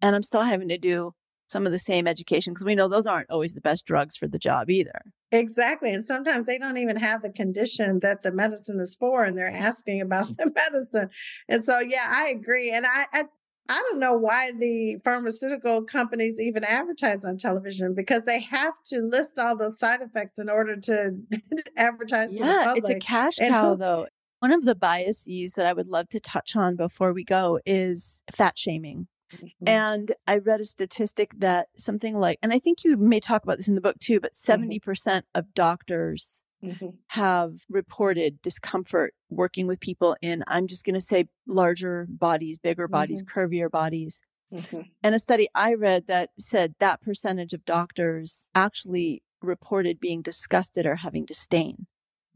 and 0.01 0.17
I'm 0.17 0.23
still 0.23 0.43
having 0.43 0.69
to 0.69 0.79
do 0.79 1.15
some 1.47 1.67
of 1.67 1.73
the 1.73 1.79
same 1.79 2.07
education 2.07 2.53
because 2.53 2.65
we 2.65 2.75
know 2.75 2.89
those 2.89 3.07
aren't 3.07 3.31
always 3.31 3.53
the 3.53 3.61
best 3.61 3.85
drugs 3.85 4.17
for 4.17 4.27
the 4.27 4.39
job 4.39 4.71
either. 4.71 5.03
Exactly. 5.31 5.93
And 5.93 6.05
sometimes 6.05 6.47
they 6.47 6.59
don't 6.59 6.79
even 6.79 6.97
have 6.97 7.23
the 7.23 7.31
condition 7.31 8.01
that 8.01 8.23
the 8.23 8.33
medicine 8.33 8.81
is 8.81 8.95
for 8.95 9.25
and 9.25 9.37
they're 9.37 9.49
asking 9.49 10.01
about 10.01 10.29
the 10.39 10.51
medicine. 10.55 11.11
And 11.49 11.65
so, 11.65 11.79
yeah, 11.79 12.11
I 12.15 12.29
agree. 12.29 12.73
And 12.73 12.87
I, 12.87 13.07
I 13.13 13.25
I 13.69 13.75
don't 13.89 14.01
know 14.01 14.15
why 14.15 14.53
the 14.53 14.97
pharmaceutical 15.05 15.83
companies 15.83 16.41
even 16.41 16.65
advertise 16.65 17.25
on 17.25 17.39
television 17.39 17.95
because 17.95 18.25
they 18.25 18.41
have 18.41 18.75
to 18.87 19.01
list 19.01 19.39
all 19.39 19.57
those 19.57 19.79
side 19.79 20.01
effects 20.03 20.39
in 20.39 20.49
order 20.49 20.77
to 20.77 21.17
advertise 21.77 22.33
yeah, 22.33 22.75
it's 22.77 22.89
a 22.89 22.99
cash 22.99 23.37
cow, 23.39 23.75
though. 23.75 24.07
One 24.41 24.53
of 24.53 24.65
the 24.65 24.75
biases 24.75 25.55
that 25.55 25.67
I 25.67 25.73
would 25.73 25.87
love 25.87 26.09
to 26.09 26.21
touch 26.21 26.57
on 26.57 26.75
before 26.75 27.13
we 27.13 27.23
go 27.23 27.61
is 27.65 28.23
fat 28.35 28.59
shaming. 28.59 29.07
Mm-hmm. 29.37 29.69
And 29.69 30.13
I 30.27 30.39
read 30.39 30.61
a 30.61 30.65
statistic 30.65 31.31
that 31.39 31.69
something 31.79 32.19
like, 32.19 32.39
and 32.43 32.53
I 32.53 32.59
think 32.59 32.85
you 32.85 32.97
may 32.97 33.21
talk 33.21 33.45
about 33.45 33.59
this 33.59 33.69
in 33.69 33.77
the 33.77 33.81
book 33.81 33.99
too, 34.01 34.21
but 34.21 34.35
70% 34.35 34.59
mm-hmm. 34.59 34.77
percent 34.83 35.27
of 35.35 35.55
doctors 35.55 36.43
mm-hmm. 36.65 36.89
have 37.09 37.53
reported 37.69 38.41
discomfort 38.43 39.15
working 39.31 39.67
with 39.67 39.81
people 39.81 40.17
in, 40.23 40.45
I'm 40.47 40.67
just 40.67 40.85
going 40.85 40.95
to 40.95 41.01
say, 41.01 41.27
larger 41.47 42.07
bodies, 42.09 42.59
bigger 42.59 42.89
bodies, 42.89 43.23
mm-hmm. 43.23 43.39
curvier 43.39 43.71
bodies. 43.71 44.21
Mm-hmm. 44.53 44.81
And 45.03 45.15
a 45.15 45.19
study 45.19 45.49
I 45.55 45.75
read 45.75 46.07
that 46.09 46.31
said 46.39 46.75
that 46.79 47.01
percentage 47.01 47.53
of 47.53 47.65
doctors 47.65 48.49
actually 48.55 49.23
reported 49.41 49.99
being 49.99 50.23
disgusted 50.23 50.87
or 50.87 50.97
having 50.97 51.25
disdain. 51.25 51.87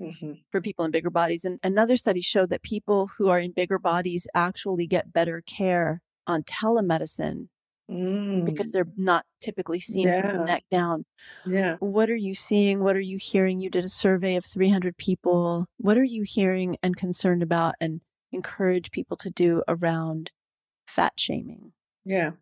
Mm-hmm. 0.00 0.32
For 0.52 0.60
people 0.60 0.84
in 0.84 0.90
bigger 0.90 1.08
bodies. 1.08 1.46
And 1.46 1.58
another 1.62 1.96
study 1.96 2.20
showed 2.20 2.50
that 2.50 2.62
people 2.62 3.08
who 3.16 3.30
are 3.30 3.38
in 3.38 3.52
bigger 3.52 3.78
bodies 3.78 4.26
actually 4.34 4.86
get 4.86 5.10
better 5.10 5.40
care 5.40 6.02
on 6.26 6.42
telemedicine 6.42 7.48
mm. 7.90 8.44
because 8.44 8.72
they're 8.72 8.88
not 8.96 9.24
typically 9.40 9.80
seen 9.80 10.08
yeah. 10.08 10.22
from 10.22 10.38
the 10.38 10.44
neck 10.44 10.64
down. 10.70 11.04
Yeah. 11.44 11.76
What 11.80 12.10
are 12.10 12.16
you 12.16 12.34
seeing? 12.34 12.82
What 12.82 12.96
are 12.96 13.00
you 13.00 13.18
hearing? 13.20 13.60
You 13.60 13.70
did 13.70 13.84
a 13.84 13.88
survey 13.88 14.36
of 14.36 14.44
300 14.44 14.96
people. 14.96 15.66
What 15.78 15.98
are 15.98 16.04
you 16.04 16.22
hearing 16.22 16.76
and 16.82 16.96
concerned 16.96 17.42
about 17.42 17.74
and 17.80 18.00
encourage 18.32 18.90
people 18.90 19.16
to 19.18 19.30
do 19.30 19.62
around 19.68 20.30
fat 20.86 21.14
shaming? 21.16 21.72
Yeah. 22.04 22.32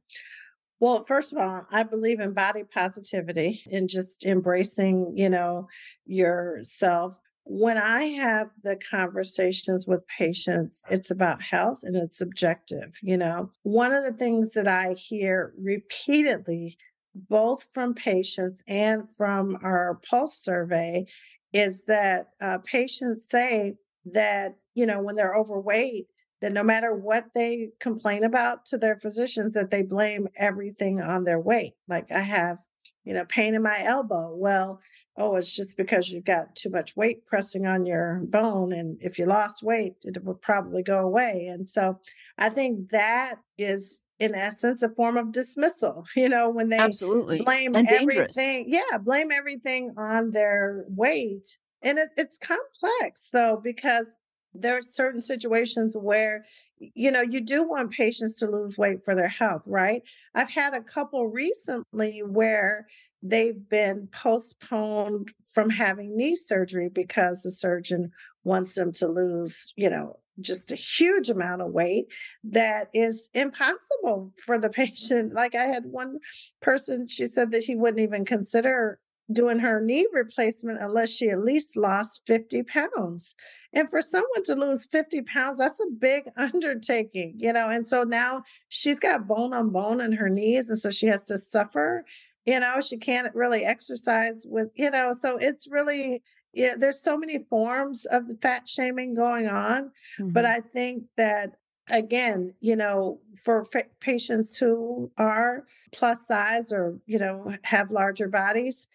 Well, 0.80 1.05
first 1.05 1.32
of 1.32 1.38
all, 1.38 1.66
I 1.70 1.82
believe 1.82 2.20
in 2.20 2.32
body 2.32 2.62
positivity 2.64 3.62
and 3.70 3.88
just 3.88 4.26
embracing, 4.26 5.16
you 5.16 5.30
know, 5.30 5.68
yourself 6.05 7.16
when 7.45 7.76
I 7.76 8.05
have 8.05 8.51
the 8.62 8.76
conversations 8.76 9.86
with 9.86 10.07
patients, 10.07 10.82
it's 10.90 11.11
about 11.11 11.42
health 11.42 11.80
and 11.82 11.95
it's 11.95 12.18
subjective. 12.18 12.97
You 13.03 13.18
know, 13.18 13.51
one 13.62 13.92
of 13.92 14.03
the 14.03 14.12
things 14.12 14.53
that 14.53 14.66
I 14.66 14.95
hear 14.95 15.53
repeatedly, 15.59 16.78
both 17.14 17.66
from 17.74 17.95
patients 17.95 18.62
and 18.66 19.11
from 19.14 19.59
our 19.62 20.01
pulse 20.09 20.38
survey, 20.38 21.07
is 21.53 21.82
that 21.86 22.30
uh, 22.40 22.59
patients 22.59 23.28
say 23.30 23.74
that, 24.07 24.57
you 24.74 24.86
know, 24.86 25.01
when 25.01 25.14
they're 25.14 25.36
overweight, 25.36 26.07
that 26.40 26.53
no 26.53 26.62
matter 26.62 26.95
what 26.95 27.26
they 27.34 27.70
complain 27.78 28.24
about 28.24 28.66
to 28.66 28.78
their 28.78 28.97
physicians, 28.97 29.55
that 29.55 29.70
they 29.70 29.82
blame 29.82 30.28
everything 30.36 31.01
on 31.01 31.24
their 31.24 31.38
weight. 31.38 31.74
Like 31.88 32.11
I 32.11 32.20
have 32.20 32.59
you 33.05 33.14
know, 33.14 33.24
pain 33.24 33.55
in 33.55 33.62
my 33.62 33.82
elbow. 33.82 34.34
Well, 34.34 34.80
oh, 35.16 35.36
it's 35.36 35.55
just 35.55 35.76
because 35.76 36.11
you've 36.11 36.24
got 36.24 36.57
too 36.57 36.70
much 36.70 36.96
weight 36.96 37.26
pressing 37.26 37.66
on 37.66 37.86
your 37.86 38.20
bone. 38.24 38.72
And 38.72 38.98
if 39.00 39.18
you 39.18 39.26
lost 39.26 39.62
weight, 39.62 39.94
it 40.02 40.22
would 40.24 40.40
probably 40.40 40.82
go 40.82 41.00
away. 41.00 41.46
And 41.50 41.68
so 41.68 42.00
I 42.38 42.48
think 42.48 42.90
that 42.90 43.36
is 43.59 44.00
in 44.18 44.34
essence 44.34 44.82
a 44.82 44.88
form 44.88 45.16
of 45.16 45.32
dismissal 45.32 46.05
you 46.16 46.28
know 46.28 46.48
when 46.48 46.68
they 46.68 46.78
absolutely 46.78 47.42
blame 47.42 47.74
and 47.74 47.88
everything 47.88 48.64
yeah 48.68 48.96
blame 49.02 49.32
everything 49.32 49.92
on 49.96 50.30
their 50.30 50.84
weight 50.88 51.59
and 51.82 51.98
it, 51.98 52.11
it's 52.16 52.38
complex 52.38 53.28
though 53.32 53.61
because 53.62 54.18
there 54.55 54.76
are 54.76 54.82
certain 54.82 55.20
situations 55.20 55.96
where 55.96 56.44
you 56.78 57.11
know 57.11 57.22
you 57.22 57.40
do 57.40 57.62
want 57.68 57.90
patients 57.90 58.36
to 58.36 58.50
lose 58.50 58.78
weight 58.78 59.05
for 59.05 59.14
their 59.14 59.28
health 59.28 59.62
right? 59.66 60.02
I've 60.34 60.50
had 60.50 60.74
a 60.74 60.80
couple 60.80 61.26
recently 61.28 62.22
where 62.22 62.86
they've 63.22 63.68
been 63.68 64.09
postponed 64.12 65.32
from 65.52 65.70
having 65.70 66.16
knee 66.16 66.34
surgery 66.34 66.88
because 66.88 67.42
the 67.42 67.50
surgeon 67.50 68.12
wants 68.44 68.74
them 68.74 68.92
to 68.92 69.09
lose 69.09 69.72
you 69.76 69.90
know 69.90 70.18
just 70.40 70.72
a 70.72 70.76
huge 70.76 71.30
amount 71.30 71.62
of 71.62 71.72
weight 71.72 72.07
that 72.42 72.88
is 72.92 73.30
impossible 73.34 74.32
for 74.44 74.59
the 74.59 74.70
patient. 74.82 75.32
Like 75.34 75.55
i 75.55 75.64
had 75.64 75.84
one 75.86 76.18
person 76.61 77.09
she 77.09 77.26
said 77.26 77.52
that 77.52 77.64
he 77.64 77.76
wouldn't 77.76 78.00
even 78.00 78.24
consider 78.24 78.98
doing 79.33 79.59
her 79.59 79.81
knee 79.81 80.07
replacement 80.12 80.83
unless 80.83 81.11
she 81.11 81.31
at 81.31 81.39
least 81.39 81.77
lost 81.77 82.22
50 82.27 82.62
pounds. 82.64 83.35
And 83.72 83.89
for 83.89 84.03
someone 84.03 84.43
to 84.45 84.55
lose 84.55 84.85
50 84.85 85.22
pounds, 85.22 85.59
that's 85.59 85.81
a 85.81 85.91
big 85.99 86.25
undertaking, 86.37 87.35
you 87.39 87.53
know. 87.53 87.68
And 87.68 87.87
so 87.87 88.03
now 88.03 88.43
she's 88.68 89.01
got 89.01 89.27
bone 89.27 89.55
on 89.55 89.70
bone 89.70 90.01
in 90.01 90.12
her 90.12 90.29
knees. 90.29 90.68
And 90.68 90.79
so 90.79 90.91
she 90.91 91.07
has 91.07 91.27
to 91.27 91.39
suffer, 91.39 92.05
you 92.45 92.61
know, 92.61 92.81
she 92.81 92.99
can't 92.99 93.35
really 93.35 93.64
exercise 93.64 94.47
with, 94.49 94.68
you 94.75 94.91
know, 94.91 95.12
so 95.12 95.39
it's 95.39 95.70
really, 95.70 96.22
yeah, 96.53 96.75
there's 96.77 97.03
so 97.03 97.16
many 97.16 97.39
forms 97.51 98.05
of 98.07 98.29
the 98.29 98.37
fat 98.37 98.68
shaming 98.68 99.14
going 99.14 99.49
on. 99.49 99.91
Mm-hmm. 100.20 100.33
But 100.33 100.45
I 100.45 100.61
think 100.61 101.05
that 101.16 101.57
again, 101.89 102.55
you 102.61 102.77
know, 102.77 103.20
for 103.43 103.64
fa- 103.64 103.85
patients 104.01 104.57
who 104.57 105.11
are 105.18 105.64
plus 105.93 106.27
size 106.27 106.72
or, 106.72 106.99
you 107.07 107.18
know, 107.18 107.55
have 107.62 107.91
larger 107.91 108.29
bodies, 108.29 108.89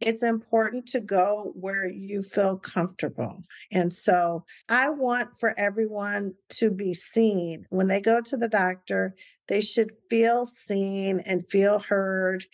it's 0.00 0.22
important 0.22 0.86
to 0.86 1.00
go 1.00 1.52
where 1.54 1.88
you 1.88 2.22
feel 2.22 2.56
comfortable. 2.56 3.42
And 3.72 3.94
so 3.94 4.44
I 4.68 4.90
want 4.90 5.38
for 5.38 5.58
everyone 5.58 6.34
to 6.54 6.70
be 6.70 6.92
seen. 6.92 7.66
When 7.70 7.88
they 7.88 8.00
go 8.00 8.20
to 8.20 8.36
the 8.36 8.48
doctor, 8.48 9.14
they 9.48 9.60
should 9.60 9.92
feel 10.10 10.44
seen 10.44 11.20
and 11.20 11.48
feel 11.48 11.78
heard 11.78 12.44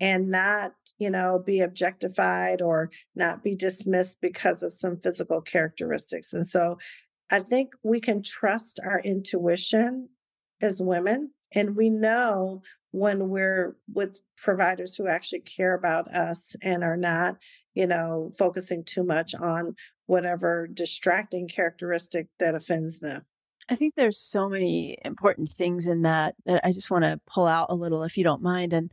and 0.00 0.30
not, 0.30 0.72
you 0.98 1.10
know, 1.10 1.42
be 1.44 1.60
objectified 1.60 2.62
or 2.62 2.90
not 3.14 3.42
be 3.42 3.54
dismissed 3.54 4.20
because 4.20 4.62
of 4.62 4.72
some 4.72 4.98
physical 5.00 5.40
characteristics. 5.40 6.32
And 6.32 6.48
so 6.48 6.78
I 7.30 7.40
think 7.40 7.74
we 7.82 8.00
can 8.00 8.22
trust 8.22 8.80
our 8.84 9.00
intuition 9.00 10.08
as 10.60 10.80
women. 10.80 11.30
And 11.54 11.76
we 11.76 11.88
know 11.90 12.62
when 12.90 13.28
we're 13.28 13.76
with 13.92 14.18
providers 14.36 14.96
who 14.96 15.08
actually 15.08 15.40
care 15.40 15.74
about 15.74 16.08
us 16.08 16.56
and 16.62 16.82
are 16.82 16.96
not, 16.96 17.36
you 17.74 17.86
know, 17.86 18.30
focusing 18.38 18.84
too 18.84 19.04
much 19.04 19.34
on 19.34 19.74
whatever 20.06 20.66
distracting 20.66 21.48
characteristic 21.48 22.28
that 22.38 22.54
offends 22.54 23.00
them. 23.00 23.24
I 23.68 23.74
think 23.74 23.94
there's 23.94 24.18
so 24.18 24.48
many 24.48 24.96
important 25.04 25.50
things 25.50 25.86
in 25.86 26.02
that 26.02 26.34
that 26.46 26.64
I 26.64 26.72
just 26.72 26.90
want 26.90 27.04
to 27.04 27.20
pull 27.26 27.46
out 27.46 27.66
a 27.68 27.74
little 27.74 28.02
if 28.02 28.16
you 28.16 28.24
don't 28.24 28.42
mind. 28.42 28.72
And 28.72 28.90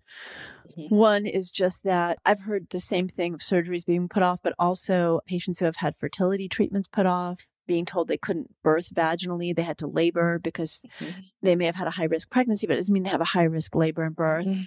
mm-hmm. 0.77 0.93
one 0.93 1.25
is 1.25 1.49
just 1.49 1.83
that 1.83 2.19
I've 2.25 2.41
heard 2.41 2.69
the 2.69 2.81
same 2.81 3.07
thing 3.07 3.33
of 3.33 3.39
surgeries 3.39 3.85
being 3.85 4.09
put 4.09 4.23
off, 4.23 4.39
but 4.43 4.53
also 4.59 5.21
patients 5.25 5.59
who 5.59 5.65
have 5.65 5.77
had 5.77 5.95
fertility 5.95 6.49
treatments 6.49 6.89
put 6.89 7.05
off, 7.05 7.45
being 7.67 7.85
told 7.85 8.07
they 8.07 8.17
couldn't 8.17 8.51
birth 8.63 8.93
vaginally, 8.93 9.55
they 9.55 9.63
had 9.63 9.77
to 9.79 9.87
labor 9.87 10.39
because 10.39 10.83
mm-hmm. 10.99 11.19
they 11.41 11.55
may 11.55 11.65
have 11.65 11.75
had 11.75 11.87
a 11.87 11.91
high 11.91 12.05
risk 12.05 12.29
pregnancy, 12.29 12.67
but 12.67 12.73
it 12.73 12.77
doesn't 12.77 12.93
mean 12.93 13.03
they 13.03 13.09
have 13.09 13.21
a 13.21 13.25
high 13.25 13.43
risk 13.43 13.75
labor 13.75 14.03
and 14.03 14.15
birth. 14.15 14.47
Mm-hmm. 14.47 14.63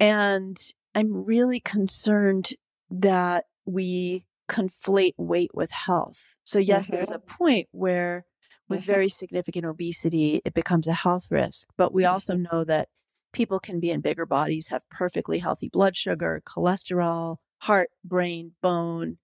And 0.00 0.56
I'm 0.94 1.24
really 1.24 1.60
concerned 1.60 2.50
that 2.90 3.44
we 3.64 4.26
conflate 4.48 5.14
weight 5.16 5.50
with 5.54 5.70
health. 5.70 6.34
So, 6.44 6.58
yes, 6.58 6.86
mm-hmm. 6.86 6.96
there's 6.96 7.10
a 7.10 7.18
point 7.18 7.68
where 7.72 8.24
with 8.68 8.82
mm-hmm. 8.82 8.92
very 8.92 9.08
significant 9.08 9.66
obesity, 9.66 10.40
it 10.44 10.54
becomes 10.54 10.88
a 10.88 10.92
health 10.92 11.26
risk. 11.30 11.68
But 11.76 11.92
we 11.92 12.04
also 12.04 12.34
mm-hmm. 12.34 12.46
know 12.50 12.64
that 12.64 12.88
people 13.32 13.58
can 13.58 13.80
be 13.80 13.90
in 13.90 14.00
bigger 14.00 14.26
bodies, 14.26 14.68
have 14.68 14.82
perfectly 14.90 15.40
healthy 15.40 15.68
blood 15.68 15.96
sugar, 15.96 16.42
cholesterol, 16.46 17.36
heart, 17.62 17.90
brain, 18.04 18.52
bone. 18.62 19.18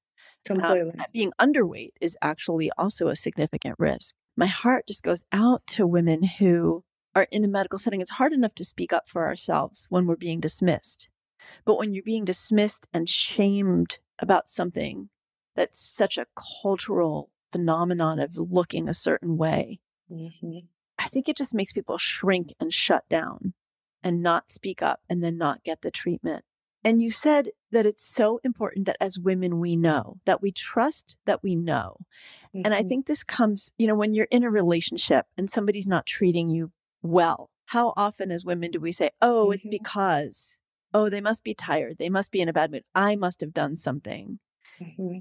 Um, 0.48 0.56
Completely. 0.56 0.92
Um, 0.98 1.06
being 1.12 1.32
underweight 1.40 1.92
is 2.00 2.16
actually 2.22 2.70
also 2.78 3.08
a 3.08 3.16
significant 3.16 3.76
risk. 3.78 4.14
My 4.36 4.46
heart 4.46 4.86
just 4.86 5.02
goes 5.02 5.24
out 5.32 5.66
to 5.68 5.86
women 5.86 6.22
who 6.22 6.84
are 7.14 7.26
in 7.30 7.44
a 7.44 7.48
medical 7.48 7.78
setting, 7.78 8.00
it's 8.00 8.12
hard 8.12 8.32
enough 8.32 8.54
to 8.54 8.64
speak 8.64 8.92
up 8.92 9.08
for 9.08 9.26
ourselves 9.26 9.86
when 9.90 10.06
we're 10.06 10.16
being 10.16 10.40
dismissed. 10.40 11.08
But 11.64 11.78
when 11.78 11.92
you're 11.92 12.04
being 12.04 12.24
dismissed 12.24 12.86
and 12.92 13.08
shamed 13.08 13.98
about 14.18 14.48
something 14.48 15.08
that's 15.56 15.80
such 15.80 16.16
a 16.16 16.26
cultural 16.62 17.30
phenomenon 17.50 18.20
of 18.20 18.36
looking 18.36 18.88
a 18.88 18.94
certain 18.94 19.36
way, 19.36 19.80
mm-hmm. 20.10 20.58
I 20.98 21.08
think 21.08 21.28
it 21.28 21.36
just 21.36 21.54
makes 21.54 21.72
people 21.72 21.98
shrink 21.98 22.54
and 22.60 22.72
shut 22.72 23.08
down 23.08 23.54
and 24.02 24.22
not 24.22 24.50
speak 24.50 24.82
up 24.82 25.00
and 25.08 25.22
then 25.22 25.36
not 25.36 25.64
get 25.64 25.82
the 25.82 25.90
treatment. 25.90 26.44
And 26.82 27.02
you 27.02 27.10
said 27.10 27.50
that 27.72 27.86
it's 27.86 28.04
so 28.04 28.40
important 28.42 28.86
that 28.86 28.96
as 29.00 29.18
women, 29.18 29.60
we 29.60 29.76
know 29.76 30.18
that 30.24 30.40
we 30.40 30.50
trust 30.50 31.16
that 31.26 31.42
we 31.42 31.54
know. 31.54 31.96
Mm-hmm. 32.54 32.62
And 32.64 32.74
I 32.74 32.80
mm-hmm. 32.80 32.88
think 32.88 33.06
this 33.06 33.22
comes, 33.22 33.72
you 33.76 33.86
know, 33.86 33.94
when 33.94 34.14
you're 34.14 34.28
in 34.30 34.44
a 34.44 34.50
relationship 34.50 35.26
and 35.36 35.50
somebody's 35.50 35.88
not 35.88 36.06
treating 36.06 36.48
you 36.48 36.72
well. 37.02 37.50
How 37.66 37.92
often 37.96 38.30
as 38.30 38.44
women 38.44 38.70
do 38.70 38.80
we 38.80 38.92
say, 38.92 39.10
oh, 39.20 39.46
mm-hmm. 39.46 39.52
it's 39.52 39.66
because, 39.70 40.56
oh, 40.94 41.08
they 41.08 41.20
must 41.20 41.44
be 41.44 41.54
tired. 41.54 41.98
They 41.98 42.08
must 42.08 42.32
be 42.32 42.40
in 42.40 42.48
a 42.48 42.52
bad 42.52 42.70
mood. 42.70 42.84
I 42.94 43.14
must 43.14 43.40
have 43.42 43.52
done 43.52 43.76
something. 43.76 44.38
Mm-hmm. 44.80 45.18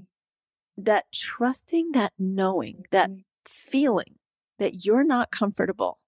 That 0.78 1.12
trusting, 1.12 1.92
that 1.92 2.12
knowing, 2.18 2.84
that 2.90 3.10
mm-hmm. 3.10 3.20
feeling 3.44 4.14
that 4.58 4.84
you're 4.84 5.04
not 5.04 5.30
comfortable 5.30 5.98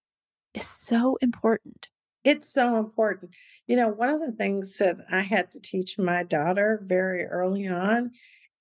is 0.55 0.67
so 0.67 1.19
important. 1.21 1.89
It's 2.25 2.53
so 2.53 2.79
important. 2.79 3.33
You 3.67 3.77
know, 3.77 3.89
one 3.89 4.09
of 4.09 4.21
the 4.21 4.33
things 4.33 4.77
that 4.79 4.99
I 5.11 5.21
had 5.21 5.51
to 5.53 5.61
teach 5.61 5.99
my 5.99 6.23
daughter 6.23 6.81
very 6.85 7.25
early 7.25 7.67
on 7.67 8.13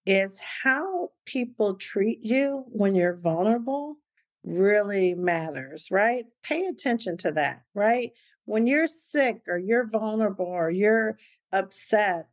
is 0.06 0.42
how 0.64 1.10
people 1.26 1.76
treat 1.76 2.20
you 2.24 2.66
when 2.70 2.96
you're 2.96 3.16
vulnerable 3.16 3.98
really 4.44 5.14
matters, 5.14 5.90
right? 5.92 6.26
Pay 6.44 6.66
attention 6.66 7.18
to 7.18 7.32
that, 7.34 7.62
right? 7.76 8.12
When 8.46 8.66
you're 8.66 8.88
sick 8.88 9.42
or 9.48 9.60
you're 9.60 9.88
vulnerable 9.88 10.48
or 10.48 10.72
you're 10.72 11.18
upset 11.52 12.28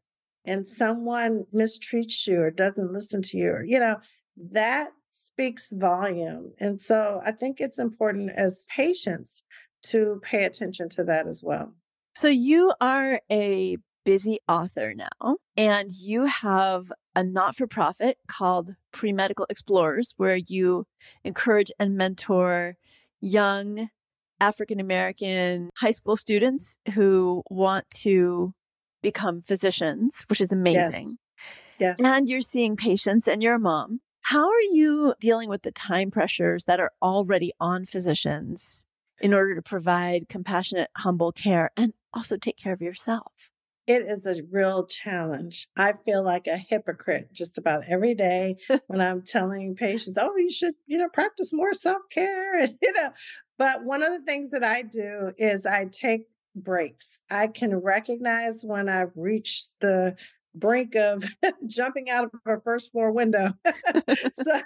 and 0.47 0.67
someone 0.67 1.45
mistreats 1.55 2.27
you 2.27 2.41
or 2.41 2.51
doesn't 2.51 2.93
listen 2.93 3.21
to 3.21 3.37
you, 3.37 3.51
or, 3.51 3.65
you 3.65 3.79
know, 3.79 3.97
that 4.53 4.89
speaks 5.11 5.71
volume. 5.73 6.53
And 6.59 6.81
so 6.81 7.21
I 7.23 7.33
think 7.33 7.61
it's 7.61 7.79
important 7.79 8.31
as 8.31 8.65
patients 8.75 9.45
to 9.91 10.21
pay 10.23 10.45
attention 10.45 10.89
to 10.91 11.05
that 11.05 11.27
as 11.27 11.43
well. 11.43 11.73
So 12.15 12.29
you 12.29 12.73
are 12.81 13.21
a 13.31 13.77
busy 14.05 14.39
author 14.49 14.95
now, 14.95 15.37
and 15.57 15.93
you 15.93 16.25
have 16.25 16.91
a 17.15 17.23
not 17.23 17.57
for 17.57 17.67
profit 17.67 18.19
called 18.27 18.75
Pre 18.93 19.13
Medical 19.13 19.47
Explorers, 19.51 20.15
where 20.17 20.37
you 20.37 20.87
encourage 21.25 21.71
and 21.79 21.97
mentor 21.97 22.77
young 23.21 23.89
African 24.41 24.81
American 24.81 25.71
high 25.77 25.91
school 25.91 26.17
students 26.17 26.79
who 26.95 27.43
want 27.51 27.85
to 28.03 28.55
become 29.03 29.41
physicians, 29.41 30.25
which 30.29 30.41
is 30.41 30.53
amazing. 30.53 31.19
Yes. 31.79 31.99
yes. 31.99 32.01
And 32.03 32.29
you're 32.29 32.41
seeing 32.41 32.77
patients 32.77 33.29
and 33.29 33.43
you're 33.43 33.55
a 33.55 33.61
mom. 33.61 34.01
How 34.23 34.49
are 34.49 34.61
you 34.73 35.15
dealing 35.21 35.49
with 35.49 35.63
the 35.63 35.73
time 35.73 36.11
pressures 36.11 36.65
that 36.65 36.81
are 36.81 36.93
already 37.03 37.53
on 37.61 37.85
physicians 37.85 38.85
in 39.21 39.35
order 39.35 39.55
to 39.55 39.63
provide 39.63 40.29
compassionate, 40.29 40.91
humble 40.97 41.33
care 41.33 41.71
and 41.77 41.93
also 42.13 42.37
take 42.37 42.57
care 42.57 42.73
of 42.73 42.81
yourself? 42.81 43.51
It 43.87 44.03
is 44.03 44.27
a 44.27 44.43
real 44.51 44.87
challenge. 44.87 45.67
I 45.77 45.95
feel 46.05 46.23
like 46.23 46.47
a 46.47 46.59
hypocrite 46.59 47.33
just 47.33 47.57
about 47.57 47.85
every 47.89 48.15
day 48.15 48.57
when 48.87 49.01
I'm 49.01 49.23
telling 49.23 49.75
patients, 49.75 50.19
"Oh, 50.21 50.37
you 50.37 50.51
should, 50.51 50.75
you 50.87 50.99
know, 50.99 51.09
practice 51.09 51.53
more 51.53 51.73
self-care." 51.73 52.55
And, 52.61 52.79
you 52.83 52.93
know, 52.93 53.11
but 53.57 53.85
one 53.85 54.03
of 54.03 54.13
the 54.13 54.25
things 54.25 54.51
that 54.51 54.63
I 54.63 54.83
do 54.83 55.33
is 55.39 55.65
I 55.65 55.87
take 55.87 56.27
breaks. 56.55 57.21
I 57.31 57.47
can 57.47 57.77
recognize 57.77 58.63
when 58.65 58.89
I've 58.89 59.17
reached 59.17 59.71
the 59.81 60.17
brink 60.55 60.95
of 60.97 61.25
jumping 61.67 62.11
out 62.11 62.25
of 62.25 62.31
a 62.47 62.61
first 62.61 62.93
floor 62.93 63.13
window. 63.13 63.55
so, 64.35 64.61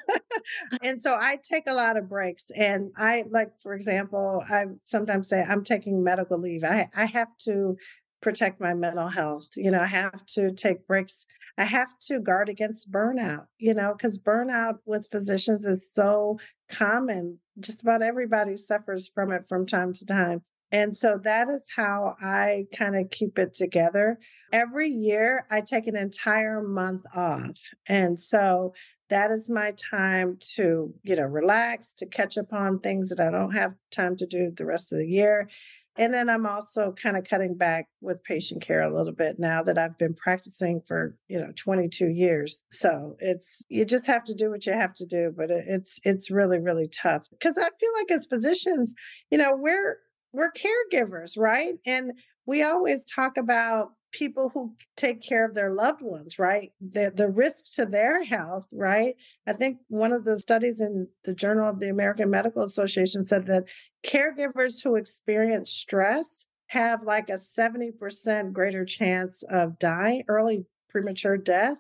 and 0.82 1.00
so 1.00 1.14
I 1.14 1.38
take 1.42 1.64
a 1.66 1.74
lot 1.74 1.96
of 1.96 2.08
breaks. 2.08 2.46
And 2.54 2.90
I 2.96 3.24
like, 3.30 3.52
for 3.62 3.74
example, 3.74 4.44
I 4.48 4.66
sometimes 4.84 5.28
say 5.28 5.42
I'm 5.42 5.64
taking 5.64 6.02
medical 6.02 6.38
leave. 6.38 6.64
I, 6.64 6.88
I 6.96 7.06
have 7.06 7.36
to 7.44 7.76
protect 8.20 8.60
my 8.60 8.72
mental 8.74 9.08
health. 9.08 9.48
You 9.56 9.70
know, 9.70 9.80
I 9.80 9.86
have 9.86 10.24
to 10.34 10.52
take 10.52 10.86
breaks. 10.86 11.26
I 11.58 11.64
have 11.64 11.98
to 12.06 12.18
guard 12.18 12.48
against 12.48 12.90
burnout, 12.90 13.46
you 13.58 13.74
know, 13.74 13.94
because 13.94 14.18
burnout 14.18 14.78
with 14.86 15.08
physicians 15.10 15.66
is 15.66 15.92
so 15.92 16.38
common. 16.70 17.38
Just 17.60 17.82
about 17.82 18.00
everybody 18.02 18.56
suffers 18.56 19.10
from 19.12 19.32
it 19.32 19.44
from 19.46 19.66
time 19.66 19.92
to 19.92 20.06
time. 20.06 20.42
And 20.72 20.96
so 20.96 21.20
that 21.22 21.48
is 21.50 21.68
how 21.76 22.16
I 22.20 22.64
kind 22.74 22.96
of 22.96 23.10
keep 23.10 23.38
it 23.38 23.52
together. 23.52 24.18
Every 24.52 24.88
year, 24.88 25.46
I 25.50 25.60
take 25.60 25.86
an 25.86 25.96
entire 25.96 26.62
month 26.62 27.04
off. 27.14 27.60
And 27.86 28.18
so 28.18 28.72
that 29.10 29.30
is 29.30 29.50
my 29.50 29.74
time 29.90 30.38
to, 30.54 30.94
you 31.02 31.16
know, 31.16 31.26
relax, 31.26 31.92
to 31.98 32.06
catch 32.06 32.38
up 32.38 32.52
on 32.54 32.80
things 32.80 33.10
that 33.10 33.20
I 33.20 33.30
don't 33.30 33.54
have 33.54 33.74
time 33.90 34.16
to 34.16 34.26
do 34.26 34.50
the 34.56 34.64
rest 34.64 34.92
of 34.92 34.98
the 34.98 35.06
year. 35.06 35.50
And 35.96 36.14
then 36.14 36.30
I'm 36.30 36.46
also 36.46 36.92
kind 36.92 37.18
of 37.18 37.24
cutting 37.24 37.54
back 37.54 37.88
with 38.00 38.24
patient 38.24 38.62
care 38.62 38.80
a 38.80 38.94
little 38.94 39.12
bit 39.12 39.38
now 39.38 39.62
that 39.62 39.76
I've 39.76 39.98
been 39.98 40.14
practicing 40.14 40.80
for, 40.88 41.18
you 41.28 41.38
know, 41.38 41.52
22 41.54 42.08
years. 42.08 42.62
So 42.70 43.16
it's 43.18 43.62
you 43.68 43.84
just 43.84 44.06
have 44.06 44.24
to 44.24 44.34
do 44.34 44.50
what 44.50 44.64
you 44.64 44.72
have 44.72 44.94
to 44.94 45.06
do, 45.06 45.34
but 45.36 45.50
it's 45.50 46.00
it's 46.04 46.30
really 46.30 46.58
really 46.58 46.88
tough 46.88 47.28
because 47.30 47.58
I 47.58 47.68
feel 47.78 47.90
like 47.94 48.10
as 48.10 48.24
physicians, 48.24 48.94
you 49.30 49.36
know, 49.36 49.52
we're 49.54 49.98
we're 50.32 50.52
caregivers, 50.52 51.38
right? 51.38 51.74
And 51.86 52.12
we 52.46 52.62
always 52.62 53.04
talk 53.04 53.36
about 53.36 53.92
people 54.12 54.50
who 54.50 54.74
take 54.96 55.22
care 55.26 55.44
of 55.44 55.54
their 55.54 55.72
loved 55.72 56.02
ones, 56.02 56.38
right? 56.38 56.70
The 56.80 57.12
the 57.14 57.28
risk 57.28 57.74
to 57.74 57.86
their 57.86 58.24
health, 58.24 58.66
right? 58.72 59.14
I 59.46 59.54
think 59.54 59.78
one 59.88 60.12
of 60.12 60.24
the 60.24 60.38
studies 60.38 60.80
in 60.80 61.08
the 61.24 61.34
Journal 61.34 61.68
of 61.68 61.80
the 61.80 61.88
American 61.88 62.30
Medical 62.30 62.62
Association 62.62 63.26
said 63.26 63.46
that 63.46 63.64
caregivers 64.06 64.82
who 64.82 64.96
experience 64.96 65.70
stress 65.70 66.46
have 66.68 67.02
like 67.02 67.28
a 67.28 67.34
70% 67.34 68.52
greater 68.52 68.84
chance 68.84 69.42
of 69.44 69.78
dying, 69.78 70.24
early 70.28 70.64
premature 70.88 71.36
death. 71.36 71.76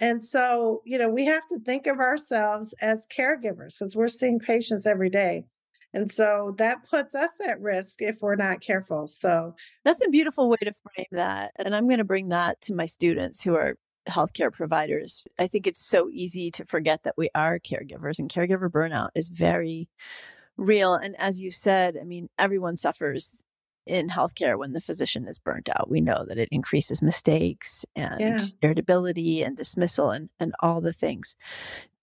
And 0.00 0.24
so, 0.24 0.82
you 0.84 0.98
know, 0.98 1.08
we 1.08 1.24
have 1.26 1.46
to 1.48 1.60
think 1.60 1.86
of 1.86 1.98
ourselves 1.98 2.74
as 2.80 3.06
caregivers 3.16 3.78
because 3.78 3.94
we're 3.94 4.08
seeing 4.08 4.40
patients 4.40 4.86
every 4.86 5.08
day. 5.08 5.44
And 5.94 6.12
so 6.12 6.54
that 6.58 6.88
puts 6.90 7.14
us 7.14 7.30
at 7.46 7.60
risk 7.60 8.02
if 8.02 8.20
we're 8.20 8.34
not 8.34 8.60
careful. 8.60 9.06
So 9.06 9.54
that's 9.84 10.04
a 10.04 10.10
beautiful 10.10 10.50
way 10.50 10.56
to 10.62 10.72
frame 10.72 11.06
that. 11.12 11.52
And 11.56 11.74
I'm 11.74 11.86
going 11.86 11.98
to 11.98 12.04
bring 12.04 12.30
that 12.30 12.60
to 12.62 12.74
my 12.74 12.84
students 12.84 13.42
who 13.44 13.54
are 13.54 13.78
healthcare 14.08 14.52
providers. 14.52 15.22
I 15.38 15.46
think 15.46 15.66
it's 15.66 15.78
so 15.78 16.10
easy 16.12 16.50
to 16.50 16.64
forget 16.66 17.04
that 17.04 17.16
we 17.16 17.30
are 17.34 17.60
caregivers 17.60 18.18
and 18.18 18.30
caregiver 18.30 18.68
burnout 18.68 19.10
is 19.14 19.28
very 19.28 19.88
real. 20.56 20.94
And 20.94 21.14
as 21.18 21.40
you 21.40 21.52
said, 21.52 21.96
I 21.98 22.04
mean, 22.04 22.28
everyone 22.38 22.76
suffers 22.76 23.44
in 23.86 24.08
healthcare 24.08 24.58
when 24.58 24.72
the 24.72 24.80
physician 24.80 25.28
is 25.28 25.38
burnt 25.38 25.68
out. 25.68 25.90
We 25.90 26.00
know 26.00 26.24
that 26.26 26.38
it 26.38 26.48
increases 26.50 27.02
mistakes 27.02 27.84
and 27.94 28.20
yeah. 28.20 28.38
irritability 28.62 29.42
and 29.42 29.56
dismissal 29.56 30.10
and, 30.10 30.30
and 30.40 30.54
all 30.60 30.80
the 30.80 30.92
things. 30.92 31.36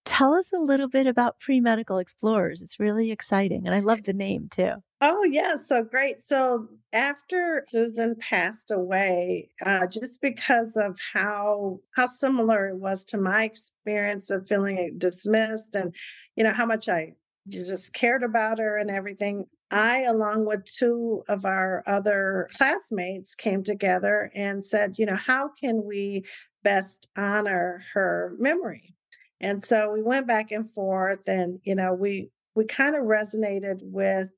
Tell 0.06 0.34
us 0.34 0.52
a 0.52 0.58
little 0.58 0.88
bit 0.88 1.08
about 1.08 1.40
Pre 1.40 1.62
Medical 1.62 1.98
Explorers. 1.98 2.62
It's 2.62 2.80
really 2.80 3.12
exciting. 3.12 3.66
And 3.66 3.76
I 3.76 3.80
love 3.80 4.04
the 4.04 4.14
name 4.14 4.50
too. 4.50 4.74
Oh, 5.00 5.24
yeah. 5.24 5.56
So 5.56 5.84
great. 5.84 6.20
So 6.20 6.68
after 6.94 7.64
Susan 7.68 8.16
passed 8.20 8.70
away, 8.72 9.50
uh, 9.66 9.88
just 9.88 10.22
because 10.22 10.76
of 10.76 10.98
how 11.14 11.80
how 11.96 12.08
similar 12.08 12.70
it 12.70 12.78
was 12.78 13.04
to 13.06 13.18
my 13.18 13.44
experience 13.44 14.30
of 14.30 14.48
feeling 14.48 14.96
dismissed 14.98 15.76
and, 15.76 15.96
you 16.36 16.44
know, 16.44 16.54
how 16.54 16.66
much 16.66 16.88
I 16.88 17.14
just 17.48 17.94
cared 17.94 18.24
about 18.24 18.60
her 18.60 18.78
and 18.78 18.92
everything, 18.92 19.46
I, 19.72 20.02
along 20.04 20.46
with 20.46 20.66
two 20.66 21.24
of 21.28 21.46
our 21.46 21.84
other 21.88 22.48
classmates, 22.56 23.34
came 23.34 23.64
together 23.64 24.32
and 24.36 24.64
said, 24.64 24.96
you 24.98 25.06
know, 25.06 25.16
how 25.16 25.50
can 25.60 25.84
we 25.84 26.26
best 26.64 27.08
honor 27.16 27.82
her 27.94 28.36
memory? 28.38 28.96
And 29.42 29.64
so 29.64 29.92
we 29.92 30.02
went 30.02 30.28
back 30.28 30.52
and 30.52 30.70
forth 30.72 31.28
and 31.28 31.60
you 31.64 31.76
know 31.76 31.94
we 31.94 32.30
we 32.56 32.66
kind 32.66 32.96
of 32.96 33.04
resonated 33.04 33.80
with 33.82 34.30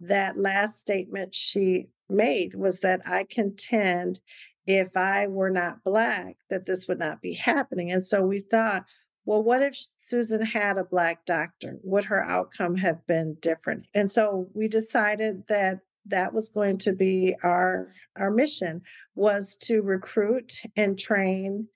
that 0.00 0.38
last 0.38 0.78
statement 0.78 1.34
she 1.34 1.88
made 2.08 2.54
was 2.54 2.80
that 2.80 3.00
I 3.06 3.26
contend 3.28 4.20
if 4.66 4.96
I 4.96 5.26
were 5.26 5.50
not 5.50 5.82
black 5.84 6.36
that 6.48 6.64
this 6.64 6.86
would 6.86 6.98
not 6.98 7.20
be 7.20 7.34
happening. 7.34 7.90
And 7.90 8.04
so 8.04 8.22
we 8.22 8.40
thought 8.40 8.84
well, 9.24 9.42
what 9.42 9.62
if 9.62 9.78
Susan 10.00 10.42
had 10.42 10.78
a 10.78 10.84
black 10.84 11.24
doctor? 11.24 11.78
Would 11.84 12.06
her 12.06 12.24
outcome 12.24 12.74
have 12.76 13.06
been 13.06 13.36
different? 13.40 13.86
And 13.94 14.10
so 14.10 14.48
we 14.52 14.66
decided 14.66 15.44
that 15.48 15.78
that 16.06 16.34
was 16.34 16.48
going 16.48 16.78
to 16.78 16.92
be 16.92 17.36
our 17.44 17.92
our 18.16 18.30
mission 18.30 18.82
was 19.14 19.56
to 19.62 19.80
recruit 19.82 20.54
and 20.76 20.98
train 20.98 21.68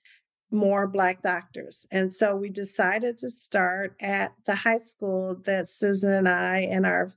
more 0.51 0.87
Black 0.87 1.21
doctors. 1.21 1.85
And 1.91 2.13
so 2.13 2.35
we 2.35 2.49
decided 2.49 3.17
to 3.19 3.29
start 3.29 3.95
at 3.99 4.33
the 4.45 4.55
high 4.55 4.77
school 4.77 5.35
that 5.45 5.67
Susan 5.67 6.13
and 6.13 6.29
I 6.29 6.59
and 6.59 6.85
our 6.85 7.13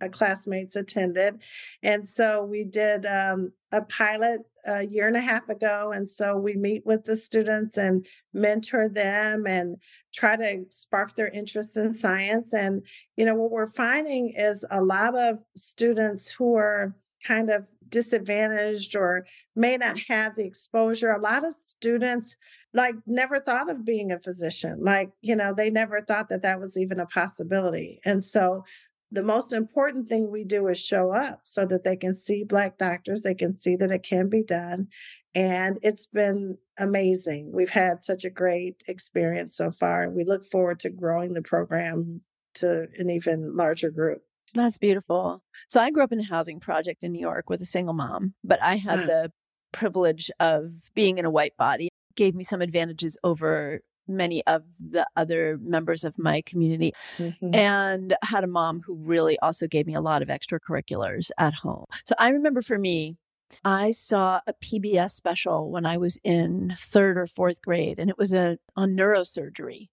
uh, 0.00 0.08
classmates 0.08 0.74
attended. 0.74 1.40
And 1.82 2.08
so 2.08 2.44
we 2.44 2.64
did 2.64 3.06
um, 3.06 3.52
a 3.72 3.82
pilot 3.82 4.40
a 4.66 4.84
year 4.84 5.06
and 5.06 5.16
a 5.16 5.20
half 5.20 5.48
ago. 5.48 5.92
And 5.94 6.10
so 6.10 6.36
we 6.36 6.54
meet 6.54 6.84
with 6.84 7.04
the 7.04 7.16
students 7.16 7.76
and 7.76 8.04
mentor 8.32 8.88
them 8.88 9.46
and 9.46 9.76
try 10.12 10.36
to 10.36 10.64
spark 10.70 11.14
their 11.14 11.28
interest 11.28 11.76
in 11.76 11.94
science. 11.94 12.52
And, 12.52 12.82
you 13.16 13.24
know, 13.24 13.34
what 13.34 13.52
we're 13.52 13.68
finding 13.68 14.32
is 14.36 14.64
a 14.70 14.82
lot 14.82 15.16
of 15.16 15.38
students 15.56 16.30
who 16.30 16.56
are 16.56 16.96
kind 17.24 17.50
of 17.50 17.66
disadvantaged 17.88 18.96
or 18.96 19.26
may 19.54 19.76
not 19.76 19.98
have 20.08 20.36
the 20.36 20.44
exposure. 20.44 21.10
A 21.10 21.20
lot 21.20 21.46
of 21.46 21.54
students 21.54 22.36
like 22.72 22.94
never 23.06 23.40
thought 23.40 23.70
of 23.70 23.84
being 23.84 24.12
a 24.12 24.18
physician. 24.18 24.78
Like, 24.82 25.10
you 25.22 25.34
know, 25.34 25.54
they 25.54 25.70
never 25.70 26.02
thought 26.02 26.28
that 26.28 26.42
that 26.42 26.60
was 26.60 26.76
even 26.76 27.00
a 27.00 27.06
possibility. 27.06 28.00
And 28.04 28.24
so 28.24 28.64
the 29.10 29.22
most 29.22 29.52
important 29.52 30.08
thing 30.08 30.30
we 30.30 30.44
do 30.44 30.66
is 30.68 30.78
show 30.78 31.12
up 31.12 31.40
so 31.44 31.64
that 31.66 31.84
they 31.84 31.96
can 31.96 32.14
see 32.14 32.44
black 32.44 32.76
doctors, 32.76 33.22
they 33.22 33.34
can 33.34 33.54
see 33.54 33.76
that 33.76 33.90
it 33.90 34.02
can 34.02 34.28
be 34.28 34.42
done. 34.42 34.88
And 35.34 35.78
it's 35.82 36.06
been 36.06 36.58
amazing. 36.78 37.52
We've 37.52 37.70
had 37.70 38.02
such 38.02 38.24
a 38.24 38.30
great 38.30 38.82
experience 38.88 39.56
so 39.56 39.70
far, 39.70 40.02
and 40.02 40.16
we 40.16 40.24
look 40.24 40.46
forward 40.46 40.80
to 40.80 40.90
growing 40.90 41.34
the 41.34 41.42
program 41.42 42.22
to 42.54 42.88
an 42.98 43.10
even 43.10 43.54
larger 43.54 43.90
group. 43.90 44.22
That's 44.54 44.78
beautiful. 44.78 45.42
So 45.68 45.80
I 45.80 45.90
grew 45.90 46.02
up 46.02 46.12
in 46.12 46.20
a 46.20 46.24
housing 46.24 46.60
project 46.60 47.04
in 47.04 47.12
New 47.12 47.20
York 47.20 47.50
with 47.50 47.60
a 47.60 47.66
single 47.66 47.94
mom, 47.94 48.34
but 48.42 48.62
I 48.62 48.76
had 48.76 49.00
Mm. 49.00 49.06
the 49.06 49.32
privilege 49.72 50.30
of 50.40 50.90
being 50.94 51.18
in 51.18 51.24
a 51.24 51.30
white 51.30 51.56
body. 51.56 51.86
It 51.86 52.16
gave 52.16 52.34
me 52.34 52.42
some 52.44 52.62
advantages 52.62 53.18
over 53.22 53.80
many 54.08 54.46
of 54.46 54.62
the 54.78 55.06
other 55.16 55.58
members 55.58 56.04
of 56.04 56.16
my 56.16 56.40
community 56.40 56.92
Mhm. 57.18 57.54
and 57.54 58.16
had 58.22 58.44
a 58.44 58.46
mom 58.46 58.82
who 58.86 58.94
really 58.94 59.36
also 59.40 59.66
gave 59.66 59.86
me 59.86 59.94
a 59.94 60.00
lot 60.00 60.22
of 60.22 60.28
extracurriculars 60.28 61.30
at 61.36 61.54
home. 61.54 61.84
So 62.04 62.14
I 62.18 62.28
remember 62.30 62.62
for 62.62 62.78
me, 62.78 63.16
I 63.64 63.90
saw 63.90 64.40
a 64.46 64.52
PBS 64.54 65.12
special 65.14 65.70
when 65.70 65.84
I 65.84 65.96
was 65.98 66.18
in 66.24 66.74
third 66.78 67.18
or 67.18 67.26
fourth 67.26 67.60
grade, 67.62 67.98
and 67.98 68.08
it 68.08 68.16
was 68.16 68.32
a 68.32 68.58
on 68.76 68.96
neurosurgery. 68.96 69.88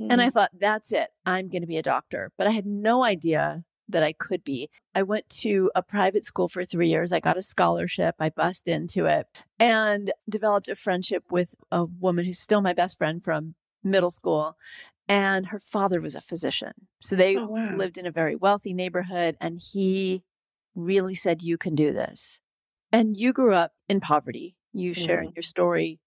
And 0.00 0.22
I 0.22 0.28
Mhm. 0.28 0.32
thought, 0.32 0.50
that's 0.58 0.92
it. 0.92 1.10
I'm 1.26 1.48
going 1.48 1.62
to 1.62 1.66
be 1.68 1.76
a 1.76 1.82
doctor. 1.82 2.30
But 2.38 2.46
I 2.46 2.50
had 2.50 2.66
no 2.66 3.02
idea 3.04 3.64
that 3.88 4.02
I 4.02 4.12
could 4.12 4.44
be. 4.44 4.68
I 4.94 5.02
went 5.02 5.28
to 5.40 5.70
a 5.74 5.82
private 5.82 6.24
school 6.24 6.48
for 6.48 6.64
three 6.64 6.88
years. 6.88 7.12
I 7.12 7.20
got 7.20 7.36
a 7.36 7.42
scholarship. 7.42 8.14
I 8.18 8.30
bust 8.30 8.66
into 8.68 9.06
it 9.06 9.26
and 9.58 10.12
developed 10.28 10.68
a 10.68 10.74
friendship 10.74 11.24
with 11.30 11.54
a 11.70 11.84
woman 11.84 12.24
who's 12.24 12.38
still 12.38 12.60
my 12.60 12.72
best 12.72 12.98
friend 12.98 13.22
from 13.22 13.54
middle 13.84 14.10
school. 14.10 14.56
And 15.08 15.48
her 15.48 15.60
father 15.60 16.00
was 16.00 16.14
a 16.16 16.20
physician. 16.20 16.72
So 17.00 17.14
they 17.14 17.36
Oh, 17.36 17.46
wow. 17.46 17.76
lived 17.76 17.96
in 17.96 18.06
a 18.06 18.10
very 18.10 18.34
wealthy 18.34 18.72
neighborhood. 18.72 19.36
And 19.40 19.60
he 19.60 20.22
really 20.74 21.14
said, 21.14 21.42
You 21.42 21.56
can 21.56 21.74
do 21.74 21.92
this. 21.92 22.40
And 22.90 23.16
you 23.16 23.32
grew 23.32 23.54
up 23.54 23.72
in 23.88 24.00
poverty. 24.00 24.56
You 24.72 24.94
sharing 24.94 25.28
mm-hmm. 25.28 25.36
your 25.36 25.42
story. 25.42 26.00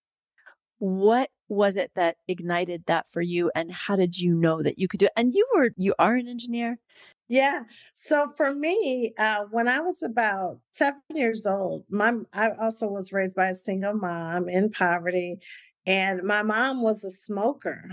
What 0.80 1.30
was 1.47 1.75
it 1.75 1.91
that 1.95 2.17
ignited 2.27 2.86
that 2.88 3.07
for 3.07 3.21
you? 3.21 3.51
And 3.55 3.71
how 3.71 3.95
did 3.95 4.19
you 4.19 4.34
know 4.34 4.63
that 4.63 4.80
you 4.80 4.88
could 4.88 4.99
do 4.99 5.07
it? 5.07 5.13
And 5.15 5.34
you 5.34 5.47
were, 5.53 5.69
you 5.77 5.93
are 5.99 6.15
an 6.15 6.27
engineer. 6.27 6.80
Yeah. 7.27 7.61
So 7.93 8.32
for 8.36 8.51
me, 8.53 9.13
uh, 9.19 9.43
when 9.51 9.67
I 9.67 9.80
was 9.82 10.01
about 10.01 10.59
seven 10.71 11.01
years 11.13 11.45
old, 11.45 11.84
my 11.89 12.13
I 12.34 12.49
also 12.59 12.88
was 12.88 13.13
raised 13.13 13.36
by 13.36 13.49
a 13.49 13.55
single 13.55 13.93
mom 13.93 14.49
in 14.49 14.71
poverty, 14.71 15.38
and 15.86 16.23
my 16.23 16.41
mom 16.41 16.82
was 16.82 17.03
a 17.03 17.11
smoker, 17.11 17.91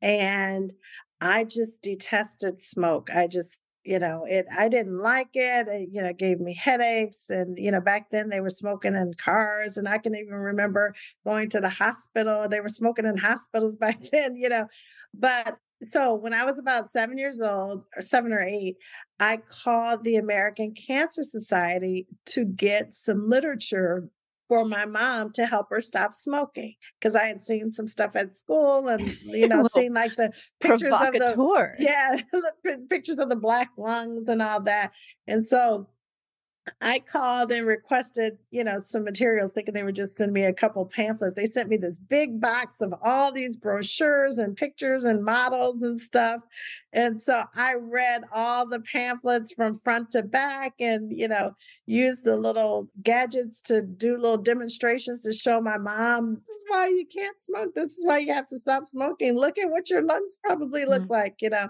and 0.00 0.72
I 1.20 1.42
just 1.44 1.82
detested 1.82 2.62
smoke. 2.62 3.10
I 3.12 3.26
just 3.26 3.60
you 3.84 3.98
know 3.98 4.24
it 4.28 4.46
i 4.58 4.68
didn't 4.68 4.98
like 4.98 5.30
it 5.34 5.66
it 5.68 5.88
you 5.90 6.02
know 6.02 6.12
gave 6.12 6.38
me 6.38 6.54
headaches 6.54 7.24
and 7.28 7.56
you 7.58 7.70
know 7.70 7.80
back 7.80 8.10
then 8.10 8.28
they 8.28 8.40
were 8.40 8.50
smoking 8.50 8.94
in 8.94 9.14
cars 9.14 9.76
and 9.76 9.88
i 9.88 9.96
can 9.96 10.14
even 10.14 10.34
remember 10.34 10.94
going 11.24 11.48
to 11.48 11.60
the 11.60 11.68
hospital 11.68 12.48
they 12.48 12.60
were 12.60 12.68
smoking 12.68 13.06
in 13.06 13.16
hospitals 13.16 13.76
back 13.80 13.98
then 14.12 14.36
you 14.36 14.48
know. 14.48 14.66
But 15.14 15.56
so 15.90 16.14
when 16.14 16.34
I 16.34 16.44
was 16.44 16.58
about 16.58 16.90
seven 16.90 17.18
years 17.18 17.40
old, 17.40 17.84
or 17.96 18.02
seven 18.02 18.32
or 18.32 18.40
eight, 18.40 18.76
I 19.18 19.38
called 19.38 20.04
the 20.04 20.16
American 20.16 20.74
Cancer 20.74 21.22
Society 21.22 22.06
to 22.26 22.44
get 22.44 22.94
some 22.94 23.28
literature 23.28 24.08
for 24.50 24.64
my 24.64 24.84
mom 24.84 25.30
to 25.32 25.46
help 25.46 25.68
her 25.70 25.80
stop 25.80 26.12
smoking 26.12 26.74
because 26.98 27.14
I 27.14 27.26
had 27.26 27.46
seen 27.46 27.72
some 27.72 27.86
stuff 27.86 28.16
at 28.16 28.36
school 28.36 28.88
and 28.88 29.00
you 29.22 29.46
know 29.46 29.68
seen 29.72 29.94
like 29.94 30.16
the 30.16 30.32
pictures 30.58 30.92
of 30.92 31.12
the 31.12 31.74
yeah 31.78 32.20
pictures 32.90 33.18
of 33.18 33.28
the 33.28 33.36
black 33.36 33.68
lungs 33.78 34.26
and 34.26 34.42
all 34.42 34.60
that, 34.62 34.90
and 35.28 35.46
so 35.46 35.86
I 36.80 36.98
called 36.98 37.52
and 37.52 37.66
requested, 37.66 38.38
you 38.50 38.64
know, 38.64 38.80
some 38.84 39.04
materials, 39.04 39.52
thinking 39.52 39.74
they 39.74 39.82
would 39.82 39.94
just 39.96 40.16
send 40.16 40.32
me 40.32 40.44
a 40.44 40.52
couple 40.52 40.84
pamphlets. 40.86 41.34
They 41.34 41.46
sent 41.46 41.68
me 41.68 41.76
this 41.76 41.98
big 41.98 42.40
box 42.40 42.80
of 42.80 42.94
all 43.02 43.32
these 43.32 43.56
brochures 43.56 44.38
and 44.38 44.56
pictures 44.56 45.04
and 45.04 45.24
models 45.24 45.82
and 45.82 45.98
stuff. 46.00 46.42
And 46.92 47.22
so 47.22 47.44
I 47.54 47.74
read 47.80 48.24
all 48.32 48.66
the 48.66 48.80
pamphlets 48.80 49.52
from 49.52 49.78
front 49.78 50.10
to 50.12 50.22
back 50.22 50.74
and, 50.80 51.16
you 51.16 51.28
know, 51.28 51.54
used 51.86 52.24
the 52.24 52.36
little 52.36 52.88
gadgets 53.02 53.60
to 53.62 53.82
do 53.82 54.16
little 54.16 54.38
demonstrations 54.38 55.22
to 55.22 55.32
show 55.32 55.60
my 55.60 55.78
mom, 55.78 56.34
this 56.46 56.56
is 56.56 56.64
why 56.68 56.88
you 56.88 57.04
can't 57.06 57.42
smoke. 57.42 57.74
This 57.74 57.96
is 57.98 58.04
why 58.06 58.18
you 58.18 58.32
have 58.32 58.48
to 58.48 58.58
stop 58.58 58.86
smoking. 58.86 59.34
Look 59.34 59.58
at 59.58 59.70
what 59.70 59.90
your 59.90 60.02
lungs 60.02 60.36
probably 60.44 60.84
look 60.84 61.02
Mm. 61.02 61.10
like, 61.10 61.36
you 61.40 61.50
know. 61.50 61.68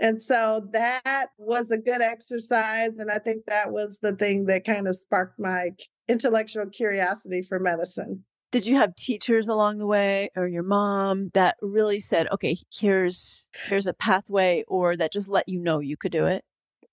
And 0.00 0.22
so 0.22 0.66
that 0.72 1.28
was 1.38 1.70
a 1.70 1.76
good 1.76 2.00
exercise. 2.00 2.98
And 2.98 3.10
I 3.10 3.18
think 3.18 3.46
that 3.46 3.72
was 3.72 3.98
the 4.00 4.14
thing 4.14 4.46
that 4.46 4.64
kind 4.64 4.86
of 4.86 4.96
sparked 4.96 5.38
my 5.38 5.70
intellectual 6.08 6.66
curiosity 6.66 7.42
for 7.42 7.58
medicine. 7.58 8.24
Did 8.50 8.66
you 8.66 8.76
have 8.76 8.94
teachers 8.94 9.46
along 9.46 9.76
the 9.76 9.86
way 9.86 10.30
or 10.34 10.46
your 10.46 10.62
mom 10.62 11.30
that 11.34 11.56
really 11.60 12.00
said, 12.00 12.28
okay, 12.32 12.56
here's 12.72 13.46
here's 13.66 13.86
a 13.86 13.92
pathway 13.92 14.64
or 14.68 14.96
that 14.96 15.12
just 15.12 15.28
let 15.28 15.48
you 15.48 15.60
know 15.60 15.80
you 15.80 15.98
could 15.98 16.12
do 16.12 16.24
it? 16.24 16.44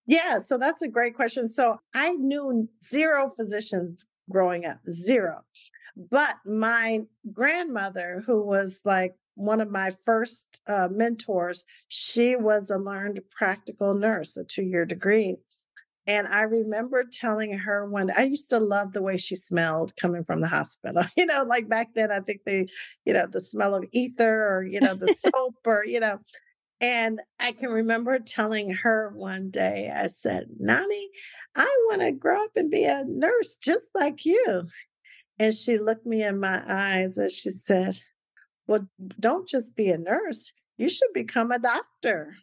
Yeah, 0.06 0.40
so 0.40 0.58
that's 0.58 0.82
a 0.82 0.88
great 0.88 1.16
question. 1.16 1.48
So 1.48 1.80
I 1.94 2.12
knew 2.12 2.68
zero 2.86 3.30
physicians 3.30 4.06
growing 4.30 4.66
up, 4.66 4.80
zero. 4.90 5.44
But 5.96 6.36
my 6.46 7.04
grandmother, 7.32 8.22
who 8.26 8.46
was 8.46 8.82
like 8.84 9.16
one 9.36 9.62
of 9.62 9.70
my 9.70 9.96
first 10.06 10.62
uh, 10.68 10.88
mentors, 10.92 11.66
she 11.88 12.36
was 12.36 12.70
a 12.70 12.78
learned 12.78 13.22
practical 13.30 13.94
nurse, 13.94 14.38
a 14.38 14.44
two 14.44 14.64
year 14.64 14.86
degree. 14.86 15.36
And 16.08 16.28
I 16.28 16.42
remember 16.42 17.04
telling 17.04 17.58
her 17.58 17.90
when 17.90 18.12
I 18.16 18.24
used 18.24 18.52
to 18.52 18.60
love 18.60 18.94
the 18.94 19.02
way 19.02 19.18
she 19.18 19.36
smelled 19.36 19.96
coming 19.96 20.24
from 20.24 20.40
the 20.40 20.48
hospital. 20.48 21.04
You 21.18 21.26
know, 21.26 21.44
like 21.44 21.68
back 21.68 21.94
then, 21.96 22.12
I 22.12 22.20
think 22.20 22.42
they, 22.46 22.68
you 23.06 23.14
know, 23.14 23.26
the 23.26 23.42
smell 23.42 23.74
of 23.74 23.86
ether 23.92 24.48
or, 24.48 24.64
you 24.64 24.80
know, 24.82 24.94
the 24.94 25.14
soap 25.34 25.56
or, 25.66 25.84
you 25.86 26.00
know, 26.00 26.20
and 26.82 27.22
I 27.40 27.54
can 27.54 27.70
remember 27.70 28.20
telling 28.20 28.70
her 28.70 29.12
one 29.16 29.50
day, 29.50 29.92
I 29.94 30.08
said, 30.08 30.48
Nani, 30.60 31.10
I 31.56 31.86
want 31.90 32.02
to 32.02 32.12
grow 32.12 32.44
up 32.44 32.52
and 32.56 32.70
be 32.70 32.84
a 32.84 33.04
nurse 33.08 33.56
just 33.56 33.88
like 33.96 34.26
you. 34.26 34.68
And 35.40 35.54
she 35.54 35.78
looked 35.78 36.06
me 36.06 36.24
in 36.24 36.40
my 36.40 36.62
eyes 36.68 37.18
and 37.18 37.32
she 37.32 37.50
said, 37.50 37.98
Well, 38.68 38.88
don't 39.20 39.48
just 39.48 39.76
be 39.76 39.90
a 39.90 39.98
nurse, 39.98 40.52
you 40.78 40.90
should 40.90 41.14
become 41.14 41.52
a 41.52 41.60
doctor. 41.60 42.36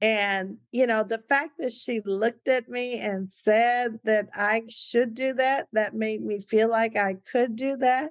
And, 0.00 0.58
you 0.72 0.86
know, 0.86 1.04
the 1.04 1.22
fact 1.26 1.52
that 1.58 1.72
she 1.72 2.02
looked 2.04 2.48
at 2.48 2.68
me 2.68 2.98
and 2.98 3.30
said 3.30 3.98
that 4.04 4.28
I 4.34 4.64
should 4.68 5.14
do 5.14 5.32
that, 5.34 5.68
that 5.72 5.94
made 5.94 6.22
me 6.22 6.40
feel 6.40 6.68
like 6.68 6.96
I 6.96 7.16
could 7.32 7.56
do 7.56 7.76
that. 7.78 8.10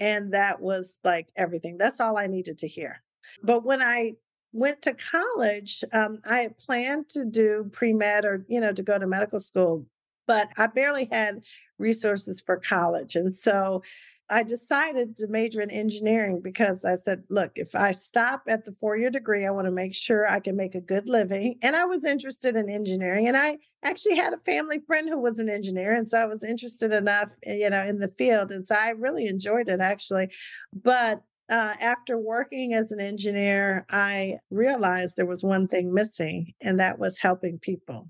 And 0.00 0.34
that 0.34 0.60
was 0.60 0.96
like 1.04 1.28
everything. 1.36 1.78
That's 1.78 2.00
all 2.00 2.18
I 2.18 2.26
needed 2.26 2.58
to 2.58 2.68
hear. 2.68 3.02
But 3.42 3.64
when 3.64 3.80
I 3.80 4.14
went 4.52 4.82
to 4.82 4.94
college, 4.94 5.84
um, 5.92 6.18
I 6.28 6.38
had 6.38 6.58
planned 6.58 7.08
to 7.10 7.24
do 7.24 7.70
pre 7.72 7.92
med 7.92 8.24
or, 8.24 8.44
you 8.48 8.60
know, 8.60 8.72
to 8.72 8.82
go 8.82 8.98
to 8.98 9.06
medical 9.06 9.38
school, 9.38 9.86
but 10.26 10.48
I 10.56 10.66
barely 10.66 11.08
had 11.10 11.42
resources 11.78 12.40
for 12.44 12.56
college. 12.56 13.14
And 13.14 13.34
so 13.34 13.82
I 14.30 14.42
decided 14.42 15.16
to 15.16 15.26
major 15.26 15.60
in 15.60 15.70
engineering 15.70 16.40
because 16.42 16.84
I 16.84 16.96
said, 16.96 17.24
look, 17.28 17.52
if 17.56 17.74
I 17.74 17.92
stop 17.92 18.44
at 18.48 18.64
the 18.64 18.72
four 18.72 18.96
year 18.96 19.10
degree, 19.10 19.44
I 19.44 19.50
want 19.50 19.66
to 19.66 19.72
make 19.72 19.94
sure 19.94 20.26
I 20.26 20.40
can 20.40 20.56
make 20.56 20.74
a 20.74 20.80
good 20.80 21.08
living. 21.08 21.58
And 21.62 21.76
I 21.76 21.84
was 21.84 22.04
interested 22.04 22.56
in 22.56 22.70
engineering. 22.70 23.28
And 23.28 23.36
I 23.36 23.58
actually 23.82 24.16
had 24.16 24.32
a 24.32 24.38
family 24.38 24.80
friend 24.86 25.08
who 25.08 25.20
was 25.20 25.38
an 25.38 25.48
engineer. 25.48 25.92
And 25.92 26.08
so 26.08 26.18
I 26.18 26.26
was 26.26 26.44
interested 26.44 26.92
enough, 26.92 27.30
eh, 27.44 27.56
you 27.56 27.70
know, 27.70 27.84
in 27.84 27.98
the 27.98 28.12
field. 28.16 28.52
And 28.52 28.66
so 28.66 28.74
I 28.74 28.90
really 28.90 29.26
enjoyed 29.26 29.68
it 29.68 29.80
actually. 29.80 30.28
But 30.72 31.22
uh, 31.50 31.74
after 31.80 32.18
working 32.18 32.72
as 32.72 32.92
an 32.92 33.00
engineer, 33.00 33.84
I 33.90 34.38
realized 34.50 35.16
there 35.16 35.26
was 35.26 35.44
one 35.44 35.68
thing 35.68 35.92
missing, 35.92 36.54
and 36.62 36.80
that 36.80 36.98
was 36.98 37.18
helping 37.18 37.58
people. 37.58 38.08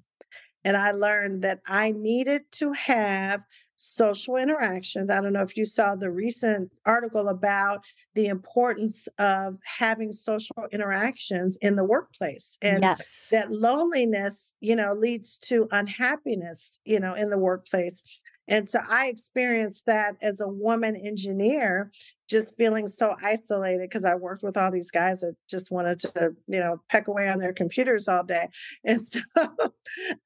And 0.64 0.76
I 0.76 0.92
learned 0.92 1.42
that 1.42 1.60
I 1.66 1.90
needed 1.90 2.42
to 2.52 2.72
have 2.72 3.42
social 3.83 4.37
interactions. 4.37 5.11
I 5.11 5.20
don't 5.20 5.33
know 5.33 5.43
if 5.43 5.57
you 5.57 5.64
saw 5.64 5.95
the 5.95 6.11
recent 6.11 6.72
article 6.87 7.28
about 7.28 7.85
the 8.14 8.26
importance 8.26 9.09
of 9.18 9.59
having 9.64 10.12
social 10.12 10.66
interactions 10.72 11.57
in 11.61 11.76
the 11.76 11.85
workplace 11.85 12.57
and 12.62 12.83
yes. 12.83 13.28
that 13.30 13.51
loneliness, 13.51 14.53
you 14.61 14.76
know, 14.76 14.95
leads 14.95 15.39
to 15.41 15.68
unhappiness, 15.72 16.78
you 16.85 17.01
know, 17.01 17.14
in 17.14 17.30
the 17.30 17.39
workplace. 17.39 18.03
And 18.49 18.68
so 18.68 18.80
I 18.89 19.07
experienced 19.07 19.87
that 19.87 20.16
as 20.20 20.41
a 20.41 20.49
woman 20.49 20.97
engineer, 20.97 21.91
just 22.28 22.57
feeling 22.57 22.89
so 22.89 23.14
isolated 23.22 23.89
because 23.89 24.05
I 24.05 24.14
worked 24.14 24.43
with 24.43 24.57
all 24.57 24.70
these 24.70 24.91
guys 24.91 25.20
that 25.20 25.37
just 25.49 25.70
wanted 25.70 26.01
to, 26.01 26.35
you 26.49 26.59
know, 26.59 26.83
peck 26.89 27.09
away 27.09 27.28
on 27.28 27.39
their 27.39 27.53
computers 27.53 28.09
all 28.09 28.24
day. 28.24 28.49
And 28.85 29.05
so 29.07 29.20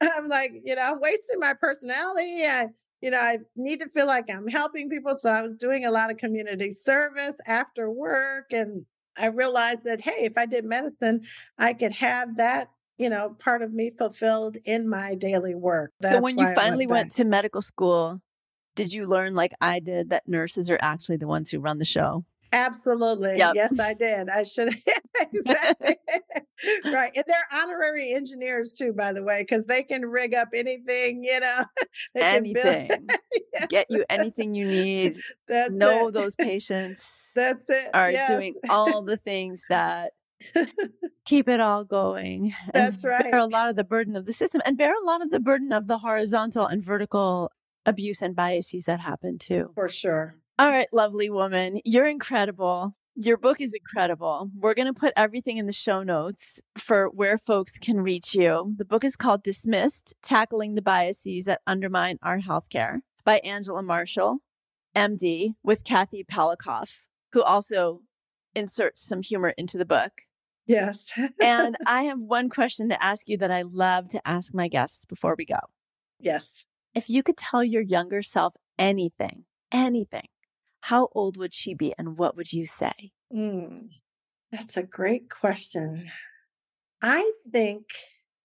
I'm 0.01 0.29
like, 0.29 0.53
you 0.65 0.75
know, 0.77 0.83
I'm 0.83 1.01
wasting 1.01 1.39
my 1.41 1.55
personality. 1.55 2.43
And, 2.43 2.71
you 3.01 3.11
know, 3.11 3.19
I 3.19 3.39
need 3.57 3.81
to 3.81 3.89
feel 3.89 4.07
like 4.07 4.31
I'm 4.31 4.49
helping 4.49 4.89
people. 4.89 5.17
So 5.17 5.31
I 5.31 5.43
was 5.43 5.57
doing 5.57 5.85
a 5.85 5.91
lot 5.91 6.11
of 6.11 6.17
community 6.17 6.71
service 6.71 7.39
after 7.47 7.91
work. 7.91 8.53
And 8.53 8.87
I 9.17 9.27
realized 9.27 9.85
that, 9.85 10.01
hey, 10.01 10.25
if 10.25 10.37
I 10.37 10.47
did 10.47 10.65
medicine, 10.65 11.23
I 11.59 11.73
could 11.75 11.93
have 11.93 12.37
that 12.37 12.69
you 12.99 13.11
know, 13.11 13.37
part 13.39 13.63
of 13.63 13.73
me 13.73 13.91
fulfilled 13.91 14.57
in 14.65 14.89
my 14.89 15.15
daily 15.15 15.55
work. 15.55 15.93
so 16.03 16.21
when 16.21 16.39
you 16.39 16.47
finally 16.55 16.87
went 16.87 17.11
back. 17.11 17.17
to 17.17 17.25
medical 17.25 17.61
school, 17.61 18.21
did 18.75 18.93
you 18.93 19.07
learn 19.07 19.35
like 19.35 19.53
I 19.61 19.81
did 19.81 20.11
that 20.11 20.27
nurses 20.27 20.71
are 20.71 20.79
actually 20.81 21.17
the 21.17 21.27
ones 21.27 21.51
who 21.51 21.59
run 21.59 21.79
the 21.79 21.85
show? 21.85 22.25
Absolutely. 22.57 23.37
Yep. 23.37 23.53
Yes, 23.55 23.79
I 23.79 23.93
did. 23.93 24.29
I 24.31 24.43
should 24.43 24.75
exactly 25.21 25.97
right. 26.87 27.13
And 27.15 27.25
they're 27.27 27.63
honorary 27.63 28.15
engineers 28.15 28.73
too, 28.73 28.93
by 28.95 29.13
the 29.13 29.23
way, 29.23 29.43
because 29.43 29.67
they 29.67 29.83
can 29.83 30.07
rig 30.07 30.35
up 30.35 30.49
anything, 30.55 31.23
you 31.23 31.39
know. 31.41 31.65
Anything. 32.17 33.09
Yes, 33.53 33.67
Get 33.69 33.87
you 33.91 34.05
anything 34.09 34.55
you 34.55 34.67
need. 34.67 35.19
That's 35.49 35.71
know 35.73 36.09
it. 36.09 36.15
those 36.15 36.35
patients 36.35 37.33
That's 37.35 37.69
it. 37.69 37.91
are 37.93 38.11
yes. 38.11 38.31
doing 38.31 38.55
all 38.71 39.03
the 39.03 39.17
things 39.19 39.65
that 39.69 40.13
keep 41.27 41.49
it 41.49 41.61
all 41.61 41.85
going. 41.85 42.55
and 42.73 42.93
That's 42.93 43.05
right. 43.05 43.31
Bear 43.31 43.39
a 43.41 43.47
lot 43.47 43.69
of 43.69 43.77
the 43.77 43.85
burden 43.85 44.17
of 44.17 44.25
the 44.27 44.33
system 44.33 44.63
and 44.65 44.79
bear 44.79 44.95
a 44.95 45.05
lot 45.05 45.23
of 45.23 45.31
the 45.31 45.41
burden 45.41 45.73
of 45.73 45.89
the 45.89 45.99
horizontal 45.99 46.67
and 46.67 46.83
vertical 46.83 47.51
abuse 47.85 48.23
and 48.23 48.35
biases 48.35 48.85
that 48.87 49.01
happen 49.01 49.39
too. 49.39 49.71
for 49.75 49.89
sure. 49.89 50.37
All 50.59 50.71
right, 50.71 50.89
lovely 50.91 51.29
woman, 51.29 51.81
you're 51.85 52.07
incredible. 52.07 52.95
Your 53.15 53.37
book 53.37 53.61
is 53.61 53.75
incredible. 53.75 54.51
We're 54.57 54.73
going 54.73 54.93
to 54.93 54.99
put 54.99 55.13
everything 55.15 55.59
in 55.59 55.67
the 55.67 55.73
show 55.73 56.03
notes 56.03 56.61
for 56.79 57.11
where 57.11 57.37
folks 57.37 57.79
can 57.79 58.01
reach 58.01 58.35
you. 58.35 58.75
The 58.79 58.87
book 58.87 59.05
is 59.05 59.17
called 59.17 59.43
Dismissed 59.43 60.15
Tackling 60.23 60.75
the 60.75 60.81
Biases 60.81 61.45
That 61.45 61.61
Undermine 61.67 62.19
Our 62.23 62.39
Healthcare 62.39 63.01
by 63.23 63.41
Angela 63.41 63.83
Marshall, 63.83 64.39
MD, 64.97 65.57
with 65.63 65.85
Kathy 65.85 66.25
Palokoff, 66.25 67.01
who 67.33 67.43
also 67.43 68.01
inserts 68.55 69.03
some 69.03 69.21
humor 69.21 69.53
into 69.59 69.77
the 69.77 69.85
book. 69.85 70.23
Yes. 70.67 71.13
And 71.43 71.77
I 71.87 72.05
have 72.05 72.23
one 72.23 72.49
question 72.49 72.89
to 72.89 73.05
ask 73.05 73.29
you 73.29 73.37
that 73.39 73.51
I 73.51 73.61
love 73.61 74.09
to 74.09 74.27
ask 74.27 74.55
my 74.55 74.69
guests 74.69 75.05
before 75.05 75.35
we 75.37 75.45
go. 75.45 75.61
yes. 76.19 76.65
If 76.95 77.11
you 77.11 77.23
could 77.23 77.37
tell 77.37 77.63
your 77.63 77.83
younger 77.83 78.23
self 78.23 78.55
anything, 78.79 79.45
anything, 79.71 80.29
how 80.87 81.09
old 81.17 81.37
would 81.37 81.53
she 81.53 81.75
be 81.75 81.93
and 81.99 82.17
what 82.17 82.37
would 82.37 82.53
you 82.53 82.65
say? 82.65 83.11
Mm, 83.35 83.89
that's 84.53 84.77
a 84.77 84.85
great 84.85 85.29
question. 85.29 86.07
I 87.03 87.33
think 87.51 87.87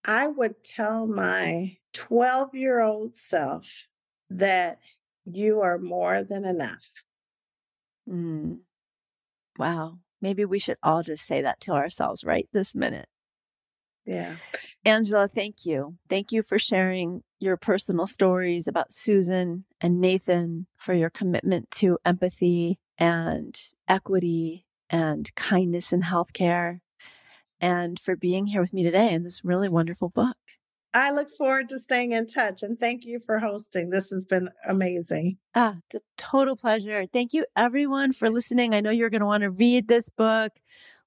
I 0.03 0.25
would 0.25 0.63
tell 0.63 1.05
my 1.05 1.77
12 1.93 2.55
year 2.55 2.79
old 2.79 3.15
self 3.15 3.87
that 4.31 4.79
you 5.25 5.61
are 5.61 5.77
more 5.77 6.23
than 6.23 6.43
enough. 6.43 6.87
Mm. 8.09 8.61
Wow. 9.59 9.99
Maybe 10.19 10.43
we 10.43 10.57
should 10.57 10.77
all 10.81 11.03
just 11.03 11.27
say 11.27 11.43
that 11.43 11.61
to 11.61 11.73
ourselves 11.73 12.23
right 12.23 12.49
this 12.53 12.73
minute. 12.73 13.07
Yeah. 14.03 14.37
Angela, 14.83 15.27
thank 15.27 15.65
you. 15.65 15.97
Thank 16.09 16.31
you 16.31 16.41
for 16.41 16.57
sharing 16.57 17.21
your 17.39 17.55
personal 17.55 18.07
stories 18.07 18.67
about 18.67 18.91
Susan 18.91 19.65
and 19.79 20.01
Nathan, 20.01 20.65
for 20.75 20.93
your 20.93 21.09
commitment 21.09 21.69
to 21.71 21.99
empathy 22.03 22.79
and 22.97 23.55
equity 23.87 24.65
and 24.89 25.33
kindness 25.35 25.93
in 25.93 26.01
healthcare, 26.01 26.79
and 27.59 27.99
for 27.99 28.15
being 28.15 28.47
here 28.47 28.61
with 28.61 28.73
me 28.73 28.81
today 28.83 29.13
in 29.13 29.23
this 29.23 29.43
really 29.43 29.69
wonderful 29.69 30.09
book. 30.09 30.35
I 30.93 31.11
look 31.11 31.31
forward 31.31 31.69
to 31.69 31.79
staying 31.79 32.11
in 32.11 32.25
touch 32.25 32.63
and 32.63 32.77
thank 32.77 33.05
you 33.05 33.19
for 33.19 33.39
hosting. 33.39 33.91
This 33.91 34.09
has 34.09 34.25
been 34.25 34.49
amazing. 34.67 35.37
Ah, 35.55 35.77
the 35.91 36.01
total 36.17 36.57
pleasure. 36.57 37.05
Thank 37.05 37.33
you, 37.33 37.45
everyone, 37.55 38.11
for 38.11 38.29
listening. 38.29 38.73
I 38.73 38.81
know 38.81 38.89
you're 38.89 39.09
going 39.09 39.21
to 39.21 39.27
want 39.27 39.43
to 39.43 39.51
read 39.51 39.87
this 39.87 40.09
book, 40.09 40.51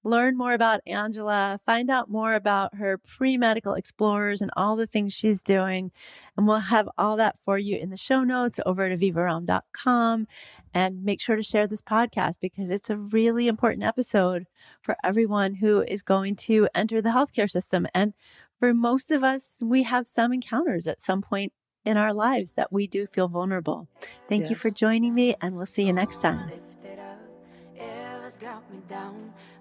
learn 0.05 0.37
more 0.37 0.53
about 0.53 0.81
Angela, 0.87 1.59
find 1.65 1.91
out 1.91 2.11
more 2.11 2.35
about 2.35 2.77
her 2.77 2.99
pre 2.99 3.37
medical 3.37 3.75
explorers 3.75 4.41
and 4.41 4.51
all 4.57 4.77
the 4.77 4.87
things 4.87 5.13
she's 5.13 5.43
doing. 5.43 5.91
And 6.37 6.47
we'll 6.47 6.59
have 6.59 6.89
all 6.97 7.17
that 7.17 7.39
for 7.39 7.59
you 7.59 7.77
in 7.77 7.91
the 7.91 7.97
show 7.97 8.23
notes 8.23 8.61
over 8.65 8.85
at 8.85 8.99
avivaromm.com. 8.99 10.27
And 10.73 11.05
make 11.05 11.21
sure 11.21 11.37
to 11.37 11.43
share 11.43 11.67
this 11.67 11.83
podcast 11.83 12.35
because 12.41 12.69
it's 12.69 12.91
a 12.91 12.97
really 12.97 13.49
important 13.49 13.85
episode 13.85 14.47
for 14.83 14.97
everyone 15.05 15.55
who 15.55 15.83
is 15.83 16.03
going 16.03 16.37
to 16.37 16.69
enter 16.75 17.01
the 17.01 17.11
healthcare 17.11 17.51
system. 17.51 17.87
And 17.95 18.13
for 18.59 18.75
most 18.75 19.11
of 19.11 19.23
us, 19.23 19.55
we 19.63 19.85
have 19.85 20.07
some 20.07 20.33
encounters 20.33 20.87
at 20.87 21.01
some 21.01 21.23
point 21.23 21.53
in 21.85 21.97
our 21.97 22.13
lives 22.13 22.55
that 22.55 22.73
we 22.73 22.87
do 22.87 23.07
feel 23.07 23.29
vulnerable. 23.29 23.89
Thank 24.29 24.49
you 24.49 24.57
for 24.57 24.71
joining 24.71 25.15
me, 25.15 25.35
and 25.41 25.57
we'll 25.57 25.67
see 25.67 25.85
you 25.85 25.93
next 25.93 26.23
time. 26.23 26.51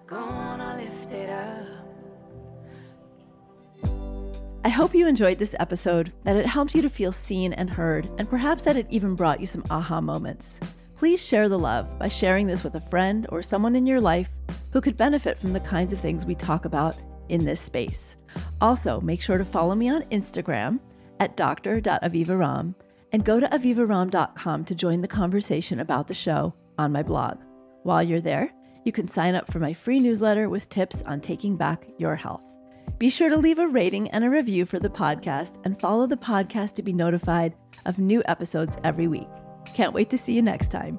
Gonna 0.06 0.76
lift 0.76 1.12
it 1.12 1.30
up. 1.30 1.66
I 4.64 4.68
hope 4.68 4.94
you 4.94 5.06
enjoyed 5.06 5.38
this 5.38 5.54
episode, 5.58 6.12
that 6.24 6.36
it 6.36 6.46
helped 6.46 6.74
you 6.74 6.82
to 6.82 6.90
feel 6.90 7.12
seen 7.12 7.52
and 7.52 7.68
heard, 7.68 8.08
and 8.18 8.28
perhaps 8.28 8.62
that 8.62 8.76
it 8.76 8.86
even 8.90 9.14
brought 9.14 9.40
you 9.40 9.46
some 9.46 9.64
aha 9.70 10.00
moments. 10.00 10.60
Please 10.96 11.24
share 11.24 11.48
the 11.48 11.58
love 11.58 11.98
by 11.98 12.08
sharing 12.08 12.46
this 12.46 12.64
with 12.64 12.74
a 12.76 12.80
friend 12.80 13.26
or 13.30 13.42
someone 13.42 13.76
in 13.76 13.86
your 13.86 14.00
life 14.00 14.30
who 14.72 14.80
could 14.80 14.96
benefit 14.96 15.38
from 15.38 15.52
the 15.52 15.60
kinds 15.60 15.92
of 15.92 16.00
things 16.00 16.24
we 16.24 16.34
talk 16.34 16.64
about 16.64 16.96
in 17.28 17.44
this 17.44 17.60
space. 17.60 18.16
Also, 18.60 19.00
make 19.00 19.20
sure 19.20 19.38
to 19.38 19.44
follow 19.44 19.74
me 19.74 19.88
on 19.88 20.02
Instagram 20.04 20.80
at 21.20 21.36
dr.avivaromm 21.36 22.74
and 23.12 23.24
go 23.24 23.38
to 23.38 23.46
avivaromm.com 23.48 24.64
to 24.64 24.74
join 24.74 25.00
the 25.00 25.08
conversation 25.08 25.80
about 25.80 26.08
the 26.08 26.14
show 26.14 26.54
on 26.78 26.90
my 26.92 27.02
blog. 27.02 27.38
While 27.82 28.02
you're 28.02 28.20
there, 28.20 28.50
you 28.84 28.92
can 28.92 29.08
sign 29.08 29.34
up 29.34 29.50
for 29.50 29.58
my 29.58 29.72
free 29.72 29.98
newsletter 29.98 30.48
with 30.48 30.68
tips 30.68 31.02
on 31.02 31.20
taking 31.20 31.56
back 31.56 31.86
your 31.98 32.16
health. 32.16 32.42
Be 32.98 33.10
sure 33.10 33.28
to 33.28 33.36
leave 33.36 33.58
a 33.58 33.66
rating 33.66 34.10
and 34.10 34.24
a 34.24 34.30
review 34.30 34.66
for 34.66 34.78
the 34.78 34.88
podcast 34.88 35.58
and 35.64 35.78
follow 35.78 36.06
the 36.06 36.16
podcast 36.16 36.74
to 36.74 36.82
be 36.82 36.92
notified 36.92 37.54
of 37.86 37.98
new 37.98 38.22
episodes 38.26 38.76
every 38.84 39.08
week. 39.08 39.28
Can't 39.74 39.94
wait 39.94 40.10
to 40.10 40.18
see 40.18 40.34
you 40.34 40.42
next 40.42 40.70
time. 40.70 40.98